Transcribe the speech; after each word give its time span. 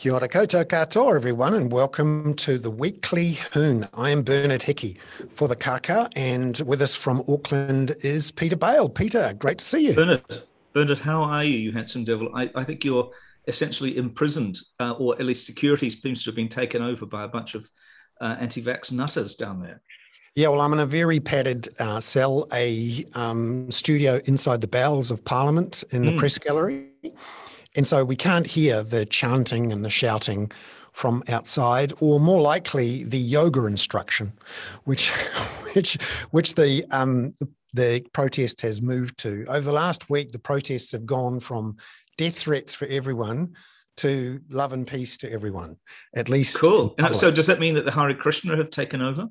Kia 0.00 0.14
ora 0.14 0.28
koutou 0.30 0.64
katoa, 0.64 1.14
everyone, 1.14 1.52
and 1.52 1.70
welcome 1.70 2.32
to 2.32 2.56
the 2.56 2.70
weekly 2.70 3.32
Hoon. 3.52 3.86
I 3.92 4.08
am 4.08 4.22
Bernard 4.22 4.62
Hickey 4.62 4.96
for 5.34 5.46
the 5.46 5.54
Kaka, 5.54 6.08
and 6.16 6.58
with 6.60 6.80
us 6.80 6.94
from 6.94 7.22
Auckland 7.28 7.94
is 8.00 8.30
Peter 8.30 8.56
Bale. 8.56 8.88
Peter, 8.88 9.34
great 9.38 9.58
to 9.58 9.64
see 9.66 9.88
you. 9.88 9.92
Bernard, 9.92 10.22
Bernard, 10.72 11.00
how 11.00 11.22
are 11.22 11.44
you, 11.44 11.58
you 11.58 11.72
handsome 11.72 12.04
devil? 12.04 12.30
I, 12.34 12.50
I 12.54 12.64
think 12.64 12.82
you're 12.82 13.10
essentially 13.46 13.98
imprisoned, 13.98 14.56
uh, 14.80 14.92
or 14.92 15.16
at 15.16 15.26
least 15.26 15.44
security 15.44 15.90
seems 15.90 16.24
to 16.24 16.30
have 16.30 16.34
been 16.34 16.48
taken 16.48 16.80
over 16.80 17.04
by 17.04 17.24
a 17.24 17.28
bunch 17.28 17.54
of 17.54 17.68
uh, 18.22 18.36
anti-vax 18.40 18.92
nutters 18.92 19.34
down 19.34 19.60
there. 19.60 19.82
Yeah, 20.34 20.48
well, 20.48 20.62
I'm 20.62 20.72
in 20.72 20.80
a 20.80 20.86
very 20.86 21.20
padded 21.20 21.68
uh, 21.78 22.00
cell, 22.00 22.48
a 22.54 23.04
um, 23.12 23.70
studio 23.70 24.18
inside 24.24 24.62
the 24.62 24.68
bowels 24.68 25.10
of 25.10 25.22
Parliament 25.26 25.84
in 25.90 26.06
the 26.06 26.12
mm. 26.12 26.18
press 26.18 26.38
gallery. 26.38 26.88
And 27.76 27.86
so 27.86 28.04
we 28.04 28.16
can't 28.16 28.46
hear 28.46 28.82
the 28.82 29.06
chanting 29.06 29.72
and 29.72 29.84
the 29.84 29.90
shouting 29.90 30.50
from 30.92 31.22
outside, 31.28 31.92
or 32.00 32.18
more 32.18 32.40
likely 32.40 33.04
the 33.04 33.18
yoga 33.18 33.66
instruction, 33.66 34.32
which 34.84 35.10
which 35.72 35.94
which 36.30 36.54
the 36.54 36.84
um, 36.90 37.32
the 37.74 38.04
protest 38.12 38.60
has 38.62 38.82
moved 38.82 39.18
to. 39.18 39.44
Over 39.48 39.60
the 39.60 39.74
last 39.74 40.10
week, 40.10 40.32
the 40.32 40.38
protests 40.38 40.92
have 40.92 41.06
gone 41.06 41.40
from 41.40 41.76
death 42.18 42.38
threats 42.38 42.74
for 42.74 42.86
everyone 42.86 43.54
to 43.98 44.40
love 44.50 44.72
and 44.72 44.86
peace 44.86 45.16
to 45.18 45.30
everyone. 45.30 45.76
At 46.14 46.28
least, 46.28 46.58
cool. 46.58 46.94
so, 47.12 47.30
does 47.30 47.46
that 47.46 47.60
mean 47.60 47.74
that 47.74 47.84
the 47.84 47.92
Hare 47.92 48.14
Krishna 48.14 48.56
have 48.56 48.70
taken 48.70 49.00
over? 49.00 49.28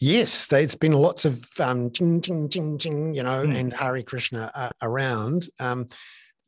Yes, 0.00 0.46
there's 0.46 0.76
been 0.76 0.92
lots 0.92 1.24
of 1.24 1.44
um, 1.60 1.90
ching, 1.90 2.20
ching, 2.20 2.48
ching, 2.48 2.78
ching, 2.78 3.14
you 3.14 3.22
know, 3.22 3.44
mm. 3.44 3.54
and 3.54 3.72
Hare 3.72 4.02
Krishna 4.02 4.50
uh, 4.54 4.70
around. 4.80 5.48
Um, 5.58 5.88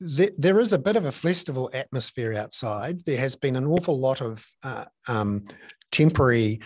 there 0.01 0.61
is 0.61 0.73
a 0.73 0.79
bit 0.79 0.97
of 0.97 1.07
a 1.07 1.13
festival 1.13 1.71
atmosphere 1.75 2.35
outside. 2.35 3.05
There 3.05 3.19
has 3.19 3.37
been 3.37 3.57
an 3.57 3.67
awful 3.67 3.99
lot 3.99 4.23
of 4.23 4.47
uh, 4.63 4.87
um, 5.09 5.45
temporary 5.93 6.61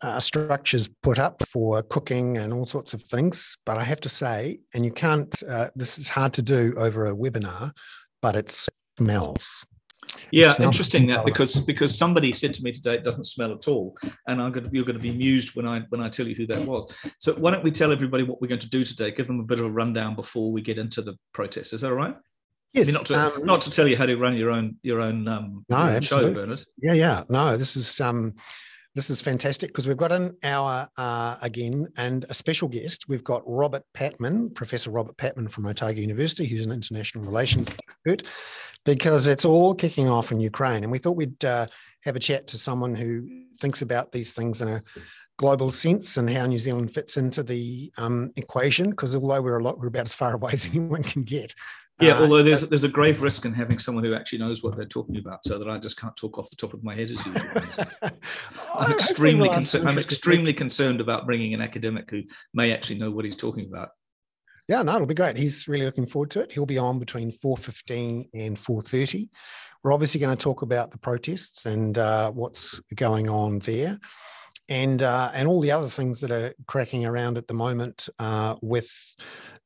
uh, 0.00 0.18
structures 0.18 0.88
put 1.02 1.18
up 1.18 1.42
for 1.48 1.82
cooking 1.82 2.38
and 2.38 2.52
all 2.52 2.66
sorts 2.66 2.92
of 2.92 3.02
things. 3.04 3.56
But 3.64 3.78
I 3.78 3.84
have 3.84 4.00
to 4.00 4.08
say, 4.08 4.60
and 4.74 4.84
you 4.84 4.90
can't, 4.90 5.32
uh, 5.48 5.68
this 5.76 5.98
is 5.98 6.08
hard 6.08 6.32
to 6.34 6.42
do 6.42 6.74
over 6.76 7.06
a 7.06 7.14
webinar, 7.14 7.72
but 8.20 8.34
it 8.34 8.50
smells. 8.98 9.64
Yeah, 10.30 10.54
interesting 10.60 11.06
that 11.06 11.24
because 11.24 11.60
because 11.60 11.96
somebody 11.96 12.32
said 12.32 12.52
to 12.54 12.62
me 12.62 12.72
today 12.72 12.94
it 12.94 13.04
doesn't 13.04 13.24
smell 13.24 13.52
at 13.52 13.68
all, 13.68 13.96
and 14.26 14.42
I'm 14.42 14.52
going 14.52 14.64
to, 14.64 14.70
you're 14.72 14.84
going 14.84 14.96
to 14.96 15.02
be 15.02 15.10
amused 15.10 15.54
when 15.54 15.66
I 15.66 15.82
when 15.88 16.02
I 16.02 16.08
tell 16.08 16.26
you 16.26 16.34
who 16.34 16.46
that 16.48 16.66
was. 16.66 16.92
So 17.18 17.34
why 17.34 17.52
don't 17.52 17.64
we 17.64 17.70
tell 17.70 17.92
everybody 17.92 18.24
what 18.24 18.40
we're 18.40 18.48
going 18.48 18.60
to 18.60 18.68
do 18.68 18.84
today? 18.84 19.12
Give 19.12 19.26
them 19.26 19.40
a 19.40 19.44
bit 19.44 19.60
of 19.60 19.66
a 19.66 19.70
rundown 19.70 20.14
before 20.14 20.52
we 20.52 20.60
get 20.60 20.78
into 20.78 21.02
the 21.02 21.16
protest. 21.32 21.72
Is 21.72 21.82
that 21.82 21.90
all 21.90 21.96
right? 21.96 22.16
Yes, 22.72 22.92
not 22.92 23.06
to 23.06 23.14
um, 23.14 23.44
not 23.44 23.60
to 23.62 23.70
tell 23.70 23.86
you 23.86 23.96
how 23.96 24.06
to 24.06 24.16
run 24.16 24.34
your 24.34 24.50
own 24.50 24.76
your 24.82 25.00
own 25.00 25.28
um, 25.28 25.64
no, 25.68 25.90
your 25.90 26.02
show, 26.02 26.32
Bernard. 26.32 26.64
Yeah, 26.78 26.94
yeah, 26.94 27.22
no, 27.28 27.56
this 27.56 27.76
is 27.76 28.00
um, 28.00 28.34
this 28.94 29.10
is 29.10 29.20
fantastic 29.20 29.70
because 29.70 29.86
we've 29.86 29.96
got 29.96 30.12
an 30.12 30.36
hour 30.42 30.88
uh, 30.96 31.36
again 31.42 31.88
and 31.96 32.24
a 32.30 32.34
special 32.34 32.68
guest. 32.68 33.08
We've 33.08 33.24
got 33.24 33.42
Robert 33.46 33.84
Patman, 33.92 34.50
Professor 34.50 34.90
Robert 34.90 35.16
Patman 35.18 35.48
from 35.48 35.66
Otago 35.66 36.00
University, 36.00 36.46
who's 36.46 36.64
an 36.64 36.72
international 36.72 37.24
relations 37.24 37.72
expert, 37.78 38.22
because 38.84 39.26
it's 39.26 39.44
all 39.44 39.74
kicking 39.74 40.08
off 40.08 40.32
in 40.32 40.40
Ukraine, 40.40 40.82
and 40.82 40.90
we 40.90 40.98
thought 40.98 41.16
we'd 41.16 41.44
uh, 41.44 41.66
have 42.04 42.16
a 42.16 42.20
chat 42.20 42.46
to 42.48 42.58
someone 42.58 42.94
who 42.94 43.28
thinks 43.60 43.82
about 43.82 44.12
these 44.12 44.32
things 44.32 44.62
in 44.62 44.68
a 44.68 44.82
global 45.38 45.70
sense 45.70 46.16
and 46.16 46.28
how 46.28 46.46
New 46.46 46.58
Zealand 46.58 46.92
fits 46.92 47.16
into 47.16 47.42
the 47.42 47.92
um, 47.96 48.32
equation. 48.36 48.90
Because 48.90 49.14
although 49.14 49.40
we're 49.40 49.58
a 49.58 49.62
lot, 49.62 49.78
we're 49.78 49.88
about 49.88 50.06
as 50.06 50.14
far 50.14 50.34
away 50.36 50.52
as 50.52 50.66
anyone 50.66 51.02
can 51.02 51.22
get. 51.22 51.54
Yeah, 52.00 52.18
uh, 52.18 52.22
although 52.22 52.42
there's 52.42 52.66
there's 52.68 52.84
a 52.84 52.88
grave 52.88 53.20
risk 53.22 53.44
in 53.44 53.52
having 53.52 53.78
someone 53.78 54.04
who 54.04 54.14
actually 54.14 54.38
knows 54.38 54.62
what 54.62 54.76
they're 54.76 54.86
talking 54.86 55.18
about, 55.18 55.44
so 55.44 55.58
that 55.58 55.68
I 55.68 55.78
just 55.78 55.98
can't 55.98 56.16
talk 56.16 56.38
off 56.38 56.50
the 56.50 56.56
top 56.56 56.74
of 56.74 56.82
my 56.82 56.94
head 56.94 57.10
as 57.10 57.24
usual. 57.26 57.50
I'm 58.74 58.92
extremely 58.92 59.48
concerned. 59.48 59.88
I'm 59.88 59.98
extremely 59.98 60.54
concerned 60.54 61.00
about 61.00 61.26
bringing 61.26 61.54
an 61.54 61.60
academic 61.60 62.10
who 62.10 62.22
may 62.54 62.72
actually 62.72 62.98
know 62.98 63.10
what 63.10 63.24
he's 63.24 63.36
talking 63.36 63.66
about. 63.66 63.90
Yeah, 64.68 64.82
no, 64.82 64.94
it'll 64.94 65.06
be 65.06 65.14
great. 65.14 65.36
He's 65.36 65.68
really 65.68 65.84
looking 65.84 66.06
forward 66.06 66.30
to 66.30 66.40
it. 66.40 66.52
He'll 66.52 66.66
be 66.66 66.78
on 66.78 66.98
between 66.98 67.32
4:15 67.32 68.30
and 68.34 68.56
4:30. 68.56 69.28
We're 69.82 69.92
obviously 69.92 70.20
going 70.20 70.36
to 70.36 70.42
talk 70.42 70.62
about 70.62 70.92
the 70.92 70.98
protests 70.98 71.66
and 71.66 71.98
uh, 71.98 72.30
what's 72.30 72.80
going 72.94 73.28
on 73.28 73.58
there 73.60 73.98
and 74.68 75.02
uh, 75.02 75.30
and 75.34 75.48
all 75.48 75.60
the 75.60 75.72
other 75.72 75.88
things 75.88 76.20
that 76.20 76.30
are 76.30 76.54
cracking 76.66 77.04
around 77.04 77.36
at 77.36 77.46
the 77.46 77.54
moment 77.54 78.08
uh, 78.18 78.54
with 78.62 78.90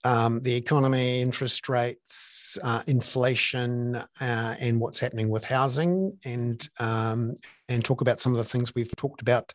um, 0.06 0.40
the 0.40 0.54
economy, 0.54 1.20
interest 1.20 1.68
rates, 1.68 2.56
uh, 2.62 2.82
inflation, 2.86 3.96
uh, 4.20 4.54
and 4.60 4.80
what's 4.80 5.00
happening 5.00 5.28
with 5.28 5.44
housing, 5.44 6.16
and 6.24 6.68
um, 6.78 7.36
and 7.68 7.84
talk 7.84 8.00
about 8.02 8.20
some 8.20 8.32
of 8.32 8.38
the 8.38 8.44
things 8.44 8.74
we've 8.74 8.94
talked 8.96 9.20
about 9.20 9.52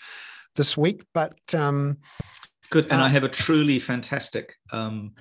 this 0.55 0.75
week. 0.75 1.05
But 1.13 1.39
um, 1.55 1.99
good, 2.69 2.91
and 2.91 3.01
I 3.01 3.05
uh, 3.05 3.09
have 3.09 3.23
a 3.23 3.29
truly 3.29 3.79
fantastic 3.79 4.53
um, 4.73 5.13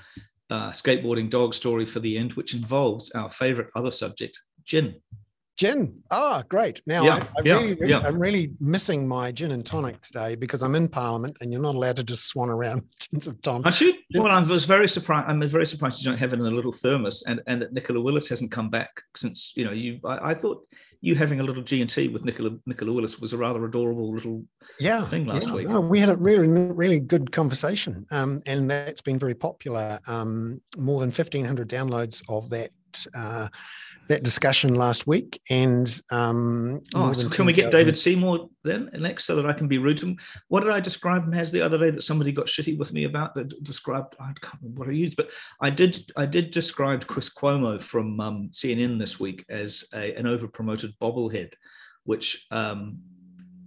uh, 0.50 0.70
skateboarding 0.70 1.30
dog 1.30 1.54
story 1.54 1.86
for 1.86 2.00
the 2.00 2.18
end, 2.18 2.32
which 2.32 2.54
involves 2.54 3.12
our 3.12 3.30
favorite 3.30 3.68
other 3.76 3.92
subject, 3.92 4.40
gin. 4.64 4.96
Gin. 5.60 6.02
Ah, 6.10 6.42
great. 6.48 6.80
Now 6.86 7.04
yeah, 7.04 7.16
I, 7.16 7.18
I 7.18 7.42
yeah, 7.44 7.54
really, 7.58 7.90
yeah. 7.90 7.98
I'm 7.98 8.18
really 8.18 8.52
missing 8.60 9.06
my 9.06 9.30
gin 9.30 9.50
and 9.50 9.66
tonic 9.66 10.00
today 10.00 10.34
because 10.34 10.62
I'm 10.62 10.74
in 10.74 10.88
Parliament 10.88 11.36
and 11.42 11.52
you're 11.52 11.60
not 11.60 11.74
allowed 11.74 11.96
to 11.96 12.02
just 12.02 12.28
swan 12.28 12.48
around 12.48 12.82
tins 12.98 13.26
of 13.26 13.42
tonic. 13.42 13.66
Aren't 13.66 13.80
you? 13.82 13.92
Well, 14.14 14.32
I 14.32 14.40
was 14.42 14.64
very 14.64 14.88
surprised. 14.88 15.28
I'm 15.28 15.46
very 15.46 15.66
surprised 15.66 16.02
you 16.02 16.10
don't 16.10 16.16
have 16.16 16.32
it 16.32 16.40
in 16.40 16.46
a 16.46 16.50
little 16.50 16.72
thermos, 16.72 17.24
and 17.26 17.42
and 17.46 17.60
that 17.60 17.74
Nicola 17.74 18.00
Willis 18.00 18.26
hasn't 18.30 18.50
come 18.50 18.70
back 18.70 19.02
since 19.14 19.52
you 19.54 19.66
know 19.66 19.72
you. 19.72 20.00
I, 20.02 20.30
I 20.30 20.34
thought 20.34 20.66
you 21.02 21.14
having 21.14 21.40
a 21.40 21.42
little 21.42 21.62
G 21.62 21.82
and 21.82 21.90
T 21.90 22.08
with 22.08 22.24
Nicola 22.24 22.52
Nicola 22.64 22.94
Willis 22.94 23.20
was 23.20 23.34
a 23.34 23.36
rather 23.36 23.62
adorable 23.66 24.14
little 24.14 24.42
yeah 24.78 25.06
thing 25.10 25.26
last 25.26 25.48
yeah, 25.48 25.54
week. 25.56 25.68
No, 25.68 25.82
we 25.82 26.00
had 26.00 26.08
a 26.08 26.16
really 26.16 26.48
really 26.48 27.00
good 27.00 27.32
conversation, 27.32 28.06
um, 28.10 28.40
and 28.46 28.70
that's 28.70 29.02
been 29.02 29.18
very 29.18 29.34
popular. 29.34 30.00
Um, 30.06 30.62
more 30.78 31.00
than 31.00 31.10
1,500 31.10 31.68
downloads 31.68 32.22
of 32.30 32.48
that. 32.48 32.70
Uh, 33.14 33.48
that 34.10 34.24
discussion 34.24 34.74
last 34.74 35.06
week. 35.06 35.40
And 35.50 35.88
um, 36.10 36.82
oh, 36.96 37.12
so 37.12 37.28
can 37.28 37.46
we 37.46 37.52
get 37.52 37.70
David 37.70 37.96
Seymour 37.96 38.50
then 38.64 38.90
next 38.92 39.24
so 39.24 39.36
that 39.36 39.46
I 39.46 39.52
can 39.52 39.68
be 39.68 39.78
rude 39.78 39.98
to 39.98 40.06
him? 40.06 40.16
What 40.48 40.62
did 40.62 40.72
I 40.72 40.80
describe 40.80 41.24
him 41.24 41.34
as 41.34 41.52
the 41.52 41.62
other 41.62 41.78
day 41.78 41.90
that 41.90 42.02
somebody 42.02 42.32
got 42.32 42.46
shitty 42.46 42.76
with 42.76 42.92
me 42.92 43.04
about 43.04 43.36
that 43.36 43.62
described? 43.62 44.16
I 44.20 44.32
can't 44.42 44.60
remember 44.62 44.80
what 44.80 44.88
I 44.88 44.92
used, 44.92 45.16
but 45.16 45.30
I 45.62 45.70
did. 45.70 46.10
I 46.16 46.26
did 46.26 46.50
describe 46.50 47.06
Chris 47.06 47.30
Cuomo 47.30 47.80
from 47.80 48.18
um, 48.20 48.50
CNN 48.52 48.98
this 48.98 49.20
week 49.20 49.44
as 49.48 49.84
a, 49.94 50.14
an 50.16 50.26
over 50.26 50.48
promoted 50.48 50.92
bobblehead, 51.00 51.52
which 52.02 52.46
um, 52.50 52.98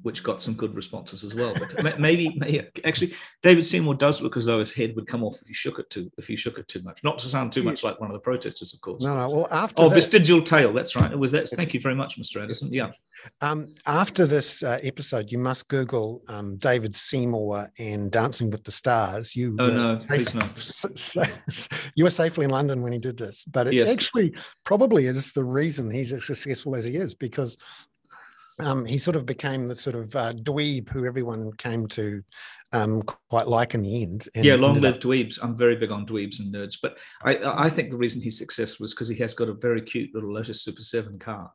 which 0.04 0.22
got 0.22 0.42
some 0.42 0.54
good 0.54 0.76
responses 0.76 1.24
as 1.24 1.34
well. 1.34 1.56
But 1.58 2.00
maybe, 2.00 2.36
maybe, 2.38 2.68
actually, 2.86 3.14
David 3.42 3.66
Seymour 3.66 3.96
does 3.96 4.22
look 4.22 4.38
as 4.38 4.46
though 4.46 4.60
his 4.60 4.74
head 4.74 4.96
would 4.96 5.08
come 5.08 5.24
off 5.24 5.42
if 5.42 5.48
you 5.48 5.56
shook 5.56 5.80
it 5.80 5.90
too 5.90 6.12
if 6.18 6.30
you 6.30 6.38
shook 6.38 6.60
it 6.60 6.68
too 6.68 6.82
much. 6.84 7.00
Not 7.04 7.20
to 7.20 7.28
sound 7.28 7.52
too 7.52 7.64
much 7.64 7.84
like 7.84 8.00
one 8.00 8.10
of 8.10 8.14
the 8.14 8.20
protesters, 8.20 8.74
of 8.74 8.82
course. 8.82 9.04
No, 9.04 9.18
no. 9.18 9.30
Well, 9.30 9.48
after 9.50 9.82
oh, 9.82 9.90
that, 9.90 9.96
vestigial 9.96 10.42
tail. 10.42 10.74
That's 10.74 10.96
right. 10.96 11.12
It 11.12 11.18
was 11.18 11.32
that. 11.32 11.50
Thank 11.50 11.74
you 11.74 11.80
very 11.80 11.96
much, 11.96 12.20
Mr. 12.20 12.42
Anderson. 12.42 12.74
Yeah. 12.74 12.92
Um, 13.42 13.74
after 13.86 14.26
this 14.26 14.62
uh, 14.62 14.80
episode, 14.84 15.32
you 15.32 15.40
must 15.40 15.68
Google 15.70 16.22
um, 16.28 16.58
David 16.58 16.96
Seymour 16.96 17.72
and 17.80 18.12
Dancing 18.12 18.52
with 18.52 18.64
the 18.64 18.72
Stars. 18.72 19.36
You 19.36 19.56
oh 19.60 19.70
no, 19.70 19.98
please 20.08 20.36
no. 20.36 20.48
you 21.96 22.04
were 22.04 22.10
safely 22.10 22.46
in 22.46 22.52
London 22.52 22.82
when 22.82 22.92
he 22.92 23.00
did 23.00 23.18
this, 23.18 23.46
but 23.46 23.68
it 23.68 23.74
yes. 23.74 23.90
actually 23.90 24.34
probably 24.66 25.08
is 25.08 25.32
the 25.32 25.44
reason 25.44 25.90
he's 25.90 26.12
as 26.12 26.26
successful 26.26 26.76
as 26.76 26.86
he 26.86 26.98
is 26.98 27.16
because 27.16 27.58
um, 28.60 28.86
he 28.86 28.98
sort 28.98 29.16
of 29.16 29.26
became 29.26 29.68
the 29.68 29.76
sort 29.76 29.96
of 29.96 30.16
uh, 30.16 30.34
dweeb 30.34 30.90
who 30.90 31.06
everyone 31.06 31.52
came 31.54 31.88
to 31.88 32.24
um, 32.72 33.02
quite 33.30 33.48
like 33.48 33.74
in 33.74 33.82
the 33.82 34.04
end. 34.04 34.28
yeah, 34.36 34.56
long 34.56 34.80
live 34.80 34.96
up... 34.96 35.02
dweebs. 35.02 35.40
I'm 35.42 35.58
very 35.58 35.76
big 35.76 35.92
on 35.92 36.06
dweebs 36.06 36.40
and 36.40 36.54
nerds, 36.54 36.78
but 36.82 36.98
I, 37.24 37.38
I 37.66 37.70
think 37.70 37.90
the 37.90 37.98
reason 37.98 38.22
he's 38.22 38.38
successful 38.38 38.86
is 38.86 38.94
because 38.94 39.10
he 39.10 39.18
has 39.18 39.34
got 39.34 39.50
a 39.50 39.54
very 39.54 39.82
cute 39.82 40.12
little 40.14 40.34
Lotus 40.34 40.64
Super 40.64 40.82
Seven 40.82 41.20
car. 41.20 41.52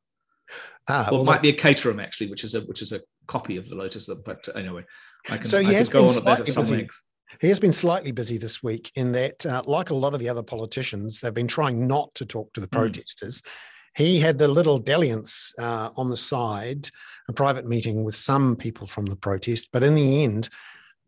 Ah, 0.88 1.08
well, 1.10 1.20
it 1.20 1.24
might 1.24 1.42
be 1.42 1.50
a 1.50 1.54
Caterham 1.54 2.00
actually, 2.00 2.30
which 2.30 2.42
is 2.44 2.54
a 2.54 2.60
which 2.62 2.82
is 2.82 2.92
a 2.92 3.00
copy 3.26 3.56
of 3.56 3.68
the 3.68 3.74
Lotus. 3.74 4.08
But 4.24 4.48
anyway, 4.54 4.84
I 5.28 5.36
can, 5.36 5.44
so 5.44 5.60
he 5.60 5.68
I 5.68 5.74
has 5.74 5.88
go 5.88 6.06
on 6.06 6.16
at 6.16 6.24
that 6.24 6.40
at 6.40 6.48
some 6.48 6.64
length. 6.64 6.98
He 7.40 7.48
has 7.48 7.60
been 7.60 7.72
slightly 7.72 8.10
busy 8.10 8.38
this 8.38 8.62
week 8.62 8.90
in 8.94 9.12
that, 9.12 9.44
uh, 9.44 9.62
like 9.66 9.90
a 9.90 9.94
lot 9.94 10.14
of 10.14 10.18
the 10.18 10.30
other 10.30 10.42
politicians, 10.42 11.20
they've 11.20 11.34
been 11.34 11.46
trying 11.46 11.86
not 11.86 12.12
to 12.14 12.24
talk 12.24 12.52
to 12.54 12.60
the 12.60 12.66
hmm. 12.66 12.78
protesters. 12.78 13.42
Mm 13.42 13.48
he 13.98 14.20
had 14.20 14.38
the 14.38 14.46
little 14.46 14.78
dalliance 14.78 15.52
uh, 15.58 15.90
on 15.96 16.08
the 16.08 16.16
side, 16.16 16.88
a 17.28 17.32
private 17.32 17.66
meeting 17.66 18.04
with 18.04 18.14
some 18.14 18.54
people 18.54 18.86
from 18.86 19.06
the 19.06 19.16
protest. 19.16 19.70
But 19.72 19.82
in 19.82 19.96
the 19.96 20.22
end, 20.22 20.48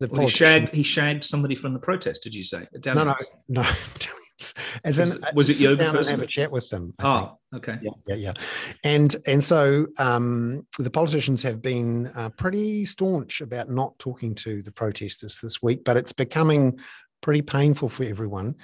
the 0.01 0.09
well, 0.09 0.23
he 0.23 0.27
shagged 0.27 0.75
he 0.75 0.83
shagged 0.83 1.23
somebody 1.23 1.55
from 1.55 1.73
the 1.73 1.79
protest. 1.79 2.25
Did 2.25 2.35
you 2.35 2.43
say? 2.43 2.67
No, 2.85 3.05
no, 3.05 3.15
no. 3.49 3.63
As 4.85 4.99
was, 4.99 5.17
in, 5.17 5.25
was 5.35 5.49
it 5.51 5.63
yoga 5.63 5.85
down 5.85 5.95
person? 5.95 6.15
and 6.15 6.21
have 6.23 6.29
a 6.29 6.33
chat 6.33 6.51
with 6.51 6.69
them. 6.71 6.93
I 6.99 7.07
oh, 7.07 7.39
think. 7.53 7.69
okay. 7.69 7.79
Yeah, 7.83 7.93
yeah, 8.09 8.15
yeah. 8.15 8.33
And 8.83 9.15
and 9.27 9.45
so 9.45 9.87
um, 9.99 10.67
the 10.79 10.91
politicians 10.91 11.45
have 11.45 11.63
been 11.63 12.09
uh, 12.17 12.31
pretty 12.31 12.85
staunch 12.87 13.41
about 13.41 13.71
not 13.71 13.97
talking 14.01 14.35
to 14.37 14.63
the 14.63 14.73
protesters 14.73 15.39
this 15.41 15.63
week, 15.63 15.85
but 15.85 15.97
it's 15.97 16.13
becoming 16.13 16.77
pretty 17.21 17.43
painful 17.43 17.89
for 17.89 18.03
everyone 18.03 18.57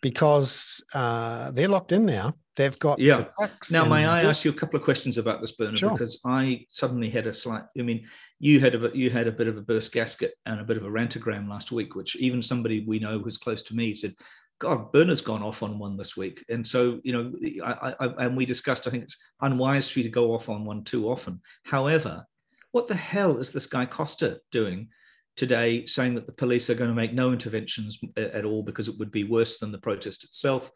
because 0.00 0.82
uh, 0.92 1.52
they're 1.52 1.68
locked 1.68 1.92
in 1.92 2.06
now 2.06 2.34
They've 2.60 2.78
got 2.78 2.98
yeah. 2.98 3.24
now, 3.70 3.86
may 3.86 4.04
I 4.04 4.24
ask 4.24 4.44
you 4.44 4.50
a 4.50 4.54
couple 4.54 4.78
of 4.78 4.84
questions 4.84 5.16
about 5.16 5.40
this, 5.40 5.52
Bernard? 5.52 5.78
Sure. 5.78 5.92
Because 5.92 6.20
I 6.26 6.66
suddenly 6.68 7.08
had 7.08 7.26
a 7.26 7.32
slight. 7.32 7.62
I 7.78 7.80
mean, 7.80 8.06
you 8.38 8.60
had 8.60 8.74
a 8.74 8.90
you 8.92 9.08
had 9.08 9.26
a 9.26 9.32
bit 9.32 9.48
of 9.48 9.56
a 9.56 9.62
burst 9.62 9.90
gasket 9.92 10.34
and 10.44 10.60
a 10.60 10.64
bit 10.64 10.76
of 10.76 10.84
a 10.84 10.90
rantogram 10.90 11.48
last 11.48 11.72
week, 11.72 11.94
which 11.94 12.16
even 12.16 12.42
somebody 12.42 12.84
we 12.86 12.98
know 12.98 13.18
who's 13.18 13.38
close 13.38 13.62
to 13.62 13.74
me 13.74 13.94
said, 13.94 14.14
"God, 14.58 14.92
Bernard's 14.92 15.22
gone 15.22 15.42
off 15.42 15.62
on 15.62 15.78
one 15.78 15.96
this 15.96 16.18
week." 16.18 16.44
And 16.50 16.66
so, 16.66 17.00
you 17.02 17.14
know, 17.14 17.32
I, 17.64 17.94
I, 17.98 18.06
and 18.26 18.36
we 18.36 18.44
discussed. 18.44 18.86
I 18.86 18.90
think 18.90 19.04
it's 19.04 19.16
unwise 19.40 19.88
for 19.88 20.00
you 20.00 20.02
to 20.02 20.10
go 20.10 20.34
off 20.34 20.50
on 20.50 20.66
one 20.66 20.84
too 20.84 21.10
often. 21.10 21.40
However, 21.64 22.26
what 22.72 22.88
the 22.88 22.94
hell 22.94 23.38
is 23.38 23.54
this 23.54 23.66
guy 23.66 23.86
Coster 23.86 24.40
doing? 24.52 24.88
today 25.36 25.86
saying 25.86 26.14
that 26.16 26.26
the 26.26 26.32
police 26.32 26.68
are 26.68 26.74
going 26.74 26.90
to 26.90 26.94
make 26.94 27.14
no 27.14 27.32
interventions 27.32 28.00
uh, 28.18 28.20
at 28.20 28.44
all 28.44 28.64
because 28.64 28.88
it 28.88 28.98
would 28.98 29.12
be 29.12 29.24
worse 29.24 29.58
than 29.58 29.70
the 29.70 29.78
protest 29.78 30.24
itself 30.24 30.70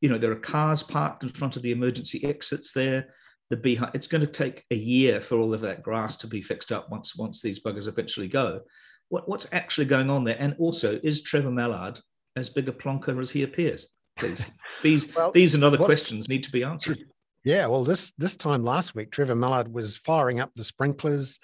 you 0.00 0.08
know, 0.08 0.18
there 0.18 0.32
are 0.32 0.36
cars 0.36 0.82
parked 0.82 1.22
in 1.22 1.30
front 1.30 1.56
of 1.56 1.62
the 1.62 1.72
emergency 1.72 2.24
exits 2.24 2.72
there. 2.72 3.14
The 3.50 3.56
beehive, 3.56 3.90
it's 3.94 4.06
going 4.06 4.20
to 4.20 4.26
take 4.26 4.64
a 4.70 4.76
year 4.76 5.20
for 5.20 5.38
all 5.38 5.52
of 5.52 5.60
that 5.62 5.82
grass 5.82 6.16
to 6.18 6.26
be 6.26 6.40
fixed 6.40 6.72
up 6.72 6.88
once 6.90 7.16
once 7.16 7.42
these 7.42 7.60
buggers 7.60 7.88
eventually 7.88 8.28
go. 8.28 8.60
What, 9.08 9.28
what's 9.28 9.48
actually 9.52 9.86
going 9.86 10.08
on 10.08 10.24
there? 10.24 10.36
And 10.38 10.54
also, 10.58 11.00
is 11.02 11.22
Trevor 11.22 11.50
Mallard 11.50 11.98
as 12.36 12.48
big 12.48 12.68
a 12.68 12.72
plonker 12.72 13.20
as 13.20 13.30
he 13.30 13.42
appears? 13.42 13.88
Please, 14.18 14.46
these 14.84 15.14
well, 15.14 15.32
these 15.32 15.54
and 15.54 15.64
other 15.64 15.78
what, 15.78 15.86
questions 15.86 16.28
need 16.28 16.44
to 16.44 16.52
be 16.52 16.62
answered. 16.62 16.98
Yeah, 17.44 17.66
well, 17.66 17.84
this 17.84 18.12
this 18.18 18.36
time 18.36 18.62
last 18.62 18.94
week, 18.94 19.10
Trevor 19.10 19.34
Mallard 19.34 19.72
was 19.72 19.98
firing 19.98 20.40
up 20.40 20.52
the 20.54 20.64
sprinklers 20.64 21.38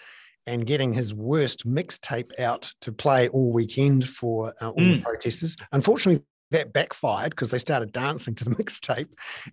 and 0.46 0.64
getting 0.64 0.92
his 0.92 1.12
worst 1.12 1.66
mixtape 1.66 2.38
out 2.38 2.72
to 2.80 2.92
play 2.92 3.28
all 3.28 3.52
weekend 3.52 4.06
for 4.06 4.54
uh, 4.60 4.70
all 4.70 4.76
mm. 4.76 4.96
the 4.96 5.02
protesters. 5.02 5.56
Unfortunately, 5.72 6.24
that 6.50 6.72
backfired 6.72 7.30
because 7.30 7.50
they 7.50 7.58
started 7.58 7.92
dancing 7.92 8.34
to 8.36 8.44
the 8.44 8.50
mixtape, 8.56 9.08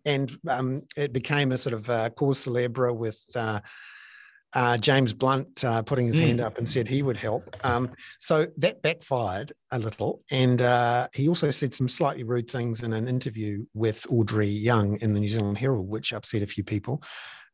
and 0.06 0.38
um, 0.48 0.84
it 0.96 1.14
became 1.14 1.52
a 1.52 1.58
sort 1.58 1.74
of 1.74 1.90
uh, 1.90 2.10
cause 2.12 2.40
celebre 2.40 2.94
with 2.94 3.24
uh, 3.36 3.60
uh, 4.56 4.78
James 4.78 5.14
Blunt 5.14 5.64
uh, 5.64 5.82
putting 5.82 6.08
his 6.08 6.18
mm. 6.20 6.28
hand 6.28 6.42
up 6.42 6.58
and 6.58 6.70
said 6.70 6.88
he 6.88 7.02
would 7.02 7.18
help. 7.18 7.56
Um, 7.66 7.92
so 8.20 8.48
that 8.58 8.82
backfired 8.82 9.52
a 9.72 9.80
little, 9.80 10.22
and 10.30 10.62
uh, 10.62 11.08
he 11.14 11.28
also 11.28 11.52
said 11.52 11.74
some 11.74 11.90
slightly 11.90 12.24
rude 12.24 12.50
things 12.50 12.84
in 12.84 12.94
an 12.94 13.08
interview 13.08 13.66
with 13.74 14.06
Audrey 14.10 14.48
Young 14.48 15.00
in 15.02 15.14
the 15.14 15.20
New 15.20 15.30
Zealand 15.30 15.58
Herald, 15.58 15.90
which 15.90 16.14
upset 16.14 16.44
a 16.44 16.48
few 16.48 16.64
people. 16.64 17.02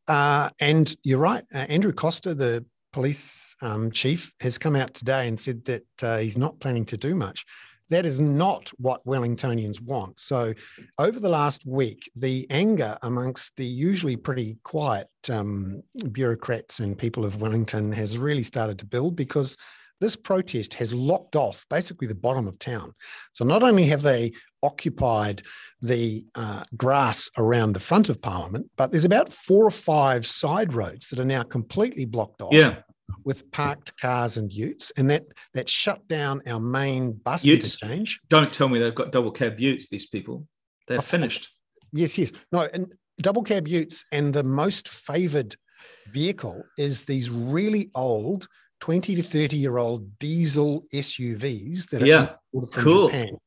Uh, 0.07 0.49
and 0.59 0.95
you're 1.03 1.19
right, 1.19 1.45
Andrew 1.51 1.93
Coster, 1.93 2.33
the 2.33 2.65
police 2.91 3.55
um, 3.61 3.91
chief, 3.91 4.33
has 4.39 4.57
come 4.57 4.75
out 4.75 4.93
today 4.95 5.27
and 5.27 5.39
said 5.39 5.63
that 5.65 6.21
he's 6.21 6.37
not 6.37 6.59
planning 6.59 6.85
to 6.85 6.97
do 6.97 7.15
much. 7.15 7.45
That 7.89 8.05
is 8.05 8.19
not 8.19 8.71
what 8.77 9.05
Wellingtonians 9.05 9.81
want. 9.81 10.19
So, 10.19 10.53
over 10.97 11.19
the 11.19 11.29
last 11.29 11.65
week, 11.65 12.09
the 12.15 12.45
anger 12.49 12.97
amongst 13.01 13.55
the 13.55 13.65
usually 13.65 14.15
pretty 14.15 14.57
quiet 14.63 15.09
um, 15.29 15.81
bureaucrats 16.11 16.79
and 16.79 16.97
people 16.97 17.25
of 17.25 17.41
Wellington 17.41 17.91
has 17.91 18.17
really 18.17 18.43
started 18.43 18.77
to 18.79 18.85
build 18.85 19.15
because 19.15 19.57
this 19.99 20.15
protest 20.15 20.73
has 20.75 20.93
locked 20.93 21.35
off 21.35 21.65
basically 21.69 22.07
the 22.07 22.15
bottom 22.15 22.47
of 22.47 22.59
town. 22.59 22.93
So, 23.31 23.43
not 23.43 23.63
only 23.63 23.85
have 23.85 24.03
they 24.03 24.33
occupied 24.61 25.41
the 25.81 26.25
uh, 26.35 26.63
grass 26.77 27.29
around 27.37 27.73
the 27.73 27.79
front 27.79 28.09
of 28.09 28.21
Parliament, 28.21 28.69
but 28.77 28.91
there's 28.91 29.05
about 29.05 29.33
four 29.33 29.65
or 29.65 29.71
five 29.71 30.27
side 30.27 30.73
roads 30.73 31.07
that 31.09 31.19
are 31.19 31.25
now 31.25 31.43
completely 31.43 32.05
blocked 32.05 32.41
off. 32.41 32.53
Yeah 32.53 32.75
with 33.23 33.49
parked 33.51 33.99
cars 33.99 34.37
and 34.37 34.51
utes, 34.51 34.91
and 34.97 35.09
that 35.09 35.25
that 35.53 35.69
shut 35.69 36.07
down 36.07 36.41
our 36.47 36.59
main 36.59 37.13
bus 37.13 37.43
utes. 37.45 37.81
interchange. 37.81 38.19
Don't 38.29 38.53
tell 38.53 38.69
me 38.69 38.79
they've 38.79 38.95
got 38.95 39.11
double 39.11 39.31
cab 39.31 39.59
utes. 39.59 39.89
These 39.89 40.07
people, 40.07 40.47
they're 40.87 40.99
oh, 40.99 41.01
finished. 41.01 41.49
Yes, 41.91 42.17
yes. 42.17 42.31
No, 42.51 42.67
and 42.73 42.93
double 43.21 43.43
cab 43.43 43.67
utes, 43.67 44.05
and 44.11 44.33
the 44.33 44.43
most 44.43 44.87
favoured 44.87 45.55
vehicle 46.11 46.63
is 46.77 47.03
these 47.03 47.29
really 47.29 47.89
old. 47.95 48.47
20 48.81 49.15
to 49.15 49.21
30 49.21 49.57
year 49.57 49.77
old 49.77 50.17
diesel 50.19 50.85
SUVs 50.93 51.89
that 51.89 52.01
are 52.01 52.05
yeah, 52.05 52.29
cool. 52.75 53.07
Japan. 53.07 53.37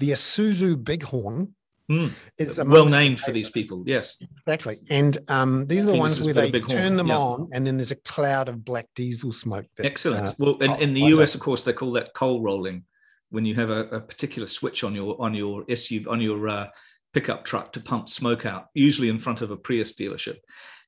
The 0.00 0.10
Isuzu 0.10 0.82
Bighorn 0.82 1.54
Mm. 1.90 2.12
It's 2.38 2.58
well 2.58 2.86
named 2.86 3.20
for 3.20 3.30
these 3.30 3.50
people. 3.50 3.84
Yes, 3.86 4.22
exactly. 4.46 4.76
And 4.88 5.18
um, 5.28 5.66
these 5.66 5.84
are 5.84 5.92
the 5.92 5.98
ones 5.98 6.20
where 6.22 6.32
they 6.32 6.60
turn 6.60 6.96
them 6.96 7.08
yeah. 7.08 7.18
on, 7.18 7.48
and 7.52 7.66
then 7.66 7.76
there's 7.76 7.90
a 7.90 7.96
cloud 7.96 8.48
of 8.48 8.64
black 8.64 8.88
diesel 8.94 9.32
smoke. 9.32 9.66
That, 9.76 9.86
Excellent. 9.86 10.30
Uh, 10.30 10.32
well, 10.38 10.56
in, 10.58 10.70
in 10.80 10.94
the 10.94 11.02
US, 11.14 11.32
up. 11.32 11.36
of 11.36 11.40
course, 11.42 11.62
they 11.62 11.74
call 11.74 11.92
that 11.92 12.14
coal 12.14 12.40
rolling 12.40 12.84
when 13.30 13.44
you 13.44 13.54
have 13.56 13.68
a, 13.68 13.80
a 13.88 14.00
particular 14.00 14.48
switch 14.48 14.82
on 14.84 14.94
your 14.94 15.20
on 15.20 15.34
your 15.34 15.64
SUV 15.64 16.08
on 16.08 16.20
your 16.20 16.48
uh, 16.48 16.68
pickup 17.12 17.44
truck 17.44 17.72
to 17.72 17.80
pump 17.80 18.08
smoke 18.08 18.46
out, 18.46 18.68
usually 18.74 19.08
in 19.08 19.18
front 19.18 19.42
of 19.42 19.50
a 19.50 19.56
Prius 19.56 19.94
dealership. 19.94 20.38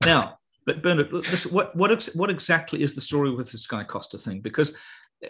Now, 0.04 0.38
but 0.66 0.82
Bernard, 0.82 1.12
listen, 1.12 1.52
what 1.52 1.74
what 1.76 2.08
what 2.14 2.30
exactly 2.30 2.82
is 2.82 2.94
the 2.94 3.00
story 3.00 3.30
with 3.30 3.50
the 3.50 3.58
Sky 3.58 3.84
Coster 3.84 4.18
thing? 4.18 4.40
Because 4.40 4.74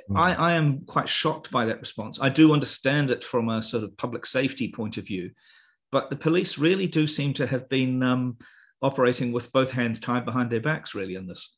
hmm. 0.09 0.17
I, 0.17 0.35
I, 0.35 0.53
am 0.53 0.81
quite 0.87 1.09
shocked 1.09 1.51
by 1.51 1.67
that 1.67 1.81
response. 1.81 2.21
I 2.21 2.31
do 2.31 2.53
understand 2.53 3.11
it 3.11 3.23
from 3.23 3.49
a 3.49 3.63
sort 3.63 3.85
of 3.85 3.97
public 3.97 4.27
safety 4.27 4.73
point 4.73 4.97
of 4.97 5.07
view, 5.07 5.31
but 5.93 6.11
the 6.11 6.17
police 6.17 6.59
really 6.59 6.87
do 6.87 7.07
seem 7.07 7.33
to 7.35 7.47
have 7.47 7.69
been 7.69 8.03
um, 8.03 8.37
operating 8.83 9.33
with 9.33 9.53
both 9.53 9.71
hands 9.71 10.01
tied 10.01 10.25
behind 10.25 10.51
their 10.51 10.61
backs, 10.61 10.95
really, 10.95 11.15
in 11.15 11.27
this. 11.27 11.53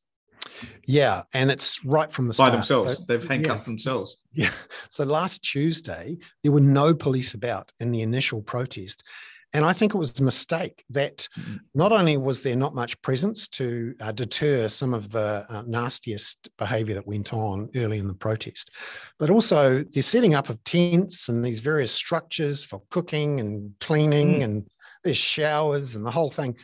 Yeah, 0.86 1.22
and 1.34 1.50
it's 1.50 1.84
right 1.84 2.12
from 2.12 2.26
the 2.28 2.32
start. 2.32 2.50
By 2.50 2.56
themselves. 2.56 2.96
So, 2.96 3.04
They've 3.06 3.26
handcuffed 3.26 3.60
yes. 3.60 3.66
themselves. 3.66 4.16
Yeah. 4.32 4.50
So 4.90 5.04
last 5.04 5.42
Tuesday, 5.42 6.16
there 6.42 6.52
were 6.52 6.60
no 6.60 6.94
police 6.94 7.34
about 7.34 7.70
in 7.78 7.90
the 7.90 8.02
initial 8.02 8.40
protest. 8.40 9.04
And 9.54 9.64
I 9.64 9.72
think 9.72 9.94
it 9.94 9.98
was 9.98 10.18
a 10.18 10.22
mistake 10.22 10.84
that 10.90 11.28
mm-hmm. 11.38 11.56
not 11.74 11.92
only 11.92 12.16
was 12.16 12.42
there 12.42 12.56
not 12.56 12.74
much 12.74 13.00
presence 13.00 13.48
to 13.48 13.94
uh, 14.00 14.12
deter 14.12 14.68
some 14.68 14.92
of 14.92 15.10
the 15.10 15.46
uh, 15.48 15.62
nastiest 15.66 16.48
behavior 16.58 16.94
that 16.94 17.06
went 17.06 17.32
on 17.32 17.70
early 17.74 17.98
in 17.98 18.08
the 18.08 18.14
protest, 18.14 18.70
but 19.18 19.30
also 19.30 19.82
the 19.82 20.02
setting 20.02 20.34
up 20.34 20.50
of 20.50 20.62
tents 20.64 21.28
and 21.28 21.44
these 21.44 21.60
various 21.60 21.92
structures 21.92 22.62
for 22.62 22.82
cooking 22.90 23.40
and 23.40 23.72
cleaning, 23.80 24.40
mm. 24.40 24.44
and 24.44 24.68
there's 25.02 25.16
showers 25.16 25.94
and 25.94 26.04
the 26.04 26.10
whole 26.10 26.30
thing. 26.30 26.54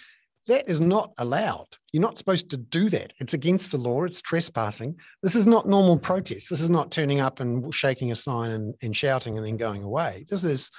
That 0.47 0.69
is 0.69 0.79
not 0.79 1.13
allowed. 1.17 1.69
You're 1.93 2.03
not 2.03 2.19
supposed 2.19 2.51
to 2.51 2.59
do 2.59 2.91
that. 2.91 3.15
It's 3.19 3.33
against 3.33 3.71
the 3.71 3.79
law. 3.79 4.05
It's 4.05 4.21
trespassing. 4.21 4.95
This 5.23 5.35
is 5.35 5.47
not 5.47 5.67
normal 5.67 5.99
protest. 5.99 6.51
This 6.51 6.61
is 6.61 6.69
not 6.69 6.91
turning 6.91 7.21
up 7.21 7.41
and 7.41 7.75
shaking 7.75 8.13
a 8.13 8.17
sign 8.17 8.51
and, 8.51 8.75
and 8.83 8.95
shouting 8.95 9.39
and 9.39 9.47
then 9.47 9.57
going 9.57 9.83
away. 9.83 10.27
This 10.29 10.45
is 10.45 10.71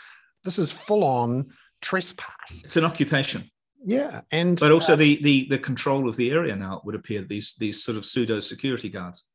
this 0.44 0.60
is 0.60 0.72
full 0.72 1.04
on 1.04 1.48
trespass. 1.82 2.64
It's 2.64 2.78
an 2.78 2.86
occupation. 2.86 3.50
Yeah, 3.86 4.22
and 4.32 4.60
but 4.60 4.72
also 4.72 4.94
uh, 4.94 4.96
the 4.96 5.22
the 5.22 5.48
the 5.50 5.60
control 5.60 6.10
of 6.10 6.16
the 6.16 6.32
area 6.32 6.56
now 6.56 6.78
it 6.78 6.86
would 6.86 6.96
appear 6.96 7.22
these 7.22 7.54
these 7.60 7.84
sort 7.84 7.98
of 7.98 8.06
pseudo 8.06 8.40
security 8.40 8.90
guards. 8.90 9.28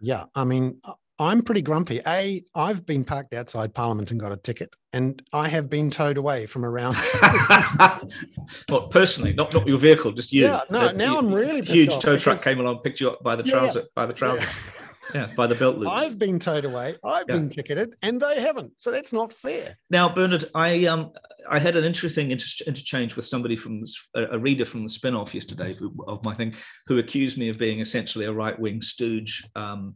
Yeah, 0.00 0.24
I 0.34 0.44
mean, 0.44 0.80
I'm 1.18 1.42
pretty 1.42 1.62
grumpy. 1.62 2.00
A, 2.06 2.44
I've 2.54 2.84
been 2.84 3.04
parked 3.04 3.32
outside 3.32 3.72
Parliament 3.72 4.10
and 4.10 4.20
got 4.20 4.32
a 4.32 4.36
ticket, 4.36 4.74
and 4.92 5.22
I 5.32 5.48
have 5.48 5.70
been 5.70 5.90
towed 5.90 6.18
away 6.18 6.46
from 6.46 6.64
around. 6.64 6.96
well, 8.68 8.88
personally, 8.90 9.32
not 9.32 9.54
not 9.54 9.66
your 9.66 9.78
vehicle, 9.78 10.12
just 10.12 10.32
you. 10.32 10.44
Yeah, 10.44 10.60
no. 10.68 10.90
now 10.90 11.12
you, 11.12 11.18
I'm 11.18 11.32
really 11.32 11.64
huge 11.64 11.98
tow 12.00 12.18
truck 12.18 12.42
came 12.42 12.60
along, 12.60 12.80
picked 12.80 13.00
you 13.00 13.10
up 13.10 13.22
by 13.22 13.36
the 13.36 13.42
trouser, 13.42 13.80
yeah, 13.80 13.86
by 13.94 14.06
the 14.06 14.12
trousers. 14.12 14.42
Yeah. 14.42 14.85
Yeah, 15.14 15.30
by 15.36 15.46
the 15.46 15.54
belt 15.54 15.78
loops. 15.78 15.92
I've 15.92 16.18
been 16.18 16.38
towed 16.38 16.64
away. 16.64 16.96
I've 17.04 17.26
yeah. 17.28 17.36
been 17.36 17.48
ticketed, 17.48 17.94
and 18.02 18.20
they 18.20 18.40
haven't. 18.40 18.72
So 18.78 18.90
that's 18.90 19.12
not 19.12 19.32
fair. 19.32 19.76
Now, 19.90 20.08
Bernard, 20.12 20.44
I 20.54 20.86
um 20.86 21.12
I 21.48 21.58
had 21.58 21.76
an 21.76 21.84
interesting 21.84 22.30
inter- 22.30 22.64
interchange 22.66 23.14
with 23.16 23.26
somebody 23.26 23.56
from 23.56 23.80
this, 23.80 24.08
a 24.14 24.38
reader 24.38 24.64
from 24.64 24.82
the 24.82 24.88
spin-off 24.88 25.34
yesterday 25.34 25.74
who, 25.74 25.94
of 26.08 26.24
my 26.24 26.34
thing, 26.34 26.54
who 26.86 26.98
accused 26.98 27.38
me 27.38 27.48
of 27.48 27.58
being 27.58 27.80
essentially 27.80 28.24
a 28.24 28.32
right-wing 28.32 28.82
stooge. 28.82 29.44
Um, 29.54 29.94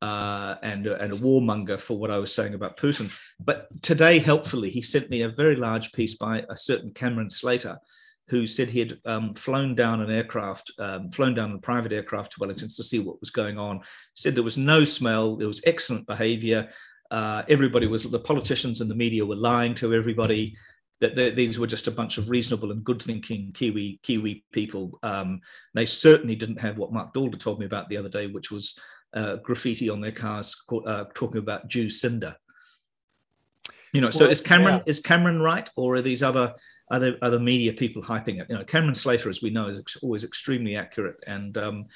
uh, 0.00 0.56
and, 0.64 0.88
and 0.88 1.12
a 1.12 1.16
warmonger 1.16 1.80
for 1.80 1.96
what 1.96 2.10
I 2.10 2.18
was 2.18 2.34
saying 2.34 2.54
about 2.54 2.76
Putin. 2.76 3.16
But 3.38 3.68
today, 3.82 4.18
helpfully, 4.18 4.68
he 4.68 4.82
sent 4.82 5.08
me 5.10 5.22
a 5.22 5.28
very 5.28 5.54
large 5.54 5.92
piece 5.92 6.16
by 6.16 6.44
a 6.50 6.56
certain 6.56 6.92
Cameron 6.92 7.30
Slater, 7.30 7.78
who 8.28 8.46
said 8.46 8.68
he 8.68 8.78
had 8.78 8.98
um, 9.04 9.34
flown 9.34 9.74
down 9.74 10.00
an 10.00 10.10
aircraft, 10.10 10.72
um, 10.78 11.10
flown 11.10 11.34
down 11.34 11.52
a 11.52 11.58
private 11.58 11.92
aircraft 11.92 12.32
to 12.32 12.40
Wellington 12.40 12.68
to 12.68 12.82
see 12.82 12.98
what 12.98 13.20
was 13.20 13.30
going 13.30 13.58
on. 13.58 13.80
Said 14.14 14.34
there 14.34 14.42
was 14.42 14.56
no 14.56 14.84
smell, 14.84 15.36
there 15.36 15.48
was 15.48 15.62
excellent 15.66 16.06
behaviour. 16.06 16.68
Uh, 17.10 17.42
everybody 17.48 17.86
was, 17.86 18.04
the 18.04 18.18
politicians 18.18 18.80
and 18.80 18.90
the 18.90 18.94
media 18.94 19.26
were 19.26 19.36
lying 19.36 19.74
to 19.74 19.92
everybody 19.92 20.56
that 21.00 21.34
these 21.34 21.58
were 21.58 21.66
just 21.66 21.88
a 21.88 21.90
bunch 21.90 22.16
of 22.16 22.30
reasonable 22.30 22.70
and 22.70 22.84
good-thinking 22.84 23.50
Kiwi 23.54 23.98
Kiwi 24.04 24.44
people. 24.52 25.00
Um, 25.02 25.40
they 25.74 25.84
certainly 25.84 26.36
didn't 26.36 26.60
have 26.60 26.78
what 26.78 26.92
Marc 26.92 27.12
Daalder 27.12 27.40
told 27.40 27.58
me 27.58 27.66
about 27.66 27.88
the 27.88 27.96
other 27.96 28.08
day, 28.08 28.28
which 28.28 28.52
was 28.52 28.78
uh, 29.12 29.36
graffiti 29.36 29.90
on 29.90 30.00
their 30.00 30.12
cars 30.12 30.56
uh, 30.86 31.06
talking 31.12 31.38
about 31.38 31.66
Jew 31.66 31.90
cinder. 31.90 32.36
You 33.92 34.00
know, 34.00 34.06
well, 34.06 34.12
so 34.12 34.26
is 34.26 34.40
Cameron 34.40 34.76
yeah. 34.76 34.82
is 34.86 35.00
Cameron 35.00 35.40
right, 35.40 35.68
or 35.74 35.96
are 35.96 36.02
these 36.02 36.22
other 36.22 36.54
other 36.92 37.16
other 37.22 37.40
media 37.40 37.72
people 37.72 38.02
hyping 38.02 38.40
it. 38.40 38.46
You 38.48 38.56
know, 38.56 38.64
Cameron 38.64 38.94
Slater, 38.94 39.28
as 39.28 39.42
we 39.42 39.50
know, 39.50 39.66
is 39.66 39.78
ex- 39.78 39.96
always 39.96 40.22
extremely 40.22 40.76
accurate 40.76 41.16
and 41.26 41.56
um, 41.58 41.86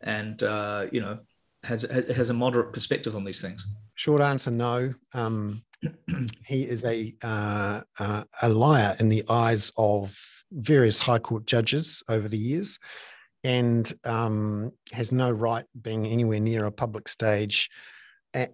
and 0.00 0.42
uh, 0.42 0.86
you 0.90 1.00
know 1.00 1.18
has 1.62 1.82
has 1.82 2.30
a 2.30 2.34
moderate 2.34 2.72
perspective 2.72 3.14
on 3.14 3.24
these 3.24 3.40
things. 3.40 3.66
Short 3.94 4.22
answer, 4.22 4.50
no. 4.50 4.94
Um, 5.14 5.62
he 6.46 6.62
is 6.62 6.84
a 6.84 7.14
uh, 7.22 7.82
uh, 7.98 8.24
a 8.42 8.48
liar 8.48 8.96
in 8.98 9.08
the 9.08 9.24
eyes 9.28 9.70
of 9.76 10.18
various 10.50 10.98
High 10.98 11.18
Court 11.18 11.46
judges 11.46 12.02
over 12.08 12.26
the 12.26 12.38
years, 12.38 12.78
and 13.44 13.92
um, 14.04 14.72
has 14.92 15.12
no 15.12 15.30
right 15.30 15.66
being 15.82 16.06
anywhere 16.06 16.40
near 16.40 16.64
a 16.64 16.72
public 16.72 17.08
stage. 17.08 17.68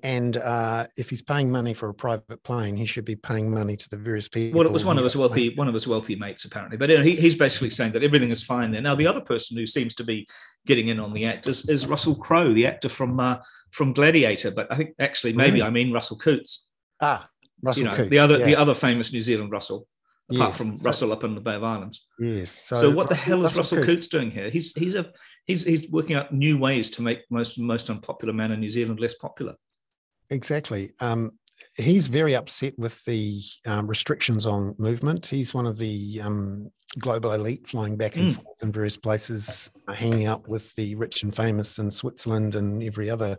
And 0.04 0.36
uh, 0.36 0.86
if 0.96 1.10
he's 1.10 1.22
paying 1.22 1.50
money 1.50 1.74
for 1.74 1.88
a 1.88 1.94
private 1.94 2.40
plane, 2.44 2.76
he 2.76 2.86
should 2.86 3.04
be 3.04 3.16
paying 3.16 3.50
money 3.50 3.76
to 3.76 3.88
the 3.88 3.96
various 3.96 4.28
people. 4.28 4.58
Well, 4.58 4.66
it 4.66 4.72
was 4.72 4.84
one 4.84 4.96
of 4.96 5.02
his 5.02 5.16
wealthy, 5.16 5.54
one 5.56 5.66
of 5.66 5.74
his 5.74 5.88
wealthy 5.88 6.14
mates, 6.14 6.44
apparently. 6.44 6.76
But 6.76 6.90
he, 6.90 7.16
he's 7.16 7.34
basically 7.34 7.70
saying 7.70 7.92
that 7.94 8.04
everything 8.04 8.30
is 8.30 8.44
fine 8.44 8.70
there. 8.70 8.80
Now, 8.80 8.94
the 8.94 9.08
other 9.08 9.20
person 9.20 9.56
who 9.56 9.66
seems 9.66 9.96
to 9.96 10.04
be 10.04 10.28
getting 10.66 10.86
in 10.88 11.00
on 11.00 11.12
the 11.12 11.26
act 11.26 11.48
is, 11.48 11.68
is 11.68 11.88
Russell 11.88 12.14
Crowe, 12.14 12.54
the 12.54 12.64
actor 12.64 12.88
from 12.88 13.18
uh, 13.18 13.38
from 13.72 13.92
Gladiator. 13.92 14.52
But 14.52 14.68
I 14.70 14.76
think 14.76 14.90
actually, 15.00 15.32
maybe 15.32 15.54
really? 15.54 15.62
I 15.64 15.70
mean 15.70 15.92
Russell 15.92 16.16
Coutts. 16.16 16.68
Ah, 17.00 17.28
Russell 17.60 17.82
you 17.82 17.88
know, 17.88 17.96
Coutts, 17.96 18.10
the 18.10 18.18
other 18.20 18.38
yeah. 18.38 18.46
the 18.46 18.56
other 18.56 18.76
famous 18.76 19.12
New 19.12 19.20
Zealand 19.20 19.50
Russell, 19.50 19.88
apart 20.30 20.50
Yes, 20.50 20.58
from 20.58 20.76
so- 20.76 20.88
Russell 20.88 21.12
up 21.12 21.24
in 21.24 21.34
the 21.34 21.40
Bay 21.40 21.56
of 21.56 21.64
Islands. 21.64 22.06
Yes. 22.20 22.52
So, 22.52 22.76
So, 22.76 22.90
what 22.92 23.08
the 23.08 23.16
hell 23.16 23.44
is 23.44 23.56
Russell 23.56 23.78
Coutts- 23.78 23.86
Coutts 23.88 24.06
doing 24.06 24.30
here? 24.30 24.48
He's 24.48 24.72
he's 24.74 24.94
a 24.94 25.10
he's 25.46 25.64
he's 25.64 25.90
working 25.90 26.14
out 26.14 26.32
new 26.32 26.56
ways 26.56 26.88
to 26.90 27.02
make 27.02 27.22
most 27.30 27.58
most 27.58 27.90
unpopular 27.90 28.32
man 28.32 28.52
in 28.52 28.60
New 28.60 28.70
Zealand 28.70 29.00
less 29.00 29.14
popular. 29.14 29.56
Exactly. 30.32 30.92
Um, 31.00 31.32
he's 31.76 32.06
very 32.06 32.34
upset 32.34 32.74
with 32.78 33.04
the 33.04 33.40
um, 33.66 33.86
restrictions 33.86 34.46
on 34.46 34.74
movement. 34.78 35.26
He's 35.26 35.54
one 35.54 35.66
of 35.66 35.78
the 35.78 36.20
um, 36.22 36.70
global 36.98 37.32
elite 37.32 37.68
flying 37.68 37.96
back 37.96 38.16
and 38.16 38.32
Mm. 38.32 38.42
forth 38.42 38.62
in 38.62 38.72
various 38.72 38.96
places, 38.96 39.70
uh, 39.88 39.92
hanging 39.92 40.26
out 40.26 40.48
with 40.48 40.74
the 40.74 40.94
rich 40.96 41.22
and 41.22 41.34
famous 41.34 41.78
in 41.78 41.90
Switzerland 41.90 42.54
and 42.54 42.82
every 42.82 43.10
other 43.10 43.36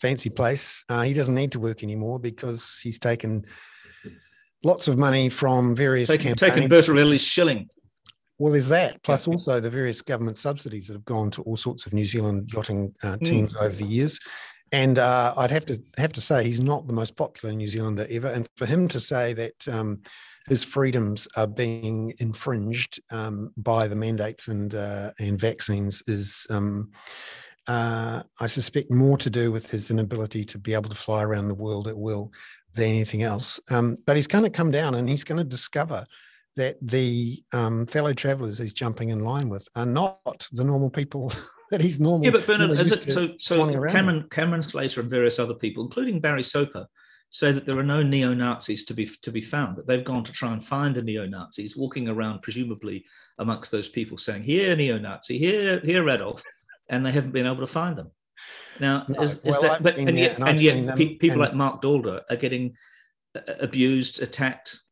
fancy 0.00 0.30
place. 0.30 0.84
Uh, 0.88 1.02
he 1.02 1.12
doesn't 1.12 1.34
need 1.34 1.52
to 1.52 1.60
work 1.60 1.82
anymore 1.82 2.18
because 2.18 2.80
he's 2.82 2.98
taken 2.98 3.44
lots 4.64 4.88
of 4.88 4.96
money 4.98 5.28
from 5.28 5.74
various 5.74 6.08
Taking, 6.08 6.34
campaigns. 6.34 6.54
taking 6.54 6.68
Bertarelli's 6.68 7.22
shilling. 7.22 7.68
Well, 8.38 8.52
there's 8.52 8.68
that, 8.68 9.00
plus 9.04 9.28
also 9.28 9.60
the 9.60 9.70
various 9.70 10.02
government 10.02 10.36
subsidies 10.38 10.88
that 10.88 10.94
have 10.94 11.04
gone 11.04 11.30
to 11.32 11.42
all 11.42 11.56
sorts 11.56 11.86
of 11.86 11.92
New 11.92 12.04
Zealand 12.04 12.50
yachting 12.52 12.92
uh, 13.02 13.16
teams 13.18 13.54
over 13.54 13.74
the 13.76 13.84
years. 13.84 14.18
And 14.72 14.98
uh, 14.98 15.34
I'd 15.36 15.50
have 15.50 15.66
to 15.66 15.80
have 15.98 16.14
to 16.14 16.20
say 16.20 16.44
he's 16.44 16.60
not 16.60 16.86
the 16.86 16.94
most 16.94 17.14
popular 17.16 17.54
New 17.54 17.68
Zealander 17.68 18.06
ever. 18.10 18.28
And 18.28 18.48
for 18.56 18.64
him 18.64 18.88
to 18.88 18.98
say 18.98 19.34
that 19.34 19.68
um, 19.68 20.00
his 20.48 20.64
freedoms 20.64 21.28
are 21.36 21.46
being 21.46 22.14
infringed 22.18 23.00
um, 23.10 23.52
by 23.56 23.86
the 23.86 23.96
mandates 23.96 24.48
and 24.48 24.74
uh, 24.74 25.12
and 25.18 25.38
vaccines 25.38 26.02
is, 26.06 26.46
um, 26.48 26.90
uh, 27.66 28.22
I 28.40 28.46
suspect, 28.46 28.90
more 28.90 29.18
to 29.18 29.30
do 29.30 29.52
with 29.52 29.70
his 29.70 29.90
inability 29.90 30.44
to 30.46 30.58
be 30.58 30.72
able 30.72 30.90
to 30.90 30.96
fly 30.96 31.22
around 31.22 31.48
the 31.48 31.54
world 31.54 31.86
at 31.86 31.96
will 31.96 32.32
than 32.74 32.86
anything 32.86 33.22
else. 33.22 33.60
Um, 33.70 33.98
but 34.06 34.16
he's 34.16 34.26
going 34.26 34.44
to 34.44 34.50
come 34.50 34.70
down 34.70 34.94
and 34.94 35.08
he's 35.08 35.24
going 35.24 35.38
to 35.38 35.44
discover 35.44 36.06
that 36.56 36.76
the 36.82 37.42
um, 37.52 37.86
fellow 37.86 38.12
travellers 38.12 38.58
he's 38.58 38.74
jumping 38.74 39.10
in 39.10 39.20
line 39.20 39.48
with 39.48 39.68
are 39.76 39.86
not 39.86 40.48
the 40.52 40.64
normal 40.64 40.90
people 40.90 41.32
that 41.72 41.80
he's 41.80 41.98
normally. 41.98 42.26
Yeah, 42.26 42.32
but 42.32 42.46
Bernard, 42.46 42.78
is 42.78 42.92
it, 42.92 43.10
so 43.10 43.30
so 43.38 43.66
Cameron 43.88 44.28
Cameron 44.30 44.62
Slater 44.62 45.00
and 45.00 45.10
various 45.10 45.38
other 45.38 45.54
people, 45.54 45.82
including 45.82 46.20
Barry 46.20 46.42
Soper, 46.42 46.86
say 47.30 47.50
that 47.50 47.64
there 47.64 47.78
are 47.78 47.82
no 47.82 48.02
neo 48.02 48.34
Nazis 48.34 48.84
to 48.84 48.94
be 48.94 49.06
to 49.22 49.32
be 49.32 49.40
found. 49.40 49.76
That 49.76 49.86
they've 49.86 50.04
gone 50.04 50.22
to 50.24 50.32
try 50.32 50.52
and 50.52 50.64
find 50.64 50.94
the 50.94 51.02
neo 51.02 51.26
Nazis, 51.26 51.76
walking 51.76 52.08
around 52.08 52.42
presumably 52.42 53.04
amongst 53.38 53.72
those 53.72 53.88
people, 53.88 54.18
saying 54.18 54.44
"Here, 54.44 54.76
neo 54.76 54.98
Nazi, 54.98 55.38
here, 55.38 55.80
here, 55.80 56.08
Adolf," 56.08 56.44
and 56.90 57.04
they 57.04 57.10
haven't 57.10 57.32
been 57.32 57.46
able 57.46 57.66
to 57.66 57.66
find 57.66 57.96
them. 57.96 58.10
Now, 58.78 59.04
No, 59.08 59.22
is, 59.22 59.36
is 59.36 59.44
well, 59.44 59.62
that? 59.62 59.72
I've 59.72 59.82
But 59.82 59.96
and 59.96 60.18
yet, 60.18 60.38
and 60.38 60.48
and 60.48 60.60
yet, 60.60 60.86
them, 60.86 60.98
people 60.98 61.30
and- 61.30 61.40
like 61.40 61.54
Marc 61.54 61.80
Daalder 61.80 62.20
are 62.28 62.36
getting 62.36 62.76
uh, 63.34 63.40
abused, 63.60 64.22
attacked, 64.22 64.82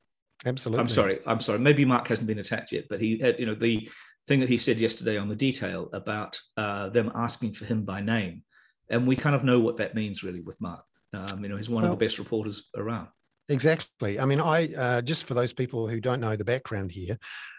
Absolutely. 0.47 0.81
I'm 0.81 0.89
sorry. 0.89 1.19
I'm 1.27 1.41
sorry. 1.43 1.59
Maybe 1.59 1.85
Marc 1.85 2.09
hasn't 2.09 2.27
been 2.27 2.39
attacked 2.39 2.73
yet, 2.73 2.87
but 2.89 3.01
he 3.01 3.19
had, 3.19 3.39
you 3.39 3.45
know, 3.45 3.55
the 3.55 3.87
thing 4.31 4.39
that 4.39 4.49
he 4.49 4.59
said 4.59 4.79
yesterday 4.79 5.19
on 5.19 5.29
the 5.29 5.35
detail 5.35 5.91
about 5.93 6.39
uh, 6.57 6.89
them 6.91 7.11
asking 7.17 7.53
for 7.53 7.65
him 7.65 7.83
by 7.83 8.01
name, 8.01 8.45
and 8.89 9.05
we 9.05 9.17
kind 9.17 9.35
of 9.35 9.43
know 9.43 9.59
what 9.59 9.77
that 9.79 9.97
means 9.97 10.23
really 10.23 10.41
with 10.41 10.61
Marc. 10.61 10.85
Um, 11.13 11.43
you 11.43 11.49
know, 11.49 11.57
he's 11.57 11.69
one 11.69 11.83
of 11.83 11.91
the 11.91 11.97
best 11.97 12.21
reporters 12.21 12.69
around. 12.77 13.09
Exactly. 13.49 14.21
I 14.21 14.25
mean, 14.25 14.41
I 14.41 14.73
uh, 14.75 15.03
just 15.03 15.27
for 15.27 15.35
those 15.35 15.53
people 15.53 15.89
who 15.89 16.01
don't 16.01 16.21
know 16.21 16.37
the 16.37 16.45
background 16.45 16.93
here, 16.93 17.19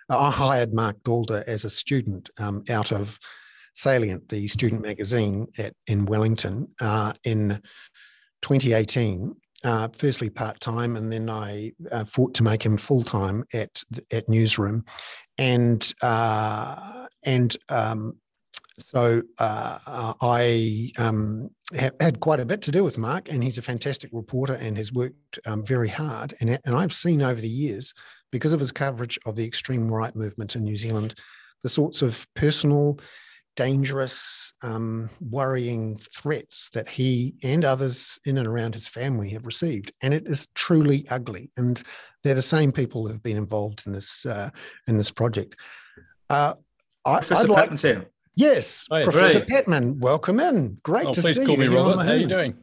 I 0.10 0.32
hired 0.32 0.74
Marc 0.74 1.04
Daalder 1.04 1.44
as 1.46 1.66
a 1.66 1.70
student 1.70 2.30
um, 2.38 2.64
out 2.70 2.94
of 2.94 3.20
Salient, 3.74 4.30
the 4.30 4.48
student 4.48 4.82
magazine 4.82 5.48
at 5.58 5.74
in 5.88 6.06
Wellington, 6.06 6.70
uh, 6.80 7.12
in 7.26 7.62
2018. 8.44 9.36
Uh, 9.64 9.88
firstly, 9.96 10.30
part 10.30 10.60
time, 10.60 10.96
and 10.96 11.12
then 11.12 11.30
I 11.30 11.74
uh, 11.92 12.06
fought 12.06 12.34
to 12.36 12.44
make 12.44 12.66
him 12.66 12.78
full 12.78 13.04
time 13.04 13.44
at 13.54 13.84
at 14.12 14.28
Newsroom, 14.28 14.86
and 15.38 15.94
uh, 16.02 17.08
and 17.24 17.56
um, 17.70 18.20
so 18.80 19.22
uh, 19.38 20.14
I 20.22 20.92
um, 20.98 21.50
ha- 21.78 21.92
had 22.00 22.20
quite 22.20 22.40
a 22.40 22.46
bit 22.46 22.62
to 22.64 22.72
do 22.72 22.84
with 22.84 22.98
Marc, 22.98 23.30
and 23.30 23.44
he's 23.44 23.58
a 23.58 23.62
fantastic 23.62 24.10
reporter 24.14 24.54
and 24.54 24.78
has 24.78 24.92
worked 24.92 25.40
um, 25.46 25.64
very 25.64 25.90
hard. 25.90 26.34
And, 26.40 26.60
and 26.66 26.76
I've 26.76 26.94
seen 26.94 27.22
over 27.22 27.40
the 27.40 27.48
years, 27.48 27.94
because 28.32 28.54
of 28.54 28.60
his 28.60 28.72
coverage 28.72 29.20
of 29.26 29.36
the 29.36 29.46
extreme 29.46 29.92
right 29.92 30.16
movement 30.16 30.56
in 30.56 30.64
New 30.64 30.78
Zealand, 30.78 31.16
the 31.64 31.70
sorts 31.70 32.02
of 32.02 32.26
personal, 32.36 33.00
dangerous, 33.56 34.54
um, 34.64 35.10
worrying 35.20 35.98
threats 35.98 36.70
that 36.74 36.90
he 36.90 37.36
and 37.44 37.66
others 37.66 38.20
in 38.26 38.38
and 38.38 38.48
around 38.48 38.74
his 38.74 38.88
family 38.88 39.30
have 39.30 39.46
received, 39.46 39.92
and 40.02 40.14
it 40.14 40.28
is 40.28 40.48
truly 40.56 41.06
ugly. 41.10 41.52
And 41.58 41.84
they're 42.24 42.36
the 42.36 42.42
same 42.42 42.72
people 42.72 43.02
who 43.04 43.08
have 43.14 43.24
been 43.24 43.38
involved 43.38 43.84
in 43.86 43.94
this 43.94 44.26
uh, 44.26 44.50
in 44.88 44.98
this 44.98 45.12
project. 45.12 45.56
Uh, 46.30 46.54
I, 47.06 47.18
Professor 47.18 47.44
I'd 47.44 47.50
like, 47.50 47.58
Patman's 47.64 47.82
here. 47.82 48.06
Yes, 48.36 48.88
Hi, 48.92 49.04
Professor 49.04 49.40
great. 49.40 49.50
Patman, 49.50 50.00
welcome 50.00 50.40
in. 50.40 50.78
Great 50.84 51.08
Oh, 51.08 51.12
to 51.14 51.22
see 51.22 51.34
call 51.36 51.50
you. 51.52 51.58
me 51.58 51.66
You're 51.66 51.84
Robert. 51.84 52.04
How 52.06 52.12
are 52.12 52.16
you 52.16 52.28
doing? 52.28 52.56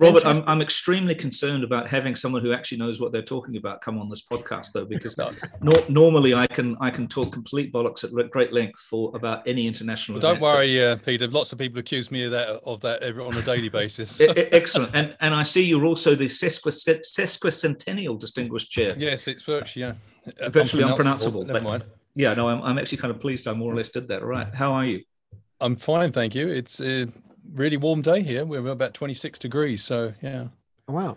Robert, 0.00 0.24
I'm, 0.24 0.42
I'm 0.46 0.62
extremely 0.62 1.14
concerned 1.14 1.64
about 1.64 1.88
having 1.88 2.14
someone 2.14 2.40
who 2.40 2.52
actually 2.52 2.78
knows 2.78 3.00
what 3.00 3.10
they're 3.10 3.20
talking 3.20 3.56
about 3.56 3.80
come 3.80 3.98
on 3.98 4.08
this 4.08 4.22
podcast, 4.24 4.70
though, 4.72 4.84
because 4.84 5.18
No, 5.18 5.32
nor 5.60 5.74
normally 5.88 6.34
I 6.34 6.46
can 6.46 6.76
I 6.80 6.90
can 6.90 7.08
talk 7.08 7.32
complete 7.32 7.72
bollocks 7.72 8.04
at 8.04 8.30
great 8.30 8.52
length 8.52 8.78
for 8.80 9.14
about 9.16 9.46
any 9.46 9.66
international. 9.66 10.20
well, 10.20 10.32
don't 10.34 10.40
worry, 10.40 10.84
uh, 10.84 10.96
Peter. 10.96 11.26
Lots 11.26 11.52
of 11.52 11.58
people 11.58 11.80
accuse 11.80 12.12
me 12.12 12.24
of 12.24 12.30
that 12.30 12.48
of 12.48 12.80
that 12.82 13.02
every, 13.02 13.24
on 13.24 13.36
a 13.36 13.42
daily 13.42 13.68
basis. 13.68 14.20
Excellent, 14.36 14.94
and 14.94 15.16
and 15.20 15.34
I 15.34 15.42
see 15.42 15.64
you're 15.64 15.84
also 15.84 16.14
the 16.14 16.26
sesquicent- 16.26 17.04
sesquicentennial 17.04 18.18
distinguished 18.20 18.70
chair. 18.70 18.94
yes, 18.96 19.26
it's 19.26 19.42
virtually 19.42 19.86
yeah, 19.86 20.34
uh, 20.46 20.48
Virtually 20.50 20.84
unpronounceable, 20.84 21.42
Never 21.44 21.54
but- 21.54 21.62
mind. 21.64 21.84
Yeah, 22.14 22.34
no, 22.34 22.48
I'm, 22.48 22.62
I'm 22.62 22.78
actually 22.78 22.98
kind 22.98 23.12
of 23.14 23.20
pleased 23.20 23.46
I 23.46 23.52
more 23.52 23.72
or 23.72 23.76
less 23.76 23.90
did 23.90 24.08
that. 24.08 24.24
Right, 24.24 24.52
how 24.54 24.72
are 24.72 24.84
you? 24.84 25.02
I'm 25.60 25.76
fine, 25.76 26.12
thank 26.12 26.34
you. 26.34 26.48
It's 26.48 26.80
a 26.80 27.06
really 27.52 27.76
warm 27.76 28.02
day 28.02 28.22
here. 28.22 28.44
We're 28.44 28.66
about 28.66 28.94
26 28.94 29.38
degrees, 29.38 29.84
so 29.84 30.14
yeah. 30.22 30.48
Wow. 30.86 31.16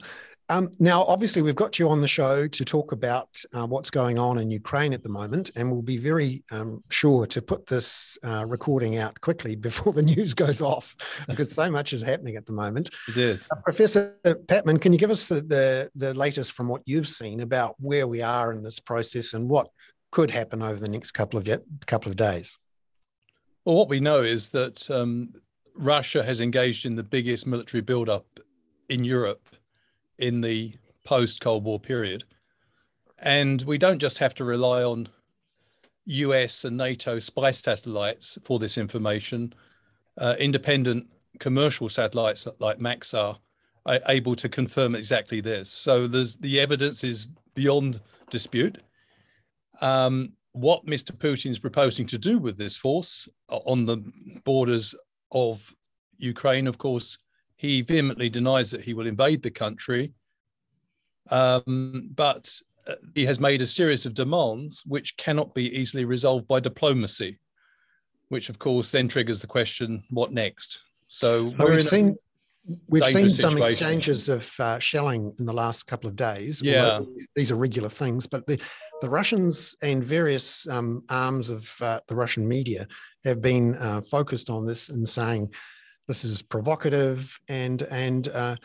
Um, 0.52 0.70
now, 0.80 1.06
obviously, 1.06 1.42
we've 1.42 1.56
got 1.56 1.80
you 1.80 1.88
on 1.88 2.02
the 2.02 2.10
show 2.10 2.46
to 2.46 2.66
talk 2.66 2.92
about 2.92 3.42
uh, 3.54 3.66
what's 3.66 3.90
going 3.90 4.20
on 4.20 4.38
in 4.38 4.52
Ukraine 4.52 4.92
at 4.92 5.02
the 5.02 5.08
moment, 5.08 5.50
and 5.56 5.72
we'll 5.72 5.82
be 5.82 5.98
very 5.98 6.44
um, 6.52 6.84
sure 6.90 7.26
to 7.28 7.42
put 7.42 7.68
this 7.68 8.18
uh, 8.26 8.46
recording 8.46 8.98
out 8.98 9.20
quickly 9.22 9.56
before 9.70 9.94
the 9.94 10.02
news 10.02 10.34
goes 10.34 10.62
off, 10.62 10.94
because 11.30 11.54
so 11.54 11.72
much 11.72 11.94
is 11.94 12.02
happening 12.02 12.36
at 12.36 12.46
the 12.46 12.52
moment. 12.52 12.90
It 13.08 13.16
is. 13.16 13.48
Uh, 13.50 13.62
Professor 13.64 14.18
Patman, 14.50 14.80
can 14.80 14.92
you 14.92 15.00
give 15.00 15.10
us 15.10 15.30
the, 15.30 15.36
the 15.42 15.90
the 15.96 16.14
latest 16.14 16.52
from 16.52 16.68
what 16.68 16.82
you've 16.86 17.08
seen 17.08 17.40
about 17.40 17.76
where 17.80 18.06
we 18.06 18.22
are 18.22 18.52
in 18.52 18.62
this 18.62 18.82
process 18.82 19.34
and 19.34 19.50
what 19.50 19.70
could 20.12 20.32
happen 20.32 20.62
over 20.62 20.82
the 20.82 20.90
next 20.90 21.12
couple 21.12 21.40
of 21.40 21.50
couple 21.86 22.12
of 22.12 22.18
days? 22.18 22.58
Well, 23.64 23.76
what 23.76 23.88
we 23.88 24.02
know 24.02 24.24
is 24.24 24.50
that 24.50 24.92
um, 24.92 25.34
Russia 25.82 26.24
has 26.24 26.40
engaged 26.40 26.86
in 26.86 26.96
the 26.96 27.04
biggest 27.04 27.48
military 27.48 27.82
buildup 27.82 28.40
in 28.88 29.04
Europe 29.04 29.50
in 30.20 30.42
the 30.42 30.76
post 31.04 31.42
Cold 31.42 31.64
War 31.64 31.80
period. 31.80 32.24
And 33.18 33.64
we 33.64 33.80
don't 33.80 34.00
just 34.00 34.20
have 34.20 34.36
to 34.36 34.44
rely 34.44 34.84
on 34.84 35.10
US 36.06 36.64
and 36.64 36.78
NATO 36.78 37.18
spy 37.18 37.50
satellites 37.50 38.38
for 38.44 38.60
this 38.60 38.78
information. 38.78 39.54
Uh, 40.16 40.36
independent 40.38 41.08
commercial 41.40 41.90
satellites 41.90 42.48
like 42.60 42.78
Maxar 42.78 43.40
are 43.88 44.00
able 44.08 44.36
to 44.36 44.48
confirm 44.48 44.94
exactly 44.94 45.42
this. 45.42 45.72
So 45.72 46.06
there's 46.06 46.38
the 46.38 46.60
evidence 46.60 47.04
is 47.04 47.28
beyond 47.56 48.02
dispute. 48.30 48.78
Um, 49.82 50.34
what 50.52 50.86
Mr. 50.86 51.12
Putin 51.12 51.50
is 51.50 51.60
proposing 51.60 52.06
to 52.08 52.20
do 52.20 52.38
with 52.38 52.58
this 52.58 52.78
force 52.78 53.28
on 53.50 53.86
the 53.86 53.98
borders 54.44 54.94
of 55.32 55.74
Ukraine, 56.18 56.68
of 56.68 56.78
course, 56.78 57.18
he 57.56 57.82
vehemently 57.82 58.30
denies 58.30 58.72
that 58.72 58.82
he 58.82 58.94
will 58.94 59.08
invade 59.08 59.44
the 59.44 59.52
country. 59.52 60.14
Um, 61.30 62.10
but 62.16 62.52
uh, 62.88 62.96
he 63.16 63.26
has 63.26 63.40
made 63.40 63.62
a 63.62 63.68
series 63.68 64.06
of 64.06 64.14
demands 64.14 64.84
which 64.86 65.16
cannot 65.18 65.54
be 65.54 65.76
easily 65.78 66.06
resolved 66.06 66.48
by 66.48 66.60
diplomacy, 66.60 67.40
which 68.30 68.50
of 68.50 68.58
course 68.60 68.92
then 68.92 69.08
triggers 69.08 69.42
the 69.42 69.48
question, 69.48 70.04
what 70.10 70.34
next? 70.34 70.82
So 71.08 71.50
So 71.50 71.70
we've 71.70 71.84
seen 71.84 72.18
We've 72.88 73.04
seen 73.06 73.34
some 73.34 73.54
situation. 73.54 73.62
exchanges 73.62 74.30
of 74.30 74.60
uh, 74.60 74.78
shelling 74.78 75.34
in 75.40 75.46
the 75.48 75.54
last 75.54 75.88
couple 75.88 76.08
of 76.08 76.16
days. 76.16 76.62
Yeah, 76.62 77.00
these 77.36 77.52
are 77.52 77.56
regular 77.56 77.90
things, 77.90 78.28
but 78.28 78.46
the 78.46 78.62
the 79.02 79.10
Russians 79.10 79.76
and 79.82 80.04
various 80.04 80.68
um, 80.68 81.04
arms 81.10 81.50
of 81.50 81.76
uh, 81.82 82.00
the 82.08 82.16
Russian 82.16 82.48
media 82.48 82.88
have 83.26 83.42
been 83.42 83.76
uh, 83.76 84.02
focused 84.02 84.50
on 84.50 84.66
this 84.66 84.90
and 84.90 85.08
saying 85.10 85.52
this 86.08 86.24
is 86.24 86.42
provocative 86.42 87.38
and 87.48 87.82
and 87.84 88.28
uh, 88.30 88.56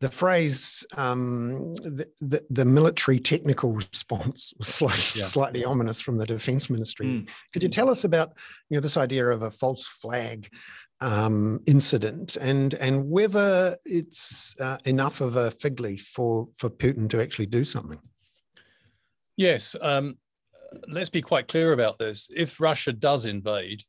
the 0.00 0.10
phrase 0.10 0.84
um, 0.96 1.74
the, 1.76 2.08
the, 2.20 2.44
the, 2.50 2.64
military 2.64 3.20
technical 3.20 3.70
response 3.72 4.52
was 4.58 4.66
slightly, 4.80 5.20
yeah. 5.20 5.26
slightly 5.26 5.64
ominous 5.64 6.00
from 6.00 6.16
the 6.16 6.26
defense 6.26 6.68
ministry. 6.68 7.06
Mm. 7.06 7.28
Could 7.52 7.62
you 7.62 7.68
tell 7.68 7.88
us 7.88 8.02
about 8.02 8.32
you 8.68 8.76
know 8.76 8.80
this 8.80 8.96
idea 8.96 9.26
of 9.28 9.42
a 9.42 9.50
false 9.50 9.86
flag 9.86 10.48
um, 11.00 11.60
incident 11.66 12.36
and 12.36 12.74
and 12.74 13.08
whether 13.08 13.76
it's 13.84 14.54
uh, 14.60 14.78
enough 14.84 15.20
of 15.20 15.36
a 15.36 15.50
fig 15.50 15.80
leaf 15.80 16.10
for 16.14 16.48
for 16.56 16.70
Putin 16.70 17.08
to 17.10 17.20
actually 17.22 17.46
do 17.46 17.64
something? 17.64 18.00
Yes, 19.36 19.74
um, 19.80 20.16
let's 20.88 21.10
be 21.10 21.22
quite 21.22 21.48
clear 21.48 21.72
about 21.72 21.98
this. 21.98 22.28
If 22.34 22.60
Russia 22.60 22.92
does 22.92 23.24
invade, 23.24 23.82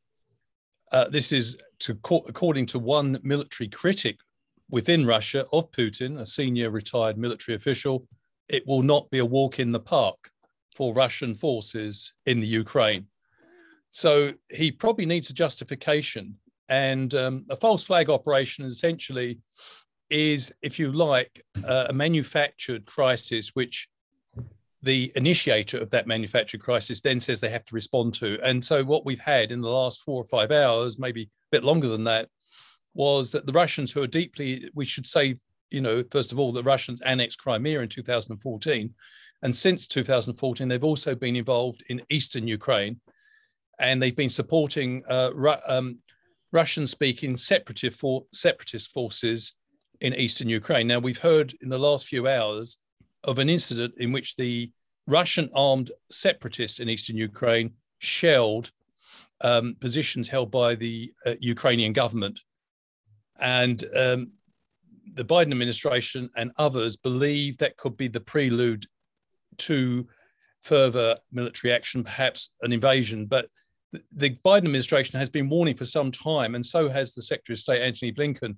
uh, 0.92 1.08
this 1.08 1.32
is 1.32 1.56
to 1.80 1.98
according 2.28 2.66
to 2.66 2.78
one 2.78 3.18
military 3.22 3.68
critic 3.68 4.18
within 4.70 5.06
Russia 5.06 5.44
of 5.52 5.70
Putin, 5.72 6.20
a 6.20 6.26
senior 6.26 6.70
retired 6.70 7.18
military 7.18 7.56
official, 7.56 8.06
it 8.48 8.66
will 8.66 8.82
not 8.82 9.10
be 9.10 9.18
a 9.18 9.24
walk 9.24 9.58
in 9.58 9.72
the 9.72 9.80
park 9.80 10.30
for 10.74 10.94
Russian 10.94 11.34
forces 11.34 12.14
in 12.26 12.40
the 12.40 12.46
Ukraine. 12.46 13.06
So 13.90 14.32
he 14.50 14.72
probably 14.72 15.06
needs 15.06 15.30
a 15.30 15.34
justification. 15.34 16.36
And 16.68 17.14
um, 17.14 17.44
a 17.50 17.56
false 17.56 17.84
flag 17.84 18.10
operation 18.10 18.64
essentially 18.64 19.38
is, 20.10 20.52
if 20.62 20.78
you 20.78 20.90
like, 20.92 21.44
uh, 21.66 21.86
a 21.88 21.92
manufactured 21.92 22.86
crisis 22.86 23.50
which 23.54 23.88
the 24.84 25.10
initiator 25.16 25.78
of 25.78 25.90
that 25.90 26.06
manufactured 26.06 26.60
crisis 26.60 27.00
then 27.00 27.18
says 27.18 27.40
they 27.40 27.50
have 27.50 27.64
to 27.64 27.74
respond 27.74 28.14
to. 28.14 28.38
And 28.42 28.64
so, 28.64 28.84
what 28.84 29.04
we've 29.04 29.18
had 29.18 29.50
in 29.50 29.60
the 29.60 29.70
last 29.70 30.02
four 30.02 30.22
or 30.22 30.26
five 30.26 30.52
hours, 30.52 30.98
maybe 30.98 31.22
a 31.22 31.28
bit 31.50 31.64
longer 31.64 31.88
than 31.88 32.04
that, 32.04 32.28
was 32.92 33.32
that 33.32 33.46
the 33.46 33.52
Russians, 33.52 33.90
who 33.90 34.02
are 34.02 34.06
deeply, 34.06 34.70
we 34.74 34.84
should 34.84 35.06
say, 35.06 35.36
you 35.70 35.80
know, 35.80 36.04
first 36.10 36.32
of 36.32 36.38
all, 36.38 36.52
the 36.52 36.62
Russians 36.62 37.00
annexed 37.00 37.38
Crimea 37.38 37.80
in 37.80 37.88
2014. 37.88 38.94
And 39.42 39.56
since 39.56 39.88
2014, 39.88 40.68
they've 40.68 40.84
also 40.84 41.14
been 41.14 41.36
involved 41.36 41.82
in 41.88 42.02
eastern 42.08 42.46
Ukraine. 42.46 43.00
And 43.78 44.00
they've 44.00 44.14
been 44.14 44.30
supporting 44.30 45.02
uh, 45.08 45.30
um, 45.66 45.98
Russian 46.52 46.86
speaking 46.86 47.36
separatist, 47.36 47.98
for, 47.98 48.24
separatist 48.32 48.92
forces 48.92 49.54
in 50.00 50.14
eastern 50.14 50.48
Ukraine. 50.48 50.86
Now, 50.86 51.00
we've 51.00 51.18
heard 51.18 51.54
in 51.60 51.68
the 51.68 51.78
last 51.78 52.06
few 52.06 52.28
hours 52.28 52.78
of 53.24 53.38
an 53.38 53.48
incident 53.48 53.94
in 53.98 54.12
which 54.12 54.36
the 54.36 54.70
Russian 55.06 55.50
armed 55.54 55.90
separatists 56.10 56.78
in 56.78 56.88
eastern 56.88 57.16
Ukraine 57.16 57.72
shelled 57.98 58.70
um, 59.40 59.76
positions 59.80 60.28
held 60.28 60.50
by 60.50 60.74
the 60.74 61.12
uh, 61.26 61.34
Ukrainian 61.40 61.92
government 61.92 62.40
and 63.40 63.84
um, 63.96 64.32
the 65.14 65.24
Biden 65.24 65.52
administration 65.52 66.30
and 66.36 66.52
others 66.56 66.96
believe 66.96 67.58
that 67.58 67.76
could 67.76 67.96
be 67.96 68.08
the 68.08 68.20
prelude 68.20 68.86
to 69.58 70.06
further 70.62 71.18
military 71.30 71.72
action, 71.72 72.04
perhaps 72.04 72.50
an 72.62 72.72
invasion. 72.72 73.26
But 73.26 73.46
the 74.12 74.30
Biden 74.44 74.64
administration 74.64 75.18
has 75.18 75.30
been 75.30 75.48
warning 75.48 75.76
for 75.76 75.84
some 75.84 76.10
time, 76.10 76.54
and 76.54 76.64
so 76.64 76.88
has 76.88 77.14
the 77.14 77.22
Secretary 77.22 77.54
of 77.54 77.60
State 77.60 77.82
Antony 77.82 78.12
Blinken, 78.12 78.56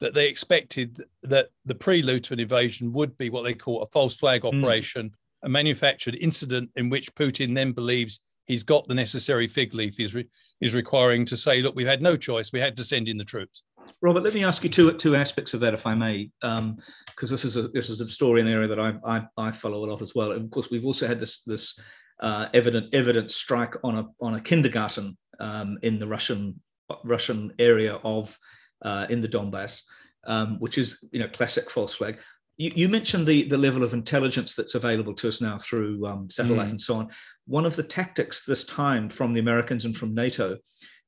that 0.00 0.14
they 0.14 0.28
expected 0.28 1.02
that 1.22 1.48
the 1.64 1.74
prelude 1.74 2.24
to 2.24 2.34
an 2.34 2.40
invasion 2.40 2.92
would 2.92 3.16
be 3.16 3.30
what 3.30 3.44
they 3.44 3.54
call 3.54 3.82
a 3.82 3.86
false 3.86 4.16
flag 4.16 4.42
hmm. 4.42 4.48
operation, 4.48 5.10
mm. 5.10 5.12
a 5.42 5.48
manufactured 5.48 6.16
incident 6.16 6.70
in 6.76 6.90
which 6.90 7.14
Putin 7.14 7.54
then 7.54 7.72
believes 7.72 8.20
he's 8.46 8.64
got 8.64 8.86
the 8.88 8.94
necessary 8.94 9.48
fig 9.48 9.74
leaf 9.74 9.96
he's, 9.96 10.14
re- 10.14 10.28
he's 10.60 10.74
requiring 10.74 11.24
to 11.26 11.36
say, 11.36 11.60
look, 11.62 11.74
we've 11.74 11.86
had 11.86 12.02
no 12.02 12.16
choice, 12.16 12.52
we 12.52 12.60
had 12.60 12.76
to 12.76 12.84
send 12.84 13.08
in 13.08 13.16
the 13.16 13.24
troops. 13.24 13.62
Robert, 14.02 14.22
let 14.22 14.34
me 14.34 14.44
ask 14.44 14.62
you 14.64 14.70
two 14.70 14.92
two 14.94 15.14
aspects 15.14 15.54
of 15.54 15.60
that, 15.60 15.72
if 15.72 15.86
I 15.86 15.94
may, 15.94 16.30
because 16.40 16.58
um, 16.58 16.76
this 17.18 17.44
is 17.44 17.56
a 17.56 17.68
this 17.68 17.88
is 17.88 18.00
a 18.00 18.08
story 18.08 18.40
in 18.40 18.48
an 18.48 18.52
area 18.52 18.68
that 18.68 18.80
I, 18.80 18.94
I, 19.06 19.22
I 19.36 19.52
follow 19.52 19.84
a 19.84 19.90
lot 19.90 20.02
as 20.02 20.14
well. 20.14 20.32
And 20.32 20.44
of 20.44 20.50
course, 20.50 20.70
we've 20.70 20.84
also 20.84 21.06
had 21.06 21.20
this 21.20 21.42
this 21.44 21.78
uh, 22.20 22.48
evident 22.52 22.92
evident 22.92 23.30
strike 23.30 23.74
on 23.84 23.98
a 23.98 24.06
on 24.20 24.34
a 24.34 24.40
kindergarten 24.40 25.16
um, 25.38 25.78
in 25.82 25.98
the 25.98 26.06
Russian 26.06 26.60
Russian 27.04 27.52
area 27.58 27.94
of 28.04 28.36
uh, 28.82 29.06
in 29.10 29.20
the 29.20 29.28
Donbass, 29.28 29.82
um, 30.26 30.58
which 30.58 30.78
is 30.78 31.04
you 31.12 31.20
know 31.20 31.28
classic 31.28 31.70
false 31.70 31.94
flag. 31.94 32.18
You, 32.58 32.72
you, 32.74 32.88
mentioned 32.88 33.26
the 33.26 33.48
the 33.48 33.58
level 33.58 33.82
of 33.82 33.94
intelligence 33.94 34.54
that's 34.54 34.74
available 34.74 35.14
to 35.14 35.28
us 35.28 35.40
now 35.40 35.58
through 35.58 36.06
um, 36.06 36.30
satellite 36.30 36.68
mm. 36.68 36.70
and 36.70 36.80
so 36.80 36.96
on. 36.96 37.08
One 37.46 37.66
of 37.66 37.76
the 37.76 37.82
tactics 37.82 38.44
this 38.44 38.64
time 38.64 39.08
from 39.08 39.34
the 39.34 39.40
Americans 39.40 39.84
and 39.84 39.96
from 39.96 40.14
NATO 40.14 40.56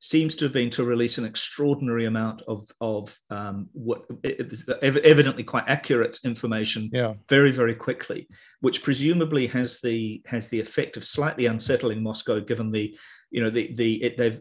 seems 0.00 0.36
to 0.36 0.44
have 0.44 0.52
been 0.52 0.70
to 0.70 0.84
release 0.84 1.18
an 1.18 1.24
extraordinary 1.24 2.06
amount 2.06 2.42
of 2.46 2.70
of 2.80 3.16
um, 3.30 3.68
what 3.72 4.04
evidently 4.82 5.42
quite 5.42 5.64
accurate 5.66 6.18
information 6.24 6.88
yeah. 6.92 7.14
very 7.28 7.50
very 7.50 7.74
quickly, 7.74 8.28
which 8.60 8.82
presumably 8.82 9.46
has 9.46 9.80
the 9.80 10.22
has 10.26 10.48
the 10.48 10.60
effect 10.60 10.96
of 10.96 11.04
slightly 11.04 11.46
unsettling 11.46 12.02
Moscow, 12.02 12.40
given 12.40 12.70
the 12.70 12.96
you 13.30 13.42
know 13.42 13.50
the 13.50 13.74
the 13.74 14.02
it, 14.02 14.16
they've 14.16 14.40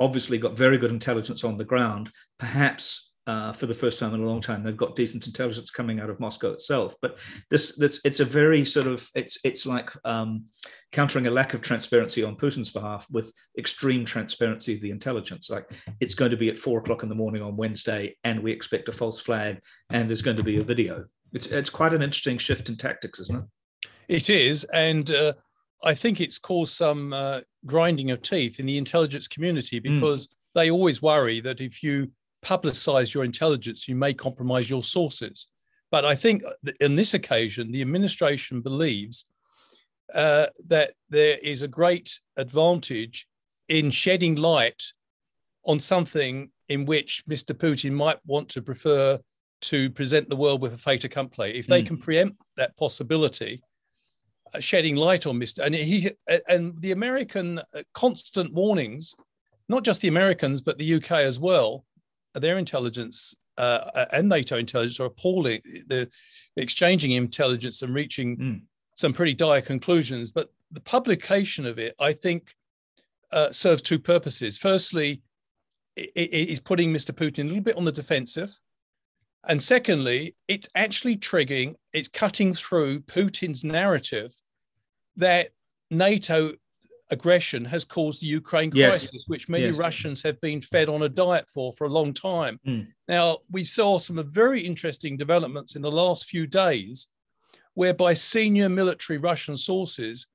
obviously 0.00 0.38
got 0.38 0.56
very 0.56 0.78
good 0.78 0.92
intelligence 0.92 1.44
on 1.44 1.58
the 1.58 1.64
ground, 1.64 2.10
perhaps 2.38 3.08
uh, 3.28 3.52
for 3.52 3.66
the 3.66 3.74
first 3.74 3.98
time 3.98 4.14
in 4.14 4.22
a 4.22 4.26
long 4.26 4.40
time. 4.40 4.62
They've 4.62 4.74
got 4.74 4.96
decent 4.96 5.26
intelligence 5.26 5.70
coming 5.70 6.00
out 6.00 6.08
of 6.08 6.18
Moscow 6.18 6.50
itself. 6.50 6.94
But 7.02 7.18
this, 7.50 7.76
this 7.76 8.00
it's 8.02 8.20
a 8.20 8.24
very 8.24 8.64
sort 8.64 8.86
of 8.86 9.06
it's 9.14 9.38
it's 9.44 9.66
like 9.66 9.90
um, 10.06 10.46
countering 10.92 11.26
a 11.26 11.30
lack 11.30 11.52
of 11.52 11.60
transparency 11.60 12.24
on 12.24 12.36
Putin's 12.36 12.70
behalf 12.70 13.06
with 13.10 13.30
extreme 13.58 14.06
transparency 14.06 14.74
of 14.74 14.80
the 14.80 14.90
intelligence. 14.90 15.50
Like 15.50 15.70
it's 16.00 16.14
going 16.14 16.30
to 16.30 16.38
be 16.38 16.48
at 16.48 16.58
four 16.58 16.78
o'clock 16.78 17.02
in 17.02 17.10
the 17.10 17.14
morning 17.14 17.42
on 17.42 17.54
Wednesday, 17.54 18.16
and 18.24 18.42
we 18.42 18.50
expect 18.50 18.88
a 18.88 18.92
false 18.92 19.20
flag, 19.20 19.60
and 19.90 20.08
there's 20.08 20.22
going 20.22 20.38
to 20.38 20.42
be 20.42 20.58
a 20.58 20.64
video. 20.64 21.04
It's 21.34 21.48
it's 21.48 21.70
quite 21.70 21.92
an 21.92 22.02
interesting 22.02 22.38
shift 22.38 22.70
in 22.70 22.76
tactics, 22.78 23.20
isn't 23.20 23.36
it? 23.36 23.88
It 24.08 24.30
is, 24.30 24.64
and. 24.64 25.10
Uh, 25.10 25.34
I 25.80 25.94
think 25.94 26.20
it's 26.20 26.40
caused 26.40 26.72
some 26.72 27.12
uh, 27.12 27.42
grinding 27.64 28.10
of 28.10 28.20
teeth 28.20 28.58
in 28.58 28.66
the 28.66 28.78
intelligence 28.78 29.28
community 29.28 29.78
hmm. 29.78 29.94
because 29.94 30.26
mm. 30.26 30.30
they 30.56 30.72
always 30.72 31.00
worry 31.00 31.38
that 31.42 31.60
if 31.60 31.84
you 31.84 32.10
publicize 32.48 33.12
your 33.12 33.24
intelligence, 33.24 33.88
you 33.88 33.94
may 33.94 34.14
compromise 34.14 34.70
your 34.70 34.82
sources. 34.82 35.48
But 35.90 36.04
I 36.04 36.14
think 36.14 36.42
in 36.80 36.96
this 36.96 37.14
occasion, 37.14 37.72
the 37.72 37.82
administration 37.82 38.60
believes 38.60 39.26
uh, 40.14 40.46
that 40.66 40.92
there 41.10 41.38
is 41.42 41.62
a 41.62 41.68
great 41.68 42.20
advantage 42.36 43.26
in 43.68 43.90
shedding 43.90 44.36
light 44.36 44.82
on 45.64 45.78
something 45.78 46.50
in 46.68 46.86
which 46.86 47.24
Mr. 47.28 47.52
Putin 47.54 47.92
might 47.92 48.18
want 48.26 48.48
to 48.50 48.62
prefer 48.62 49.18
to 49.60 49.90
present 49.90 50.28
the 50.28 50.36
world 50.36 50.62
with 50.62 50.74
a 50.74 50.78
fait 50.78 51.04
accompli. 51.04 51.58
If 51.58 51.66
they 51.66 51.82
mm. 51.82 51.86
can 51.86 51.98
preempt 51.98 52.40
that 52.56 52.76
possibility, 52.76 53.62
uh, 54.54 54.60
shedding 54.60 54.96
light 54.96 55.26
on 55.26 55.38
Mr. 55.38 55.64
and 55.64 55.74
he 55.74 56.10
and 56.48 56.80
the 56.80 56.92
American 56.92 57.58
uh, 57.58 57.82
constant 57.92 58.52
warnings, 58.54 59.14
not 59.68 59.84
just 59.84 60.00
the 60.00 60.08
Americans 60.08 60.60
but 60.60 60.78
the 60.78 60.94
UK 60.94 61.12
as 61.12 61.38
well, 61.38 61.84
their 62.34 62.58
intelligence 62.58 63.34
uh, 63.58 64.06
and 64.12 64.28
NATO 64.28 64.56
intelligence 64.56 65.00
are 65.00 65.06
appalling. 65.06 65.60
They're 65.86 66.06
exchanging 66.56 67.12
intelligence 67.12 67.82
and 67.82 67.92
reaching 67.92 68.36
mm. 68.36 68.60
some 68.94 69.12
pretty 69.12 69.34
dire 69.34 69.60
conclusions. 69.60 70.30
But 70.30 70.50
the 70.70 70.80
publication 70.80 71.66
of 71.66 71.78
it, 71.78 71.94
I 71.98 72.12
think, 72.12 72.54
uh, 73.32 73.50
serves 73.50 73.82
two 73.82 73.98
purposes. 73.98 74.56
Firstly, 74.56 75.22
it, 75.96 76.10
it 76.14 76.48
is 76.50 76.60
putting 76.60 76.92
Mr. 76.92 77.10
Putin 77.10 77.44
a 77.44 77.48
little 77.48 77.62
bit 77.62 77.76
on 77.76 77.84
the 77.84 77.92
defensive. 77.92 78.58
And 79.46 79.62
secondly, 79.62 80.36
it's 80.46 80.68
actually 80.74 81.16
triggering, 81.16 81.74
it's 81.92 82.08
cutting 82.08 82.52
through 82.54 83.00
Putin's 83.00 83.64
narrative 83.64 84.34
that 85.16 85.50
NATO 85.90 86.52
aggression 87.10 87.64
has 87.64 87.84
caused 87.84 88.20
the 88.22 88.26
Ukraine 88.26 88.70
crisis, 88.70 89.10
yes. 89.12 89.22
which 89.26 89.48
many 89.48 89.66
yes. 89.66 89.76
Russians 89.76 90.22
have 90.22 90.40
been 90.40 90.60
fed 90.60 90.88
on 90.88 91.02
a 91.02 91.08
diet 91.08 91.48
for 91.48 91.72
for 91.72 91.84
a 91.86 91.90
long 91.90 92.12
time. 92.12 92.60
Mm. 92.66 92.88
Now, 93.06 93.38
we 93.50 93.64
saw 93.64 93.98
some 93.98 94.22
very 94.28 94.60
interesting 94.60 95.16
developments 95.16 95.76
in 95.76 95.82
the 95.82 95.90
last 95.90 96.26
few 96.26 96.46
days, 96.46 97.08
whereby 97.74 98.14
senior 98.14 98.68
military 98.68 99.18
Russian 99.18 99.56
sources, 99.56 100.26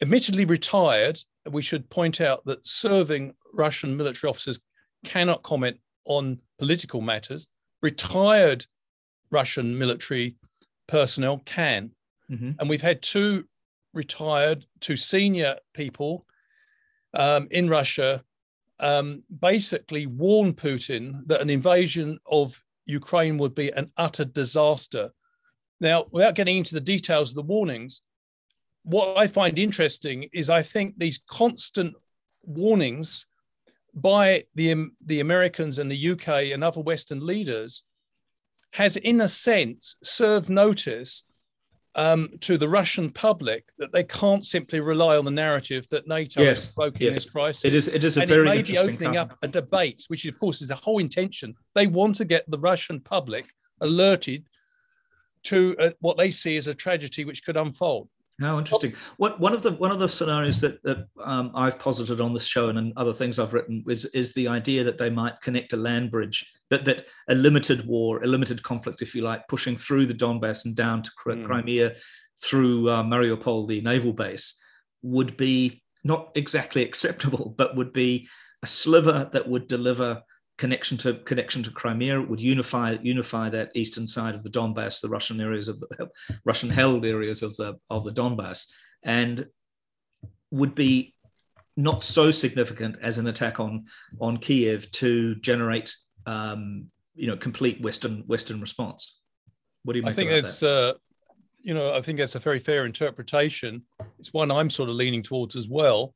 admittedly 0.00 0.44
retired, 0.44 1.20
we 1.50 1.62
should 1.62 1.90
point 1.90 2.20
out 2.20 2.44
that 2.44 2.66
serving 2.66 3.34
Russian 3.54 3.96
military 3.96 4.30
officers 4.30 4.60
cannot 5.04 5.42
comment 5.42 5.78
on 6.04 6.40
political 6.58 7.00
matters, 7.00 7.48
retired 7.82 8.66
Russian 9.30 9.78
military 9.78 10.36
personnel 10.86 11.40
can. 11.44 11.92
Mm-hmm. 12.30 12.52
And 12.58 12.68
we've 12.68 12.82
had 12.82 13.02
two 13.02 13.46
retired 13.92 14.66
to 14.80 14.96
senior 14.96 15.56
people 15.74 16.26
um, 17.14 17.48
in 17.50 17.68
Russia 17.68 18.22
um, 18.78 19.22
basically 19.40 20.06
warned 20.06 20.56
Putin 20.56 21.26
that 21.26 21.40
an 21.40 21.50
invasion 21.50 22.18
of 22.26 22.62
Ukraine 22.86 23.36
would 23.38 23.54
be 23.54 23.70
an 23.70 23.92
utter 23.96 24.24
disaster. 24.24 25.10
Now, 25.80 26.06
without 26.10 26.34
getting 26.34 26.58
into 26.58 26.74
the 26.74 26.80
details 26.80 27.30
of 27.30 27.36
the 27.36 27.42
warnings, 27.42 28.00
what 28.82 29.18
I 29.18 29.26
find 29.26 29.58
interesting 29.58 30.28
is 30.32 30.48
I 30.48 30.62
think 30.62 30.94
these 30.96 31.22
constant 31.28 31.94
warnings 32.42 33.26
by 33.94 34.44
the, 34.54 34.86
the 35.04 35.20
Americans 35.20 35.78
and 35.78 35.90
the 35.90 36.10
UK 36.10 36.52
and 36.52 36.64
other 36.64 36.80
Western 36.80 37.24
leaders 37.26 37.82
has, 38.72 38.96
in 38.96 39.20
a 39.20 39.28
sense, 39.28 39.96
served 40.02 40.48
notice 40.48 41.24
um, 41.94 42.30
to 42.40 42.56
the 42.56 42.68
Russian 42.68 43.10
public 43.10 43.70
that 43.78 43.92
they 43.92 44.04
can't 44.04 44.46
simply 44.46 44.80
rely 44.80 45.16
on 45.16 45.24
the 45.24 45.30
narrative 45.30 45.88
that 45.90 46.06
NATO 46.06 46.42
yes, 46.42 46.58
is 46.58 46.66
provoking 46.66 47.02
yes. 47.02 47.14
this 47.16 47.30
crisis. 47.30 47.64
It 47.64 47.74
is. 47.74 47.88
It 47.88 48.04
is 48.04 48.16
a 48.16 48.20
and 48.20 48.28
very 48.28 48.48
it 48.48 48.54
may 48.54 48.62
be 48.62 48.78
opening 48.78 49.16
up 49.16 49.36
a 49.42 49.48
debate, 49.48 50.04
which 50.08 50.24
of 50.24 50.38
course 50.38 50.62
is 50.62 50.68
the 50.68 50.76
whole 50.76 50.98
intention. 50.98 51.54
They 51.74 51.86
want 51.86 52.16
to 52.16 52.24
get 52.24 52.48
the 52.48 52.58
Russian 52.58 53.00
public 53.00 53.46
alerted 53.80 54.44
to 55.44 55.74
uh, 55.78 55.90
what 56.00 56.16
they 56.16 56.30
see 56.30 56.56
as 56.56 56.66
a 56.66 56.74
tragedy 56.74 57.24
which 57.24 57.44
could 57.44 57.56
unfold. 57.56 58.08
How 58.40 58.58
interesting. 58.58 58.94
What 59.18 59.38
one 59.38 59.52
of 59.52 59.62
the 59.62 59.72
one 59.72 59.90
of 59.90 59.98
the 59.98 60.08
scenarios 60.08 60.60
that, 60.60 60.82
that 60.82 61.06
um, 61.22 61.52
I've 61.54 61.78
posited 61.78 62.22
on 62.22 62.32
this 62.32 62.46
show 62.46 62.70
and 62.70 62.78
in 62.78 62.92
other 62.96 63.12
things 63.12 63.38
I've 63.38 63.52
written 63.52 63.84
is 63.86 64.06
is 64.06 64.32
the 64.32 64.48
idea 64.48 64.82
that 64.84 64.96
they 64.96 65.10
might 65.10 65.40
connect 65.42 65.74
a 65.74 65.76
land 65.76 66.10
bridge 66.10 66.50
that 66.70 66.86
that 66.86 67.06
a 67.28 67.34
limited 67.34 67.86
war, 67.86 68.22
a 68.22 68.26
limited 68.26 68.62
conflict, 68.62 69.02
if 69.02 69.14
you 69.14 69.22
like, 69.22 69.46
pushing 69.48 69.76
through 69.76 70.06
the 70.06 70.14
Donbass 70.14 70.64
and 70.64 70.74
down 70.74 71.02
to 71.02 71.10
mm. 71.26 71.44
Crimea 71.44 71.96
through 72.42 72.88
uh, 72.88 73.02
Mariupol, 73.02 73.68
the 73.68 73.82
naval 73.82 74.14
base, 74.14 74.58
would 75.02 75.36
be 75.36 75.82
not 76.02 76.30
exactly 76.34 76.82
acceptable, 76.86 77.54
but 77.58 77.76
would 77.76 77.92
be 77.92 78.26
a 78.62 78.66
sliver 78.66 79.28
that 79.32 79.48
would 79.48 79.68
deliver 79.68 80.22
connection 80.60 80.98
to 80.98 81.14
connection 81.14 81.62
to 81.62 81.70
Crimea. 81.70 82.20
It 82.20 82.28
would 82.28 82.38
unify 82.38 82.98
unify 83.02 83.48
that 83.48 83.72
eastern 83.74 84.06
side 84.06 84.34
of 84.34 84.42
the 84.44 84.50
Donbass, 84.50 85.00
the 85.00 85.08
Russian 85.08 85.40
areas 85.40 85.68
of 85.68 85.80
the 85.80 86.10
Russian 86.44 86.68
held 86.68 87.04
areas 87.04 87.42
of 87.42 87.56
the 87.56 87.78
of 87.88 88.04
the 88.04 88.12
Donbass, 88.12 88.66
and 89.02 89.46
would 90.50 90.74
be 90.74 91.14
not 91.76 92.04
so 92.04 92.30
significant 92.30 92.98
as 93.02 93.16
an 93.16 93.26
attack 93.26 93.58
on 93.58 93.86
on 94.20 94.36
Kiev 94.36 94.90
to 94.92 95.34
generate 95.36 95.94
um, 96.26 96.90
you 97.14 97.26
know 97.26 97.38
complete 97.38 97.80
Western 97.80 98.24
Western 98.26 98.60
response. 98.60 99.18
What 99.84 99.94
do 99.94 100.00
you? 100.00 100.06
I 100.06 100.12
think 100.12 100.30
it's 100.30 100.62
uh, 100.62 100.92
you 101.62 101.72
know 101.72 101.94
I 101.94 102.02
think 102.02 102.18
that's 102.18 102.34
a 102.34 102.38
very 102.38 102.58
fair 102.58 102.84
interpretation. 102.84 103.82
It's 104.18 104.34
one 104.34 104.50
I'm 104.50 104.68
sort 104.68 104.90
of 104.90 104.94
leaning 104.94 105.22
towards 105.22 105.56
as 105.56 105.68
well. 105.68 106.12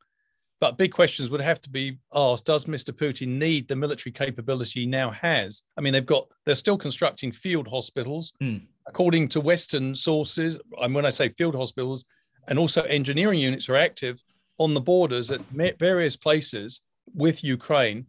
But 0.61 0.79
big 0.79 0.93
questions 0.93 1.31
would 1.31 1.41
have 1.41 1.61
to 1.63 1.71
be 1.71 1.99
asked: 2.15 2.47
Does 2.47 2.67
Mr. 2.67 2.91
Putin 2.91 3.39
need 3.39 3.69
the 3.69 3.77
military 3.77 4.13
capability 4.13 4.81
he 4.81 4.87
now 4.87 5.11
has? 5.11 5.63
I 5.77 5.81
mean, 5.81 5.93
they've 5.93 6.07
got 6.07 6.29
they're 6.45 6.55
still 6.55 6.79
constructing 6.79 7.33
field 7.33 7.69
hospitals, 7.69 8.33
mm. 8.43 8.63
according 8.87 9.29
to 9.29 9.41
Western 9.41 9.95
sources. 9.95 10.59
And 10.81 10.95
when 10.95 11.07
I 11.07 11.11
say 11.11 11.31
field 11.31 11.55
hospitals, 11.55 12.05
and 12.49 12.59
also 12.59 12.83
engineering 12.83 13.41
units 13.41 13.69
are 13.69 13.77
active 13.77 14.23
on 14.59 14.75
the 14.75 14.81
borders 14.81 15.31
at 15.31 15.41
various 15.79 16.17
places 16.17 16.81
with 17.15 17.43
Ukraine. 17.45 18.07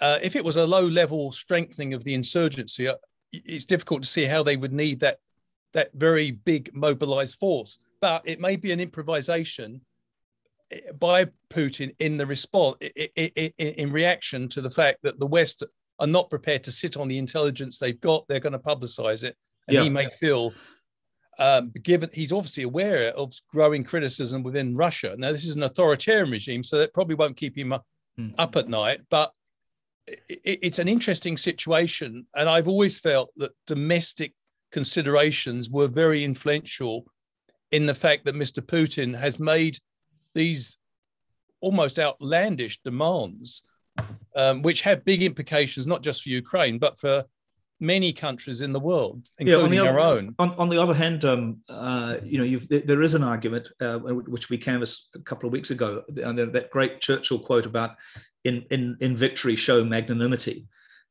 Uh, 0.00 0.18
if 0.22 0.36
it 0.36 0.44
was 0.44 0.56
a 0.56 0.66
low-level 0.66 1.32
strengthening 1.32 1.94
of 1.94 2.04
the 2.04 2.14
insurgency, 2.14 2.88
uh, 2.88 2.94
it's 3.32 3.64
difficult 3.64 4.02
to 4.02 4.08
see 4.08 4.24
how 4.24 4.42
they 4.42 4.56
would 4.56 4.72
need 4.72 5.00
that 5.00 5.18
that 5.72 5.92
very 5.94 6.32
big 6.32 6.74
mobilized 6.74 7.36
force. 7.36 7.78
But 8.00 8.22
it 8.24 8.40
may 8.40 8.56
be 8.56 8.72
an 8.72 8.80
improvisation 8.80 9.82
by 10.98 11.26
Putin 11.48 11.94
in 11.98 12.16
the 12.16 12.26
response 12.26 12.76
in 13.06 13.92
reaction 13.92 14.48
to 14.48 14.60
the 14.60 14.70
fact 14.70 14.98
that 15.02 15.18
the 15.18 15.26
West 15.26 15.64
are 15.98 16.06
not 16.06 16.30
prepared 16.30 16.64
to 16.64 16.72
sit 16.72 16.96
on 16.96 17.08
the 17.08 17.18
intelligence 17.18 17.78
they've 17.78 18.00
got. 18.00 18.26
They're 18.28 18.40
going 18.40 18.52
to 18.52 18.58
publicize 18.58 19.24
it, 19.24 19.36
and 19.68 19.74
yeah. 19.74 19.82
he 19.82 19.90
may 19.90 20.08
feel. 20.10 20.52
Um, 21.38 21.72
given 21.82 22.10
he's 22.12 22.32
obviously 22.32 22.64
aware 22.64 23.12
of 23.12 23.32
growing 23.50 23.82
criticism 23.82 24.42
within 24.42 24.74
Russia. 24.74 25.14
Now, 25.16 25.32
this 25.32 25.46
is 25.46 25.56
an 25.56 25.62
authoritarian 25.62 26.30
regime, 26.30 26.62
so 26.62 26.78
that 26.78 26.92
probably 26.92 27.14
won't 27.14 27.36
keep 27.36 27.56
him 27.56 27.72
up, 27.72 27.86
mm. 28.18 28.34
up 28.36 28.56
at 28.56 28.68
night. 28.68 29.00
But 29.08 29.32
it, 30.06 30.40
it's 30.44 30.78
an 30.78 30.88
interesting 30.88 31.38
situation, 31.38 32.26
and 32.34 32.48
I've 32.48 32.68
always 32.68 32.98
felt 32.98 33.30
that 33.36 33.52
domestic 33.66 34.34
considerations 34.70 35.70
were 35.70 35.88
very 35.88 36.24
influential 36.24 37.06
in 37.70 37.86
the 37.86 37.94
fact 37.94 38.24
that 38.24 38.34
Mr. 38.34 38.60
Putin 38.60 39.18
has 39.18 39.38
made 39.38 39.78
these 40.34 40.76
almost 41.60 41.98
outlandish 41.98 42.80
demands, 42.82 43.62
um, 44.34 44.62
which 44.62 44.82
have 44.82 45.04
big 45.04 45.22
implications 45.22 45.86
not 45.86 46.02
just 46.02 46.22
for 46.22 46.30
Ukraine 46.30 46.78
but 46.78 46.98
for 46.98 47.24
many 47.80 48.12
countries 48.12 48.60
in 48.60 48.72
the 48.72 48.80
world, 48.80 49.26
including 49.38 49.72
yeah, 49.72 49.80
on 49.80 49.88
our 49.88 49.98
own. 49.98 50.34
On, 50.38 50.50
on, 50.56 50.68
the 50.68 50.80
other 50.80 50.94
hand, 50.94 51.24
um, 51.24 51.58
uh, 51.68 52.18
you 52.22 52.38
know, 52.38 52.80
there 52.84 53.02
is 53.02 53.14
an 53.14 53.24
argument 53.24 53.68
uh, 53.80 53.98
which 53.98 54.50
we 54.50 54.58
canvassed 54.58 55.08
a 55.14 55.20
couple 55.20 55.46
of 55.46 55.52
weeks 55.52 55.70
ago, 55.70 56.02
and 56.22 56.38
that 56.38 56.70
great 56.70 57.00
Churchill 57.00 57.38
quote 57.38 57.66
about 57.66 57.96
"in 58.44 58.64
in 58.70 58.96
in 59.00 59.16
victory 59.16 59.56
show 59.56 59.82
magnanimity." 59.82 60.66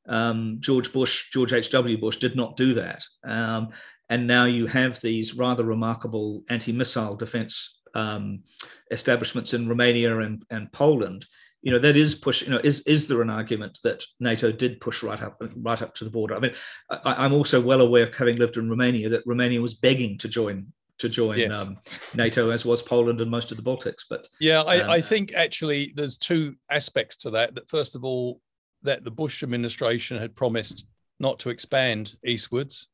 Um, 0.07 0.57
George 0.59 0.93
Bush, 0.93 1.29
George 1.31 1.53
H. 1.53 1.69
W. 1.71 1.97
Bush, 1.97 2.17
did 2.17 2.35
not 2.35 2.55
do 2.55 2.73
that, 2.75 3.03
um, 3.23 3.69
and 4.09 4.27
now 4.27 4.45
you 4.45 4.67
have 4.67 5.01
these 5.01 5.35
rather 5.35 5.63
remarkable 5.63 6.43
anti-missile 6.49 7.15
defense 7.15 7.78
um, 7.93 8.43
establishments 8.91 9.53
in 9.53 9.67
Romania 9.67 10.19
and, 10.19 10.43
and 10.49 10.71
Poland, 10.71 11.25
you 11.61 11.71
know 11.71 11.79
that 11.79 11.97
is 11.97 12.15
push. 12.15 12.43
You 12.43 12.51
know, 12.51 12.61
is 12.63 12.81
is 12.81 13.07
there 13.07 13.21
an 13.21 13.29
argument 13.29 13.79
that 13.83 14.03
NATO 14.19 14.51
did 14.51 14.79
push 14.79 15.03
right 15.03 15.21
up 15.21 15.41
right 15.57 15.81
up 15.81 15.93
to 15.95 16.05
the 16.05 16.09
border? 16.09 16.35
I 16.35 16.39
mean, 16.39 16.53
I, 16.89 17.25
am 17.25 17.33
also 17.33 17.59
well 17.59 17.81
aware, 17.81 18.07
of 18.07 18.15
having 18.15 18.37
lived 18.37 18.55
in 18.55 18.69
Romania, 18.69 19.09
that 19.09 19.23
Romania 19.25 19.61
was 19.61 19.73
begging 19.73 20.17
to 20.19 20.29
join 20.29 20.71
to 20.99 21.09
join 21.09 21.37
yes. 21.37 21.67
um, 21.67 21.77
NATO, 22.13 22.49
as 22.49 22.65
was 22.65 22.81
Poland 22.81 23.19
and 23.19 23.31
most 23.31 23.51
of 23.51 23.57
the 23.57 23.63
Baltics. 23.63 24.03
But 24.09 24.27
yeah, 24.39 24.61
I, 24.61 24.79
um, 24.79 24.89
I 24.89 25.01
think 25.01 25.33
actually 25.33 25.91
there's 25.95 26.17
two 26.17 26.55
aspects 26.69 27.17
to 27.17 27.31
that. 27.31 27.55
That 27.55 27.69
first 27.69 27.95
of 27.95 28.05
all, 28.05 28.41
that 28.83 29.03
the 29.03 29.11
Bush 29.11 29.43
administration 29.43 30.17
had 30.17 30.35
promised 30.35 30.85
not 31.19 31.39
to 31.39 31.49
expand 31.49 32.15
eastwards 32.23 32.87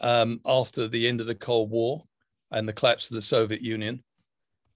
um, 0.00 0.40
after 0.44 0.88
the 0.88 1.06
end 1.06 1.20
of 1.20 1.26
the 1.26 1.34
Cold 1.34 1.70
War, 1.70 2.04
and 2.50 2.68
the 2.68 2.72
collapse 2.72 3.10
of 3.10 3.14
the 3.14 3.22
Soviet 3.22 3.60
Union. 3.62 4.02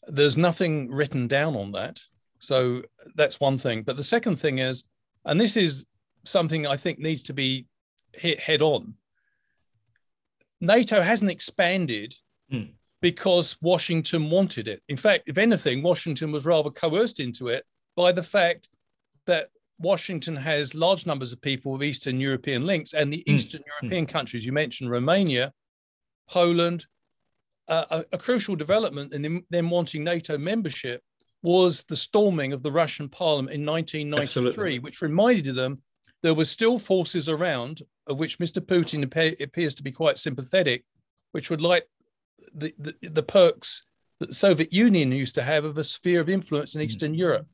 There's 0.07 0.37
nothing 0.37 0.91
written 0.91 1.29
down 1.29 1.57
on 1.57 1.73
that. 1.73 1.99
So 2.39 2.83
that's 3.15 3.41
one 3.41 3.59
thing. 3.59 3.83
But 3.83 3.97
the 3.97 4.05
second 4.05 4.37
thing 4.37 4.59
is, 4.59 4.85
and 5.25 5.41
this 5.41 5.57
is 5.57 5.87
something 6.25 6.67
I 6.67 6.77
think 6.77 6.99
needs 6.99 7.23
to 7.25 7.33
be 7.33 7.67
hit 8.13 8.41
head 8.41 8.63
on. 8.63 8.95
NATO 10.61 11.01
hasn't 11.01 11.31
expanded 11.31 12.15
mm. 12.53 12.71
because 13.01 13.57
Washington 13.61 14.31
wanted 14.31 14.69
it. 14.69 14.83
In 14.89 14.97
fact, 14.97 15.25
if 15.29 15.39
anything, 15.39 15.83
Washington 15.83 16.33
was 16.33 16.45
rather 16.45 16.71
coerced 16.71 17.21
into 17.21 17.49
it 17.49 17.65
by 17.97 18.13
the 18.13 18.23
fact 18.23 18.69
that 19.27 19.51
Washington 19.79 20.37
has 20.37 20.75
large 20.75 21.07
numbers 21.07 21.33
of 21.33 21.41
people 21.41 21.73
with 21.73 21.83
Eastern 21.83 22.21
European 22.21 22.67
links, 22.67 22.93
and 22.93 23.13
the 23.13 23.25
mm. 23.27 23.35
Eastern 23.35 23.63
European 23.67 24.07
mm. 24.07 24.09
countries 24.09 24.47
you 24.47 24.53
mentioned, 24.53 24.91
Romania, 24.91 25.53
Poland, 26.29 26.87
a, 27.69 28.05
a, 28.13 28.19
crucial 28.19 28.57
development 28.57 29.13
in 29.13 29.45
them, 29.51 29.71
wanting 29.71 30.05
NATO 30.05 30.37
membership 30.37 31.03
was 31.43 31.85
the 31.85 31.97
storming 31.97 32.53
of 32.53 32.63
the 32.63 32.73
Russian 32.73 33.09
parliament 33.09 33.55
in 33.55 33.67
1993, 33.67 34.23
Absolutely. 34.45 34.79
which 34.79 35.03
reminded 35.03 35.55
them 35.55 35.83
there 36.23 36.35
were 36.35 36.45
still 36.45 36.79
forces 36.79 37.29
around, 37.29 37.83
of 38.07 38.19
which 38.19 38.39
Mr. 38.39 38.61
Putin 38.61 39.05
appears 39.43 39.75
to 39.75 39.83
be 39.83 39.93
quite 39.93 40.19
sympathetic, 40.19 40.85
which 41.33 41.51
would 41.51 41.61
like 41.61 41.87
the, 42.55 42.75
the, 42.79 42.95
the, 43.09 43.23
perks 43.23 43.85
that 44.21 44.29
the 44.29 44.35
Soviet 44.35 44.73
Union 44.73 45.11
used 45.13 45.35
to 45.35 45.43
have 45.43 45.65
of 45.65 45.79
a 45.79 45.85
sphere 45.85 46.21
of 46.21 46.29
influence 46.29 46.75
in 46.75 46.81
mm. 46.81 46.85
Eastern 46.85 47.15
mm. 47.15 47.19
Europe. 47.19 47.47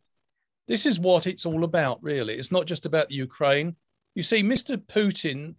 This 0.67 0.85
is 0.85 1.01
what 1.01 1.27
it's 1.27 1.47
all 1.47 1.65
about, 1.65 2.03
really. 2.03 2.35
It's 2.35 2.53
not 2.53 2.67
just 2.67 2.85
about 2.85 3.09
the 3.09 3.15
Ukraine. 3.15 3.77
You 4.15 4.23
see, 4.23 4.43
Mr. 4.43 4.77
Putin 4.77 5.55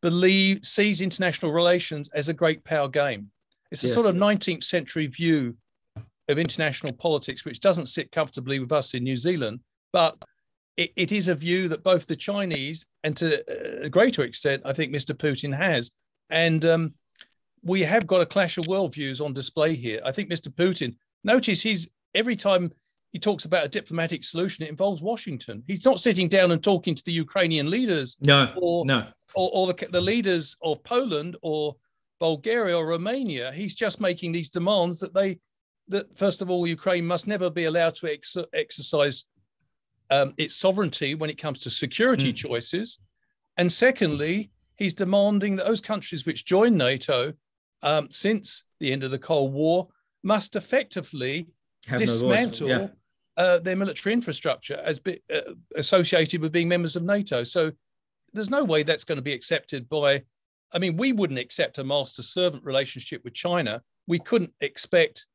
believe 0.00 0.64
sees 0.64 1.00
international 1.00 1.50
relations 1.50 2.08
as 2.10 2.28
a 2.28 2.34
great 2.34 2.62
power 2.62 2.88
game. 2.88 3.30
It's 3.74 3.82
a 3.82 3.88
yes. 3.88 3.94
sort 3.94 4.06
of 4.06 4.14
19th 4.14 4.62
century 4.62 5.08
view 5.08 5.56
of 6.28 6.38
international 6.38 6.92
politics, 6.92 7.44
which 7.44 7.58
doesn't 7.58 7.86
sit 7.86 8.12
comfortably 8.12 8.60
with 8.60 8.70
us 8.70 8.94
in 8.94 9.02
New 9.02 9.16
Zealand, 9.16 9.60
but 9.92 10.16
it, 10.76 10.92
it 10.96 11.10
is 11.10 11.26
a 11.26 11.34
view 11.34 11.66
that 11.68 11.82
both 11.82 12.06
the 12.06 12.14
Chinese 12.14 12.86
and 13.02 13.16
to 13.16 13.42
a 13.84 13.88
greater 13.88 14.22
extent, 14.22 14.62
I 14.64 14.72
think 14.72 14.94
Mr. 14.94 15.12
Putin 15.12 15.56
has. 15.56 15.90
And 16.30 16.64
um, 16.64 16.94
we 17.64 17.80
have 17.80 18.06
got 18.06 18.20
a 18.20 18.26
clash 18.26 18.58
of 18.58 18.66
worldviews 18.66 19.24
on 19.24 19.32
display 19.32 19.74
here. 19.74 20.00
I 20.04 20.12
think 20.12 20.30
Mr. 20.30 20.50
Putin, 20.50 20.94
notice 21.24 21.60
he's 21.60 21.88
every 22.14 22.36
time 22.36 22.70
he 23.10 23.18
talks 23.18 23.44
about 23.44 23.64
a 23.64 23.68
diplomatic 23.68 24.22
solution, 24.22 24.64
it 24.64 24.70
involves 24.70 25.02
Washington. 25.02 25.64
He's 25.66 25.84
not 25.84 26.00
sitting 26.00 26.28
down 26.28 26.52
and 26.52 26.62
talking 26.62 26.94
to 26.94 27.04
the 27.04 27.12
Ukrainian 27.12 27.70
leaders, 27.70 28.16
no, 28.20 28.52
or 28.56 28.86
no, 28.86 29.06
or, 29.34 29.50
or 29.52 29.66
the, 29.72 29.88
the 29.90 30.00
leaders 30.00 30.56
of 30.62 30.82
Poland 30.84 31.36
or 31.42 31.74
Bulgaria 32.30 32.74
or 32.78 32.86
Romania. 32.86 33.52
He's 33.52 33.74
just 33.84 34.00
making 34.00 34.32
these 34.32 34.50
demands 34.58 34.96
that 35.00 35.12
they, 35.18 35.30
that 35.88 36.06
first 36.16 36.40
of 36.40 36.48
all, 36.50 36.66
Ukraine 36.66 37.06
must 37.12 37.26
never 37.26 37.50
be 37.50 37.64
allowed 37.66 37.96
to 37.96 38.06
ex- 38.16 38.50
exercise 38.64 39.16
um, 40.16 40.32
its 40.44 40.54
sovereignty 40.64 41.10
when 41.14 41.30
it 41.32 41.42
comes 41.44 41.58
to 41.60 41.70
security 41.84 42.32
mm. 42.32 42.36
choices. 42.46 42.88
And 43.58 43.70
secondly, 43.70 44.36
he's 44.80 44.94
demanding 44.94 45.56
that 45.56 45.66
those 45.66 45.82
countries 45.92 46.24
which 46.24 46.46
join 46.46 46.72
NATO 46.88 47.34
um, 47.82 48.04
since 48.10 48.64
the 48.80 48.90
end 48.92 49.02
of 49.04 49.10
the 49.10 49.24
Cold 49.30 49.52
War 49.52 49.88
must 50.22 50.56
effectively 50.56 51.36
Have 51.86 51.98
dismantle 51.98 52.68
no 52.68 52.74
yeah. 52.74 52.88
uh, 53.42 53.58
their 53.58 53.76
military 53.76 54.12
infrastructure 54.18 54.80
as 54.90 54.98
be, 54.98 55.14
uh, 55.36 55.52
associated 55.76 56.40
with 56.40 56.52
being 56.52 56.68
members 56.68 56.96
of 56.96 57.02
NATO. 57.02 57.44
So 57.44 57.62
there's 58.32 58.54
no 58.58 58.64
way 58.72 58.80
that's 58.82 59.06
going 59.08 59.20
to 59.22 59.28
be 59.30 59.36
accepted 59.40 59.82
by. 59.88 60.24
I 60.74 60.78
mean, 60.78 60.96
we 60.96 61.12
wouldn't 61.12 61.38
accept 61.38 61.78
a 61.78 61.84
master-servant 61.84 62.64
relationship 62.64 63.22
with 63.24 63.32
China. 63.32 63.80
We 64.06 64.18
couldn't 64.18 64.52
expect 64.60 65.26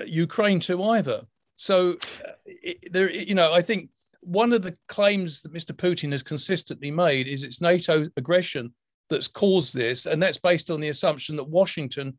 uh, 0.00 0.04
Ukraine 0.04 0.60
to 0.60 0.82
either. 0.84 1.22
So, 1.56 1.96
uh, 2.26 2.32
it, 2.46 2.92
there, 2.92 3.10
you 3.10 3.34
know, 3.34 3.52
I 3.52 3.62
think 3.62 3.90
one 4.20 4.52
of 4.52 4.62
the 4.62 4.76
claims 4.88 5.42
that 5.42 5.52
Mr. 5.52 5.72
Putin 5.72 6.12
has 6.12 6.22
consistently 6.22 6.90
made 6.90 7.26
is 7.26 7.42
it's 7.42 7.60
NATO 7.60 8.08
aggression 8.16 8.72
that's 9.08 9.28
caused 9.28 9.74
this, 9.74 10.06
and 10.06 10.22
that's 10.22 10.38
based 10.38 10.70
on 10.70 10.80
the 10.80 10.88
assumption 10.88 11.36
that 11.36 11.48
Washington 11.48 12.18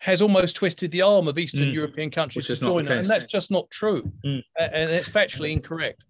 has 0.00 0.20
almost 0.20 0.56
twisted 0.56 0.90
the 0.90 1.02
arm 1.02 1.28
of 1.28 1.38
Eastern 1.38 1.68
mm. 1.68 1.72
European 1.72 2.10
countries 2.10 2.48
to 2.48 2.56
join 2.56 2.86
it, 2.86 2.92
and 2.92 3.06
that's 3.06 3.30
just 3.30 3.50
not 3.50 3.70
true, 3.70 4.02
mm. 4.24 4.42
and 4.58 4.90
it's 4.90 5.08
factually 5.08 5.52
incorrect. 5.52 6.04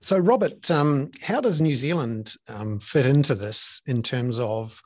So, 0.00 0.18
Robert, 0.18 0.70
um, 0.70 1.10
how 1.20 1.40
does 1.40 1.60
New 1.60 1.76
Zealand 1.76 2.34
um, 2.48 2.80
fit 2.80 3.06
into 3.06 3.34
this 3.34 3.80
in 3.86 4.02
terms 4.02 4.38
of 4.38 4.80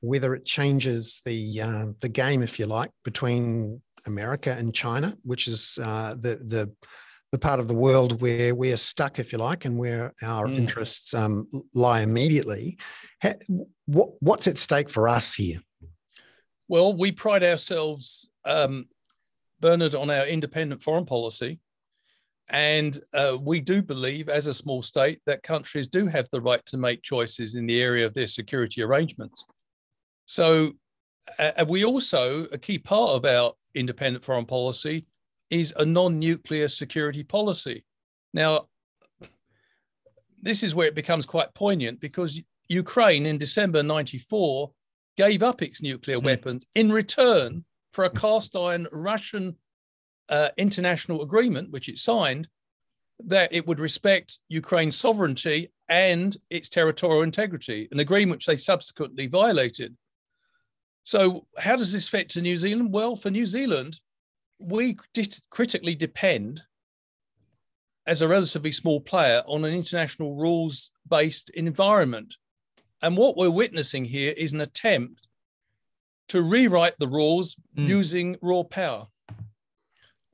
whether 0.00 0.34
it 0.34 0.44
changes 0.44 1.20
the 1.24 1.60
uh, 1.60 1.86
the 2.00 2.08
game, 2.08 2.42
if 2.42 2.58
you 2.58 2.66
like, 2.66 2.90
between 3.04 3.80
America 4.06 4.52
and 4.52 4.74
China, 4.74 5.16
which 5.22 5.48
is 5.48 5.78
uh, 5.82 6.14
the 6.14 6.36
the 6.36 6.72
the 7.30 7.38
part 7.38 7.60
of 7.60 7.68
the 7.68 7.74
world 7.74 8.20
where 8.22 8.54
we're 8.54 8.76
stuck, 8.76 9.18
if 9.18 9.32
you 9.32 9.38
like, 9.38 9.64
and 9.64 9.78
where 9.78 10.14
our 10.22 10.46
mm. 10.46 10.56
interests 10.56 11.12
um, 11.12 11.46
lie 11.74 12.00
immediately. 12.00 12.78
what, 13.86 14.10
what's 14.20 14.46
at 14.46 14.56
stake 14.56 14.88
for 14.88 15.08
us 15.08 15.34
here? 15.34 15.60
Well, 16.68 16.94
we 16.94 17.12
pride 17.12 17.42
ourselves, 17.42 18.30
um, 18.46 18.88
Bernard, 19.60 19.94
on 19.94 20.10
our 20.10 20.26
independent 20.26 20.82
foreign 20.82 21.04
policy. 21.04 21.60
And 22.50 22.98
uh, 23.12 23.36
we 23.38 23.60
do 23.60 23.82
believe, 23.82 24.30
as 24.30 24.46
a 24.46 24.54
small 24.54 24.82
state, 24.82 25.20
that 25.26 25.42
countries 25.42 25.88
do 25.88 26.06
have 26.06 26.28
the 26.30 26.40
right 26.40 26.64
to 26.66 26.78
make 26.78 27.02
choices 27.02 27.56
in 27.56 27.66
the 27.66 27.82
area 27.82 28.06
of 28.06 28.14
their 28.14 28.26
security 28.26 28.82
arrangements. 28.82 29.44
So, 30.28 30.72
uh, 31.38 31.64
we 31.66 31.86
also, 31.86 32.44
a 32.52 32.58
key 32.58 32.78
part 32.78 33.10
of 33.12 33.24
our 33.24 33.54
independent 33.74 34.22
foreign 34.22 34.44
policy 34.44 35.06
is 35.48 35.72
a 35.78 35.86
non 35.86 36.18
nuclear 36.18 36.68
security 36.68 37.24
policy. 37.24 37.84
Now, 38.34 38.68
this 40.40 40.62
is 40.62 40.74
where 40.74 40.86
it 40.86 40.94
becomes 40.94 41.24
quite 41.24 41.54
poignant 41.54 41.98
because 41.98 42.38
Ukraine 42.68 43.24
in 43.24 43.38
December 43.38 43.82
94 43.82 44.70
gave 45.16 45.42
up 45.42 45.62
its 45.62 45.80
nuclear 45.80 46.18
mm. 46.18 46.24
weapons 46.24 46.66
in 46.74 46.92
return 46.92 47.64
for 47.92 48.04
a 48.04 48.10
cast 48.10 48.54
iron 48.54 48.86
Russian 48.92 49.56
uh, 50.28 50.50
international 50.58 51.22
agreement, 51.22 51.70
which 51.70 51.88
it 51.88 51.96
signed, 51.96 52.48
that 53.24 53.50
it 53.50 53.66
would 53.66 53.80
respect 53.80 54.40
Ukraine's 54.50 54.94
sovereignty 54.94 55.72
and 55.88 56.36
its 56.50 56.68
territorial 56.68 57.22
integrity, 57.22 57.88
an 57.90 57.98
agreement 57.98 58.36
which 58.36 58.46
they 58.46 58.58
subsequently 58.58 59.26
violated. 59.26 59.96
So, 61.08 61.46
how 61.56 61.76
does 61.76 61.90
this 61.90 62.06
fit 62.06 62.28
to 62.30 62.42
New 62.42 62.58
Zealand? 62.58 62.92
Well, 62.92 63.16
for 63.16 63.30
New 63.30 63.46
Zealand, 63.46 63.98
we 64.58 64.98
critically 65.48 65.94
depend 65.94 66.60
as 68.06 68.20
a 68.20 68.28
relatively 68.28 68.72
small 68.72 69.00
player 69.00 69.42
on 69.46 69.64
an 69.64 69.72
international 69.72 70.34
rules 70.36 70.90
based 71.08 71.48
environment. 71.48 72.34
And 73.00 73.16
what 73.16 73.38
we're 73.38 73.48
witnessing 73.48 74.04
here 74.04 74.34
is 74.36 74.52
an 74.52 74.60
attempt 74.60 75.26
to 76.28 76.42
rewrite 76.42 76.98
the 76.98 77.08
rules 77.08 77.56
mm. 77.74 77.88
using 77.88 78.36
raw 78.42 78.62
power. 78.62 79.06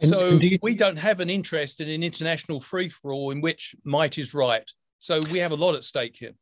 And, 0.00 0.10
so 0.10 0.26
and 0.26 0.40
do 0.40 0.48
you... 0.48 0.58
we 0.60 0.74
don't 0.74 0.98
have 0.98 1.20
an 1.20 1.30
interest 1.30 1.80
in 1.80 1.88
an 1.88 2.02
international 2.02 2.58
free 2.58 2.88
for 2.88 3.12
all 3.12 3.30
in 3.30 3.40
which 3.40 3.76
might 3.84 4.18
is 4.18 4.34
right. 4.34 4.68
So 4.98 5.20
we 5.30 5.38
have 5.38 5.52
a 5.52 5.54
lot 5.54 5.76
at 5.76 5.84
stake 5.84 6.16
here. 6.18 6.34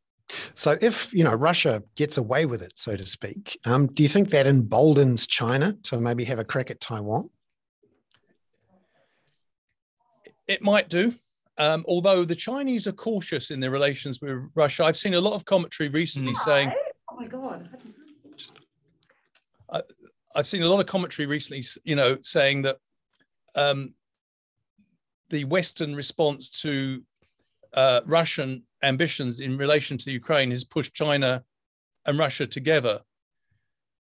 So 0.53 0.77
if 0.81 1.13
you 1.13 1.23
know 1.23 1.33
Russia 1.33 1.83
gets 1.95 2.17
away 2.17 2.45
with 2.45 2.61
it, 2.61 2.73
so 2.75 2.95
to 2.95 3.05
speak, 3.05 3.59
um, 3.65 3.87
do 3.87 4.03
you 4.03 4.09
think 4.09 4.29
that 4.29 4.47
emboldens 4.47 5.27
China 5.27 5.73
to 5.83 5.99
maybe 5.99 6.23
have 6.25 6.39
a 6.39 6.43
crack 6.43 6.71
at 6.71 6.79
Taiwan? 6.79 7.29
It 10.47 10.61
might 10.61 10.89
do. 10.89 11.15
Um, 11.57 11.85
although 11.87 12.25
the 12.25 12.35
Chinese 12.35 12.87
are 12.87 12.93
cautious 12.93 13.51
in 13.51 13.59
their 13.59 13.69
relations 13.69 14.19
with 14.21 14.49
Russia, 14.55 14.85
I've 14.85 14.97
seen 14.97 15.13
a 15.13 15.21
lot 15.21 15.33
of 15.33 15.45
commentary 15.45 15.89
recently 15.89 16.33
saying, 16.35 16.71
"Oh 17.11 17.15
my 17.15 17.25
god." 17.25 17.69
I, 19.71 19.81
have 20.35 20.47
seen 20.47 20.63
a 20.63 20.67
lot 20.67 20.79
of 20.79 20.85
commentary 20.87 21.27
recently, 21.27 21.63
you 21.83 21.95
know, 21.95 22.17
saying 22.21 22.63
that 22.63 22.77
um, 23.55 23.93
the 25.29 25.43
Western 25.45 25.95
response 25.95 26.49
to 26.61 27.03
uh, 27.73 28.01
Russian 28.05 28.63
ambitions 28.83 29.39
in 29.39 29.57
relation 29.57 29.97
to 29.97 30.11
Ukraine 30.11 30.51
has 30.51 30.63
pushed 30.63 30.93
China 30.93 31.43
and 32.05 32.19
Russia 32.19 32.45
together. 32.45 32.99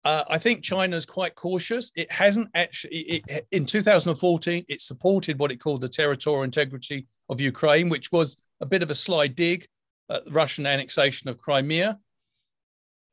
Uh, 0.03 0.23
I 0.27 0.37
think 0.37 0.63
China 0.63 0.97
is 0.97 1.05
quite 1.05 1.35
cautious. 1.35 1.91
It 1.95 2.11
hasn't 2.11 2.49
actually, 2.55 2.97
it, 2.97 3.47
in 3.51 3.65
2014, 3.65 4.65
it 4.67 4.81
supported 4.81 5.39
what 5.39 5.51
it 5.51 5.61
called 5.61 5.81
the 5.81 5.87
territorial 5.87 6.43
integrity 6.43 7.07
of 7.29 7.39
Ukraine, 7.39 7.87
which 7.87 8.11
was 8.11 8.35
a 8.59 8.65
bit 8.65 8.83
of 8.83 8.91
a 8.91 8.95
sly 8.95 9.27
dig 9.27 9.67
at 10.09 10.25
the 10.25 10.31
Russian 10.31 10.65
annexation 10.65 11.29
of 11.29 11.37
Crimea. 11.37 11.99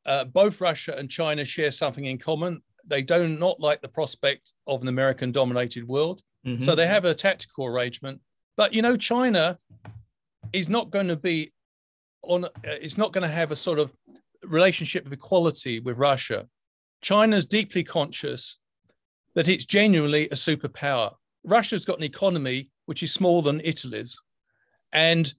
Uh, 0.05 0.25
both 0.25 0.61
Russia 0.61 0.95
and 0.97 1.09
China 1.09 1.45
share 1.45 1.71
something 1.71 2.07
in 2.07 2.19
common. 2.19 2.63
They 2.85 3.03
do 3.03 3.29
not 3.29 3.61
like 3.61 3.83
the 3.83 3.89
prospect 3.89 4.53
of 4.67 4.83
an 4.83 4.89
American 4.89 5.31
dominated 5.31 5.87
world. 5.87 6.23
Mm-hmm. 6.45 6.63
So 6.63 6.75
they 6.75 6.89
have 6.89 7.05
a 7.05 7.15
tactical 7.15 7.67
arrangement. 7.67 8.21
But, 8.57 8.75
you 8.75 8.83
know, 8.83 8.97
China 8.97 9.59
is 10.53 10.69
not 10.69 10.91
going 10.91 11.09
to 11.09 11.17
be 11.17 11.53
on, 12.23 12.45
uh, 12.45 12.49
it's 12.65 12.99
not 12.99 13.13
going 13.13 13.23
to 13.23 13.35
have 13.35 13.51
a 13.51 13.57
sort 13.57 13.79
of 13.79 13.93
relationship 14.43 15.07
of 15.07 15.13
equality 15.13 15.81
with 15.81 15.99
Russia. 15.99 16.47
China's 17.03 17.47
deeply 17.47 17.83
conscious 17.83 18.59
that 19.35 19.49
it's 19.49 19.65
genuinely 19.65 20.27
a 20.27 20.35
superpower. 20.35 21.15
Russia's 21.45 21.85
got 21.85 21.99
an 21.99 22.05
economy 22.05 22.71
which 22.87 23.03
is 23.03 23.13
smaller 23.13 23.43
than 23.43 23.61
Italy's. 23.65 24.17
And 24.93 25.33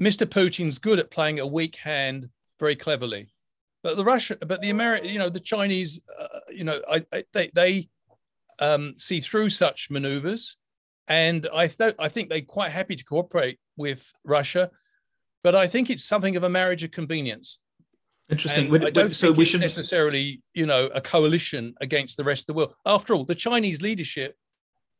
Mr. 0.00 0.26
Putin's 0.26 0.78
good 0.78 0.98
at 0.98 1.10
playing 1.10 1.40
a 1.40 1.46
weak 1.46 1.76
hand 1.76 2.28
very 2.58 2.76
cleverly. 2.76 3.32
But 3.82 3.96
the 3.96 4.04
Russia, 4.04 4.36
but 4.46 4.60
the 4.60 4.70
American, 4.70 5.08
you 5.08 5.18
know, 5.18 5.30
the 5.30 5.40
Chinese, 5.40 6.00
uh, 6.18 6.40
you 6.50 6.64
know, 6.64 6.80
I, 6.88 7.04
I, 7.12 7.24
they, 7.32 7.50
they 7.54 7.88
um, 8.58 8.94
see 8.98 9.20
through 9.20 9.50
such 9.50 9.90
maneuvers. 9.90 10.56
And 11.10 11.48
I, 11.52 11.66
th- 11.66 11.96
I 11.98 12.08
think 12.08 12.30
they're 12.30 12.40
quite 12.40 12.70
happy 12.70 12.94
to 12.94 13.04
cooperate 13.04 13.58
with 13.76 14.10
Russia. 14.24 14.70
But 15.42 15.56
I 15.56 15.66
think 15.66 15.90
it's 15.90 16.04
something 16.04 16.36
of 16.36 16.44
a 16.44 16.48
marriage 16.48 16.84
of 16.84 16.92
convenience. 16.92 17.58
Interesting. 18.30 18.72
I 18.72 18.90
don't 18.90 19.12
so 19.12 19.32
we 19.32 19.44
should 19.44 19.60
necessarily, 19.60 20.40
you 20.54 20.66
know, 20.66 20.86
a 20.94 21.00
coalition 21.00 21.74
against 21.80 22.16
the 22.16 22.22
rest 22.22 22.42
of 22.42 22.46
the 22.46 22.54
world. 22.54 22.74
After 22.86 23.12
all, 23.12 23.24
the 23.24 23.34
Chinese 23.34 23.82
leadership 23.82 24.36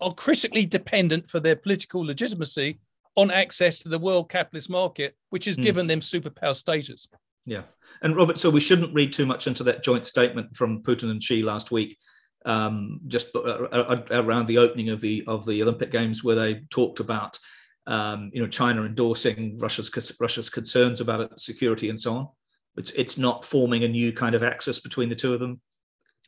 are 0.01 0.13
critically 0.13 0.67
dependent 0.67 1.31
for 1.31 1.39
their 1.39 1.55
political 1.55 2.05
legitimacy 2.05 2.81
on 3.17 3.31
access 3.31 3.79
to 3.81 3.89
the 3.89 3.99
world 3.99 4.31
capitalist 4.31 4.69
market, 4.69 5.15
which 5.29 5.45
has 5.45 5.57
mm. 5.57 5.63
given 5.63 5.87
them 5.87 6.01
superpower 6.01 6.57
status. 6.57 7.07
Yeah, 7.47 7.63
and 8.03 8.17
Robert, 8.17 8.41
so 8.41 8.51
we 8.51 8.61
shouldn't 8.61 8.95
read 8.95 9.13
too 9.13 9.27
much 9.27 9.47
into 9.47 9.63
that 9.65 9.85
joint 9.85 10.07
statement 10.07 10.57
from 10.57 10.83
Putin 10.83 11.11
and 11.11 11.23
Xi 11.23 11.43
last 11.43 11.71
week, 11.71 11.99
um, 12.47 13.01
just 13.07 13.35
uh, 13.35 13.39
uh, 13.41 14.03
around 14.11 14.47
the 14.47 14.59
opening 14.59 14.89
of 14.89 15.01
the 15.01 15.25
of 15.27 15.45
the 15.47 15.63
Olympic 15.63 15.91
Games, 15.91 16.25
where 16.25 16.37
they 16.37 16.63
talked 16.71 17.01
about, 17.01 17.39
um, 17.87 18.31
you 18.33 18.41
know, 18.41 18.49
China 18.49 18.85
endorsing 18.85 19.59
Russia's 19.59 19.91
Russia's 20.21 20.51
concerns 20.51 21.01
about 21.01 21.21
its 21.21 21.45
security 21.45 21.91
and 21.91 22.01
so 22.01 22.15
on. 22.15 22.29
It's 22.77 22.91
it's 22.93 23.19
not 23.19 23.45
forming 23.45 23.85
a 23.85 23.89
new 23.89 24.13
kind 24.13 24.35
of 24.35 24.43
axis 24.43 24.81
between 24.81 25.09
the 25.09 25.17
two 25.17 25.35
of 25.35 25.41
them. 25.41 25.61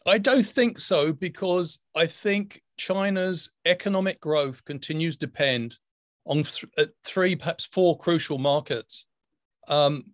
I 0.04 0.18
don't 0.18 0.46
think 0.46 0.78
so 0.78 1.12
because 1.12 1.80
I 1.94 2.06
think 2.06 2.62
China's 2.76 3.52
economic 3.64 4.20
growth 4.20 4.64
continues 4.64 5.16
to 5.16 5.26
depend 5.26 5.76
on 6.26 6.42
th- 6.42 6.64
uh, 6.76 6.86
three, 7.04 7.36
perhaps 7.36 7.64
four 7.66 7.96
crucial 7.98 8.38
markets. 8.38 9.06
Um, 9.68 10.06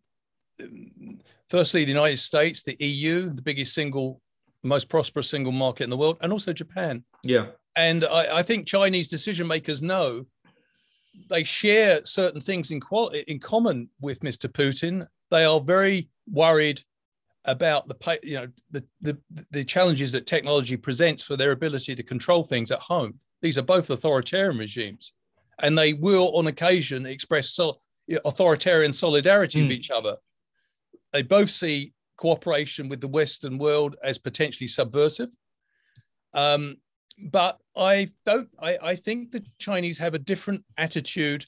firstly, 1.49 1.85
the 1.85 1.93
United 1.93 2.19
States, 2.19 2.63
the 2.63 2.77
EU, 2.79 3.31
the 3.31 3.43
biggest 3.43 3.75
single, 3.75 4.21
most 4.63 4.89
prosperous 4.89 5.31
single 5.31 5.53
market 5.53 5.85
in 5.85 5.91
the 5.91 5.97
world, 5.97 6.19
and 6.21 6.33
also 6.33 6.53
Japan. 6.53 7.05
Yeah. 7.23 7.47
And 7.77 8.05
I, 8.05 8.39
I 8.39 8.43
think 8.43 8.67
Chinese 8.67 9.09
decision 9.09 9.47
makers 9.47 9.83
know 9.83 10.27
they 11.29 11.45
share 11.45 12.05
certain 12.05 12.41
things 12.41 12.71
in, 12.71 12.81
qual- 12.81 13.09
in 13.09 13.39
common 13.39 13.91
with 14.01 14.21
Mr. 14.21 14.49
Putin. 14.49 15.07
They 15.31 15.45
are 15.45 15.61
very 15.61 16.09
worried 16.31 16.83
about 17.45 17.89
the 17.89 18.19
you 18.23 18.35
know 18.35 18.49
the, 18.71 18.85
the 19.01 19.19
the 19.51 19.65
challenges 19.65 20.13
that 20.13 20.27
technology 20.27 20.77
presents 20.77 21.23
for 21.23 21.37
their 21.37 21.53
ability 21.53 21.95
to 21.95 22.03
control 22.03 22.45
things 22.45 22.71
at 22.71 22.81
home. 22.81 23.19
These 23.41 23.57
are 23.59 23.63
both 23.63 23.91
authoritarian 23.91 24.59
regimes, 24.59 25.13
and 25.61 25.79
they 25.79 25.93
will 25.93 26.37
on 26.37 26.47
occasion 26.47 27.07
express 27.07 27.51
so, 27.51 27.81
authoritarian 28.25 28.93
solidarity 28.93 29.61
mm. 29.61 29.63
with 29.65 29.73
each 29.73 29.91
other. 29.91 30.17
they 31.13 31.23
both 31.23 31.51
see 31.51 31.93
cooperation 32.19 32.89
with 32.89 33.01
the 33.01 33.09
Western 33.09 33.57
world 33.57 33.97
as 34.03 34.19
potentially 34.19 34.69
subversive. 34.69 35.31
Um, 36.35 36.77
but 37.19 37.59
I 37.75 38.09
don't. 38.25 38.49
I, 38.61 38.79
I, 38.83 38.95
think 38.95 39.31
the 39.31 39.45
Chinese 39.59 39.99
have 39.99 40.15
a 40.15 40.19
different 40.19 40.65
attitude 40.77 41.47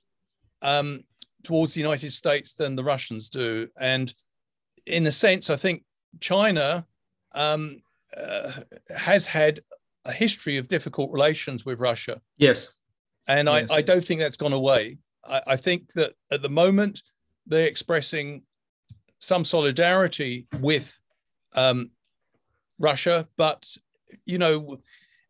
um, 0.63 1.05
towards 1.45 1.75
the 1.75 1.81
United 1.81 2.13
States 2.13 2.55
than 2.55 2.75
the 2.75 2.83
Russians 2.83 3.29
do, 3.29 3.69
and 3.79 4.13
in 4.87 5.07
a 5.07 5.13
sense, 5.13 5.49
I 5.49 5.57
think 5.57 5.85
China 6.19 6.87
um, 7.33 7.83
uh, 8.17 8.53
has 8.97 9.27
had 9.27 9.61
a 10.05 10.13
history 10.13 10.57
of 10.57 10.67
difficult 10.67 11.13
relations 11.13 11.65
with 11.65 11.79
Russia. 11.79 12.21
Yes, 12.37 12.73
and 13.29 13.47
yes. 13.47 13.71
I, 13.71 13.77
I 13.77 13.83
don't 13.83 14.05
think 14.05 14.21
that's 14.21 14.39
gone 14.39 14.55
away. 14.55 14.99
I, 15.25 15.43
I 15.49 15.57
think 15.57 15.93
that 15.93 16.15
at 16.33 16.43
the 16.43 16.49
moment 16.49 17.03
they're 17.47 17.67
expressing 17.67 18.43
some 19.21 19.45
solidarity 19.45 20.47
with 20.59 21.01
um, 21.55 21.91
Russia, 22.79 23.29
but 23.37 23.77
you 24.25 24.39
know, 24.39 24.81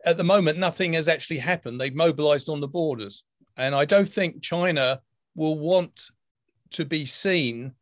at 0.04 0.16
the 0.16 0.24
moment, 0.24 0.58
nothing 0.58 0.94
has 0.94 1.08
actually 1.08 1.38
happened. 1.38 1.78
They've 1.78 1.94
mobilized 1.94 2.48
on 2.48 2.60
the 2.60 2.68
borders, 2.68 3.24
and 3.56 3.74
I 3.74 3.84
don't 3.84 4.08
think 4.08 4.42
China 4.42 5.02
will 5.34 5.58
want 5.58 6.10
to 6.70 6.84
be 6.84 7.04
seen 7.04 7.72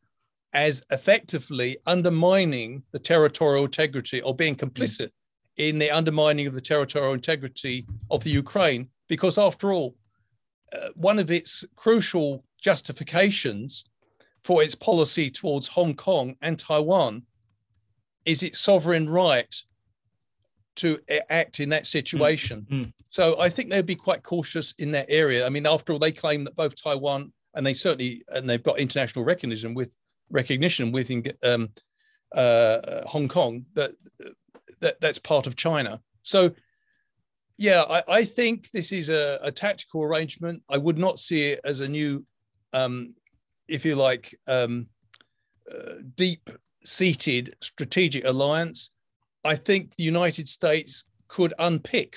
as 0.52 0.82
effectively 0.90 1.76
undermining 1.86 2.82
the 2.90 2.98
territorial 2.98 3.66
integrity 3.66 4.20
or 4.22 4.34
being 4.34 4.56
complicit 4.56 5.10
in 5.56 5.78
the 5.78 5.90
undermining 5.90 6.46
of 6.46 6.54
the 6.54 6.60
territorial 6.60 7.12
integrity 7.12 7.86
of 8.10 8.24
the 8.24 8.30
Ukraine, 8.30 8.88
because 9.08 9.36
after 9.36 9.72
all, 9.72 9.96
uh, 10.72 10.88
one 10.94 11.18
of 11.18 11.30
its 11.30 11.64
crucial 11.76 12.44
justifications 12.60 13.84
for 14.48 14.62
its 14.62 14.74
policy 14.74 15.30
towards 15.30 15.68
Hong 15.68 15.94
Kong 15.94 16.34
and 16.40 16.58
Taiwan 16.58 17.24
is 18.24 18.42
its 18.42 18.58
sovereign 18.58 19.06
right 19.06 19.54
to 20.76 20.98
act 21.28 21.60
in 21.60 21.68
that 21.68 21.86
situation. 21.86 22.66
Mm-hmm. 22.70 22.90
So 23.08 23.38
I 23.38 23.50
think 23.50 23.68
they'd 23.68 23.84
be 23.84 23.94
quite 23.94 24.22
cautious 24.22 24.72
in 24.78 24.92
that 24.92 25.04
area. 25.10 25.44
I 25.44 25.50
mean, 25.50 25.66
after 25.66 25.92
all, 25.92 25.98
they 25.98 26.12
claim 26.12 26.44
that 26.44 26.56
both 26.56 26.82
Taiwan 26.82 27.30
and 27.52 27.66
they 27.66 27.74
certainly 27.74 28.22
and 28.28 28.48
they've 28.48 28.62
got 28.62 28.78
international 28.78 29.22
recognition 29.22 29.74
with 29.74 29.94
recognition 30.30 30.92
within 30.92 31.30
um, 31.44 31.68
uh, 32.34 33.02
Hong 33.06 33.28
Kong 33.28 33.66
that, 33.74 33.90
that 34.80 34.98
that's 34.98 35.18
part 35.18 35.46
of 35.46 35.56
China. 35.56 36.00
So 36.22 36.52
yeah, 37.58 37.82
I, 37.82 38.02
I 38.08 38.24
think 38.24 38.70
this 38.70 38.92
is 38.92 39.10
a, 39.10 39.40
a, 39.42 39.52
tactical 39.52 40.04
arrangement. 40.04 40.62
I 40.70 40.78
would 40.78 40.96
not 40.96 41.18
see 41.18 41.50
it 41.50 41.60
as 41.64 41.80
a 41.80 41.88
new, 41.88 42.24
um, 42.72 43.14
if 43.68 43.84
you 43.84 43.94
like, 43.94 44.38
um, 44.46 44.86
uh, 45.70 45.94
deep 46.14 46.50
seated 46.84 47.54
strategic 47.60 48.24
alliance. 48.24 48.90
I 49.44 49.56
think 49.56 49.96
the 49.96 50.04
United 50.04 50.48
States 50.48 51.04
could 51.28 51.52
unpick 51.58 52.16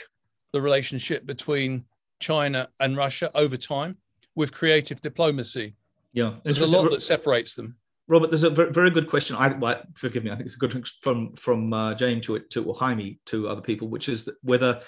the 0.53 0.61
relationship 0.61 1.25
between 1.25 1.85
China 2.19 2.69
and 2.79 2.95
Russia 2.95 3.29
over 3.35 3.57
time 3.57 3.97
with 4.35 4.51
creative 4.51 5.01
diplomacy. 5.01 5.75
Yeah, 6.13 6.35
there's 6.43 6.61
a 6.61 6.67
lot 6.67 6.89
that 6.91 7.05
separates 7.05 7.53
them. 7.55 7.75
Robert, 8.07 8.29
there's 8.29 8.43
a 8.43 8.49
very 8.49 8.89
good 8.89 9.09
question. 9.09 9.35
I 9.37 9.53
well, 9.53 9.81
forgive 9.95 10.23
me. 10.23 10.31
I 10.31 10.35
think 10.35 10.45
it's 10.45 10.55
a 10.55 10.59
good 10.59 10.87
from 11.01 11.33
from 11.35 11.71
uh, 11.71 11.93
James 11.95 12.25
to 12.25 12.35
it 12.35 12.49
to 12.51 12.63
or 12.65 12.73
Jaime 12.73 13.19
to 13.27 13.47
other 13.47 13.61
people, 13.61 13.87
which 13.87 14.09
is 14.09 14.29
whether 14.41 14.81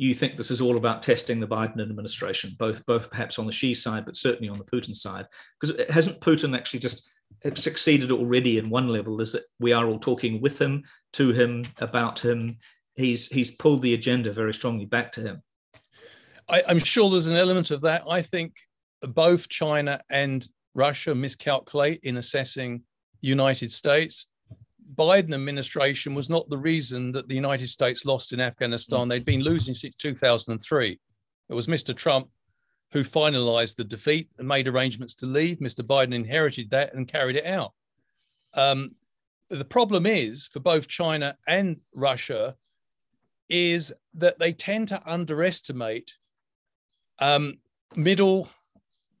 you 0.00 0.14
think 0.14 0.36
this 0.36 0.50
is 0.50 0.62
all 0.62 0.78
about 0.78 1.02
testing 1.02 1.40
the 1.40 1.46
Biden 1.46 1.80
administration, 1.82 2.56
both 2.58 2.84
both 2.86 3.10
perhaps 3.10 3.38
on 3.38 3.44
the 3.44 3.52
Xi 3.52 3.74
side, 3.74 4.06
but 4.06 4.16
certainly 4.16 4.48
on 4.48 4.56
the 4.56 4.64
Putin 4.64 4.96
side, 4.96 5.26
because 5.60 5.78
hasn't 5.90 6.20
Putin 6.20 6.56
actually 6.56 6.80
just 6.80 7.06
succeeded 7.54 8.10
already 8.10 8.56
in 8.56 8.70
one 8.70 8.88
level? 8.88 9.20
Is 9.20 9.32
that 9.32 9.44
we 9.58 9.72
are 9.74 9.86
all 9.86 9.98
talking 9.98 10.40
with 10.40 10.58
him, 10.58 10.84
to 11.12 11.32
him, 11.32 11.66
about 11.78 12.18
him. 12.18 12.56
He's 12.94 13.26
he's 13.26 13.50
pulled 13.50 13.82
the 13.82 13.92
agenda 13.92 14.32
very 14.32 14.54
strongly 14.54 14.86
back 14.86 15.12
to 15.12 15.20
him. 15.20 15.42
I, 16.48 16.62
I'm 16.66 16.78
sure 16.78 17.10
there's 17.10 17.26
an 17.26 17.36
element 17.36 17.70
of 17.70 17.82
that. 17.82 18.04
I 18.08 18.22
think 18.22 18.54
both 19.02 19.50
China 19.50 20.00
and 20.08 20.48
Russia 20.74 21.14
miscalculate 21.14 22.00
in 22.04 22.16
assessing 22.16 22.84
United 23.20 23.70
States. 23.70 24.28
Biden 24.94 25.34
administration 25.34 26.14
was 26.14 26.28
not 26.28 26.48
the 26.48 26.58
reason 26.58 27.12
that 27.12 27.28
the 27.28 27.34
United 27.34 27.68
States 27.68 28.04
lost 28.04 28.32
in 28.32 28.40
Afghanistan. 28.40 29.08
They'd 29.08 29.24
been 29.24 29.42
losing 29.42 29.74
since 29.74 29.94
2003. 29.96 30.98
It 31.48 31.54
was 31.54 31.66
Mr. 31.66 31.94
Trump 31.94 32.28
who 32.92 33.04
finalized 33.04 33.76
the 33.76 33.84
defeat 33.84 34.28
and 34.38 34.48
made 34.48 34.66
arrangements 34.66 35.14
to 35.16 35.26
leave. 35.26 35.58
Mr. 35.58 35.84
Biden 35.84 36.14
inherited 36.14 36.70
that 36.70 36.94
and 36.94 37.06
carried 37.06 37.36
it 37.36 37.46
out. 37.46 37.72
Um, 38.54 38.96
the 39.48 39.64
problem 39.64 40.06
is 40.06 40.46
for 40.46 40.60
both 40.60 40.88
China 40.88 41.36
and 41.46 41.78
Russia 41.94 42.56
is 43.48 43.92
that 44.14 44.38
they 44.38 44.52
tend 44.52 44.88
to 44.88 45.02
underestimate 45.06 46.14
um, 47.18 47.58
middle 47.94 48.48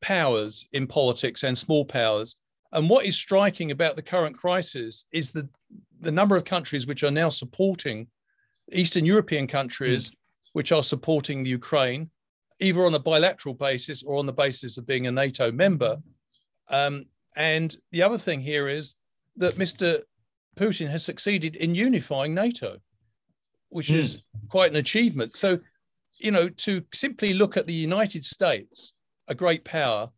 powers 0.00 0.66
in 0.72 0.86
politics 0.86 1.42
and 1.42 1.58
small 1.58 1.84
powers 1.84 2.36
and 2.72 2.88
what 2.88 3.04
is 3.04 3.16
striking 3.16 3.70
about 3.70 3.96
the 3.96 4.02
current 4.02 4.36
crisis 4.36 5.06
is 5.12 5.32
the, 5.32 5.48
the 6.00 6.12
number 6.12 6.36
of 6.36 6.44
countries 6.44 6.86
which 6.86 7.02
are 7.02 7.10
now 7.10 7.28
supporting 7.28 8.06
Eastern 8.72 9.04
European 9.04 9.46
countries, 9.46 10.10
mm. 10.10 10.14
which 10.52 10.70
are 10.70 10.82
supporting 10.82 11.42
the 11.42 11.50
Ukraine, 11.50 12.10
either 12.60 12.84
on 12.86 12.94
a 12.94 13.00
bilateral 13.00 13.54
basis 13.54 14.02
or 14.02 14.18
on 14.18 14.26
the 14.26 14.32
basis 14.32 14.78
of 14.78 14.86
being 14.86 15.06
a 15.06 15.12
NATO 15.12 15.50
member. 15.50 15.98
Um, 16.68 17.06
and 17.34 17.76
the 17.90 18.02
other 18.02 18.18
thing 18.18 18.40
here 18.40 18.68
is 18.68 18.94
that 19.36 19.56
Mr. 19.56 20.02
Putin 20.56 20.88
has 20.90 21.04
succeeded 21.04 21.56
in 21.56 21.74
unifying 21.74 22.34
NATO, 22.34 22.78
which 23.70 23.88
mm. 23.88 23.96
is 23.96 24.22
quite 24.48 24.70
an 24.70 24.76
achievement. 24.76 25.34
So, 25.34 25.58
you 26.18 26.30
know, 26.30 26.48
to 26.48 26.84
simply 26.92 27.34
look 27.34 27.56
at 27.56 27.66
the 27.66 27.72
United 27.72 28.24
States, 28.24 28.92
a 29.26 29.34
great 29.34 29.64
power, 29.64 30.10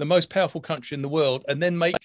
the 0.00 0.06
most 0.06 0.30
powerful 0.30 0.60
country 0.60 0.94
in 0.94 1.02
the 1.02 1.08
world, 1.08 1.44
and 1.48 1.62
then 1.62 1.78
make 1.78 1.96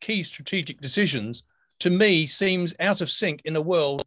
key 0.00 0.22
strategic 0.22 0.80
decisions, 0.80 1.44
to 1.80 1.90
me 1.90 2.26
seems 2.26 2.74
out 2.80 3.00
of 3.00 3.10
sync 3.10 3.40
in 3.44 3.56
a 3.56 3.60
world 3.60 4.04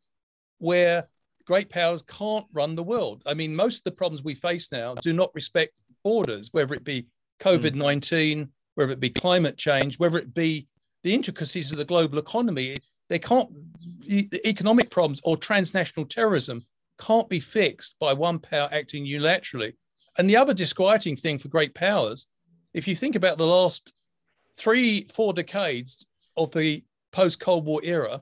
where 0.59 1.07
great 1.45 1.69
powers 1.69 2.03
can't 2.03 2.45
run 2.53 2.75
the 2.75 2.83
world. 2.83 3.23
I 3.25 3.33
mean, 3.33 3.55
most 3.55 3.77
of 3.79 3.83
the 3.83 3.91
problems 3.91 4.23
we 4.23 4.35
face 4.35 4.71
now 4.71 4.95
do 4.95 5.13
not 5.13 5.33
respect 5.33 5.73
borders, 6.03 6.49
whether 6.51 6.73
it 6.73 6.83
be 6.83 7.03
mm. 7.03 7.07
COVID 7.39 7.75
19, 7.75 8.49
whether 8.75 8.91
it 8.91 8.99
be 8.99 9.09
climate 9.09 9.57
change, 9.57 9.99
whether 9.99 10.17
it 10.17 10.33
be 10.33 10.67
the 11.03 11.13
intricacies 11.13 11.71
of 11.71 11.77
the 11.77 11.85
global 11.85 12.19
economy. 12.19 12.77
They 13.09 13.19
can't, 13.19 13.49
the 14.07 14.47
economic 14.47 14.89
problems 14.89 15.19
or 15.25 15.35
transnational 15.35 16.05
terrorism 16.05 16.65
can't 16.97 17.27
be 17.27 17.41
fixed 17.41 17.97
by 17.99 18.13
one 18.13 18.39
power 18.39 18.69
acting 18.71 19.05
unilaterally. 19.05 19.73
And 20.17 20.29
the 20.29 20.37
other 20.37 20.53
disquieting 20.53 21.15
thing 21.15 21.39
for 21.39 21.49
great 21.49 21.73
powers 21.73 22.27
if 22.73 22.87
you 22.87 22.95
think 22.95 23.15
about 23.15 23.37
the 23.37 23.45
last 23.45 23.93
three, 24.55 25.07
four 25.13 25.33
decades 25.33 26.05
of 26.37 26.51
the 26.51 26.83
post 27.11 27.39
Cold 27.39 27.65
War 27.65 27.81
era, 27.83 28.21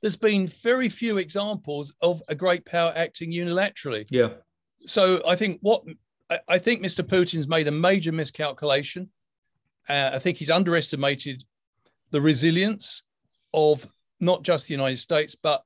there's 0.00 0.16
been 0.16 0.46
very 0.46 0.88
few 0.88 1.18
examples 1.18 1.92
of 2.00 2.22
a 2.28 2.34
great 2.34 2.64
power 2.64 2.92
acting 2.96 3.30
unilaterally. 3.30 4.06
Yeah. 4.10 4.30
So 4.86 5.22
I 5.26 5.36
think 5.36 5.58
what 5.60 5.82
I 6.48 6.58
think 6.58 6.80
Mr. 6.80 7.04
Putin's 7.04 7.48
made 7.48 7.68
a 7.68 7.72
major 7.72 8.12
miscalculation. 8.12 9.10
Uh, 9.88 10.10
I 10.14 10.18
think 10.18 10.38
he's 10.38 10.50
underestimated 10.50 11.44
the 12.12 12.20
resilience 12.20 13.02
of 13.52 13.90
not 14.20 14.42
just 14.42 14.68
the 14.68 14.74
United 14.74 14.98
States, 14.98 15.34
but 15.34 15.64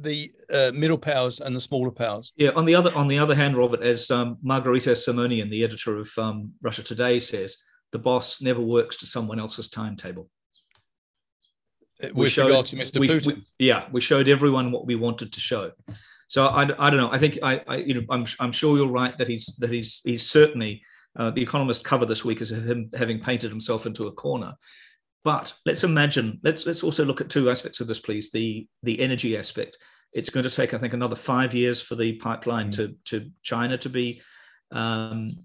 the 0.00 0.32
uh, 0.52 0.70
middle 0.74 0.98
powers 0.98 1.40
and 1.40 1.54
the 1.54 1.60
smaller 1.60 1.90
powers. 1.90 2.32
Yeah. 2.36 2.50
On 2.50 2.64
the 2.64 2.74
other 2.74 2.94
on 2.94 3.08
the 3.08 3.18
other 3.18 3.34
hand, 3.34 3.56
Robert, 3.56 3.82
as 3.82 4.10
um, 4.10 4.38
Margarita 4.42 4.90
Simonyan, 4.90 5.50
the 5.50 5.64
editor 5.64 5.98
of 5.98 6.10
um, 6.18 6.52
Russia 6.62 6.82
Today, 6.82 7.20
says, 7.20 7.58
the 7.92 7.98
boss 7.98 8.40
never 8.40 8.60
works 8.60 8.96
to 8.98 9.06
someone 9.06 9.40
else's 9.40 9.68
timetable. 9.68 10.28
Uh, 12.02 12.08
with 12.08 12.14
we 12.14 12.28
showed, 12.28 12.46
regard 12.46 12.68
to 12.68 12.76
Mr. 12.76 13.00
We, 13.00 13.08
Putin. 13.08 13.26
We, 13.26 13.42
yeah, 13.58 13.86
we 13.92 14.00
showed 14.00 14.28
everyone 14.28 14.72
what 14.72 14.86
we 14.86 14.94
wanted 14.94 15.32
to 15.32 15.40
show. 15.40 15.72
So 16.28 16.46
I, 16.46 16.62
I 16.62 16.90
don't 16.90 16.96
know. 16.98 17.10
I 17.10 17.18
think 17.18 17.38
I, 17.42 17.62
I 17.66 17.76
you 17.76 17.94
know 17.94 18.02
I'm, 18.10 18.24
I'm 18.38 18.52
sure 18.52 18.76
you're 18.76 18.88
right 18.88 19.16
that 19.18 19.28
he's 19.28 19.46
that 19.56 19.70
he's 19.70 20.00
he's 20.04 20.26
certainly 20.26 20.82
uh, 21.18 21.30
the 21.30 21.42
Economist 21.42 21.84
cover 21.84 22.06
this 22.06 22.24
week 22.24 22.40
is 22.40 22.52
him 22.52 22.90
having 22.96 23.20
painted 23.20 23.50
himself 23.50 23.86
into 23.86 24.06
a 24.06 24.12
corner. 24.12 24.54
But 25.22 25.52
let's 25.66 25.84
imagine, 25.84 26.40
let's 26.42 26.66
let's 26.66 26.82
also 26.82 27.04
look 27.04 27.20
at 27.20 27.28
two 27.28 27.50
aspects 27.50 27.80
of 27.80 27.86
this, 27.86 28.00
please. 28.00 28.30
The 28.30 28.66
the 28.82 29.00
energy 29.00 29.36
aspect. 29.36 29.76
It's 30.12 30.30
going 30.30 30.42
to 30.42 30.50
take, 30.50 30.74
I 30.74 30.78
think, 30.78 30.92
another 30.92 31.14
five 31.14 31.54
years 31.54 31.80
for 31.80 31.94
the 31.94 32.14
pipeline 32.14 32.70
mm-hmm. 32.70 32.94
to 33.10 33.20
to 33.20 33.30
China 33.42 33.76
to 33.78 33.88
be 33.88 34.22
um, 34.72 35.36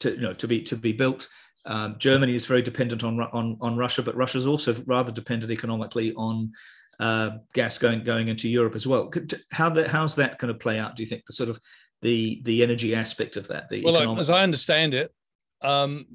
to 0.00 0.12
you 0.12 0.20
know 0.20 0.32
to 0.34 0.48
be 0.48 0.62
to 0.62 0.76
be 0.76 0.92
built. 0.92 1.28
Um, 1.66 1.96
Germany 1.98 2.34
is 2.34 2.46
very 2.46 2.62
dependent 2.62 3.04
on, 3.04 3.20
on 3.20 3.58
on 3.60 3.76
Russia, 3.76 4.02
but 4.02 4.16
Russia 4.16 4.38
is 4.38 4.46
also 4.46 4.74
rather 4.86 5.12
dependent 5.12 5.52
economically 5.52 6.12
on 6.14 6.52
uh, 7.00 7.30
gas 7.52 7.78
going 7.78 8.04
going 8.04 8.28
into 8.28 8.48
Europe 8.48 8.74
as 8.74 8.86
well. 8.86 9.10
How 9.50 9.70
that 9.70 9.88
how's 9.88 10.14
that 10.16 10.38
going 10.38 10.52
to 10.52 10.58
play 10.58 10.78
out? 10.78 10.96
Do 10.96 11.02
you 11.02 11.06
think 11.06 11.24
the 11.26 11.32
sort 11.32 11.50
of 11.50 11.58
the 12.02 12.40
the 12.44 12.62
energy 12.62 12.94
aspect 12.94 13.36
of 13.36 13.48
that? 13.48 13.68
The 13.68 13.82
well, 13.82 13.96
economic- 13.96 14.20
as 14.20 14.30
I 14.30 14.42
understand 14.42 14.94
it, 14.94 15.12
um, 15.62 16.06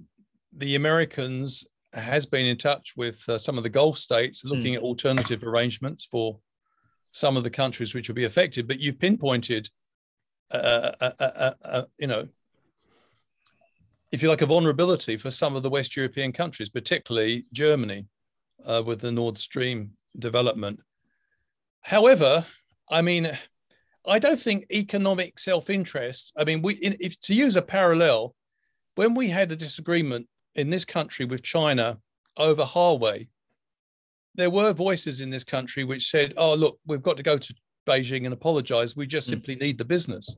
the 0.54 0.76
Americans 0.76 1.68
has 1.94 2.26
been 2.26 2.46
in 2.46 2.58
touch 2.58 2.94
with 2.96 3.28
uh, 3.28 3.38
some 3.38 3.58
of 3.58 3.64
the 3.64 3.70
Gulf 3.70 3.98
states, 3.98 4.46
looking 4.46 4.74
mm. 4.74 4.78
at 4.78 4.84
alternative 4.84 5.44
arrangements 5.44 6.08
for 6.10 6.40
some 7.12 7.38
of 7.38 7.44
the 7.44 7.50
countries 7.50 7.94
which 7.94 8.08
will 8.08 8.16
be 8.16 8.26
affected. 8.26 8.68
But 8.68 8.80
you've 8.80 9.00
pinpointed, 9.00 9.70
uh, 10.52 10.92
uh, 11.02 11.12
uh, 11.20 11.52
uh 11.64 11.84
you 11.98 12.08
know, 12.08 12.28
if 14.12 14.24
you 14.24 14.30
like, 14.30 14.42
a 14.42 14.46
vulnerability 14.46 15.18
for 15.18 15.32
some 15.32 15.56
of 15.56 15.64
the 15.64 15.70
West 15.70 15.96
European 15.96 16.32
countries, 16.32 16.70
particularly 16.70 17.46
Germany, 17.54 18.08
uh, 18.66 18.82
with 18.86 19.02
the 19.02 19.12
Nord 19.12 19.38
Stream 19.38 19.92
development. 20.18 20.80
However, 21.82 22.46
I 22.90 23.02
mean, 23.02 23.32
I 24.08 24.20
don't 24.20 24.40
think 24.40 24.66
economic 24.72 25.38
self-interest. 25.40 26.34
I 26.36 26.44
mean, 26.44 26.62
we 26.62 26.76
if 26.76 27.20
to 27.22 27.36
use 27.36 27.56
a 27.56 27.62
parallel, 27.62 28.36
when 28.96 29.14
we 29.14 29.30
had 29.30 29.52
a 29.52 29.56
disagreement 29.56 30.28
in 30.60 30.70
this 30.70 30.86
country 30.86 31.26
with 31.26 31.42
China 31.42 31.98
over 32.38 32.64
Huawei, 32.64 33.30
there 34.36 34.50
were 34.50 34.74
voices 34.74 35.22
in 35.22 35.30
this 35.30 35.44
country 35.44 35.84
which 35.84 36.10
said, 36.10 36.34
"Oh, 36.38 36.54
look, 36.54 36.80
we've 36.86 37.02
got 37.02 37.18
to 37.18 37.24
go 37.24 37.38
to 37.38 37.54
Beijing 37.88 38.26
and 38.26 38.34
apologize. 38.34 38.96
We 38.96 39.08
just 39.08 39.28
mm. 39.28 39.32
simply 39.32 39.56
need 39.56 39.78
the 39.78 39.86
business." 39.86 40.36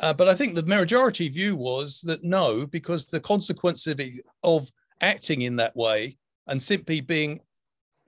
Uh, 0.00 0.12
but 0.12 0.28
I 0.28 0.34
think 0.34 0.54
the 0.54 0.64
majority 0.64 1.28
view 1.28 1.54
was 1.54 2.00
that 2.02 2.24
no, 2.24 2.66
because 2.66 3.06
the 3.06 3.20
consequence 3.20 3.86
of, 3.86 4.00
it, 4.00 4.20
of 4.42 4.70
acting 5.00 5.42
in 5.42 5.56
that 5.56 5.76
way 5.76 6.16
and 6.46 6.62
simply 6.62 7.00
being 7.00 7.40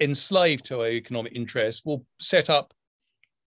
enslaved 0.01 0.65
to 0.67 0.81
our 0.81 0.89
economic 0.89 1.35
interests 1.35 1.83
will 1.85 2.05
set 2.19 2.49
up 2.51 2.73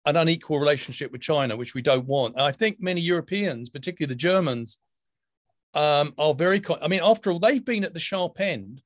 an 0.04 0.16
unequal 0.16 0.58
relationship 0.58 1.10
with 1.12 1.20
China, 1.20 1.56
which 1.56 1.74
we 1.74 1.80
don't 1.80 2.06
want. 2.06 2.34
And 2.34 2.42
I 2.42 2.52
think 2.52 2.76
many 2.80 3.00
Europeans, 3.00 3.70
particularly 3.70 4.12
the 4.12 4.18
Germans, 4.18 4.78
um, 5.74 6.14
are 6.18 6.34
very. 6.34 6.62
I 6.80 6.88
mean, 6.88 7.00
after 7.02 7.30
all, 7.30 7.38
they've 7.38 7.64
been 7.64 7.84
at 7.84 7.94
the 7.94 8.00
sharp 8.00 8.40
end 8.40 8.82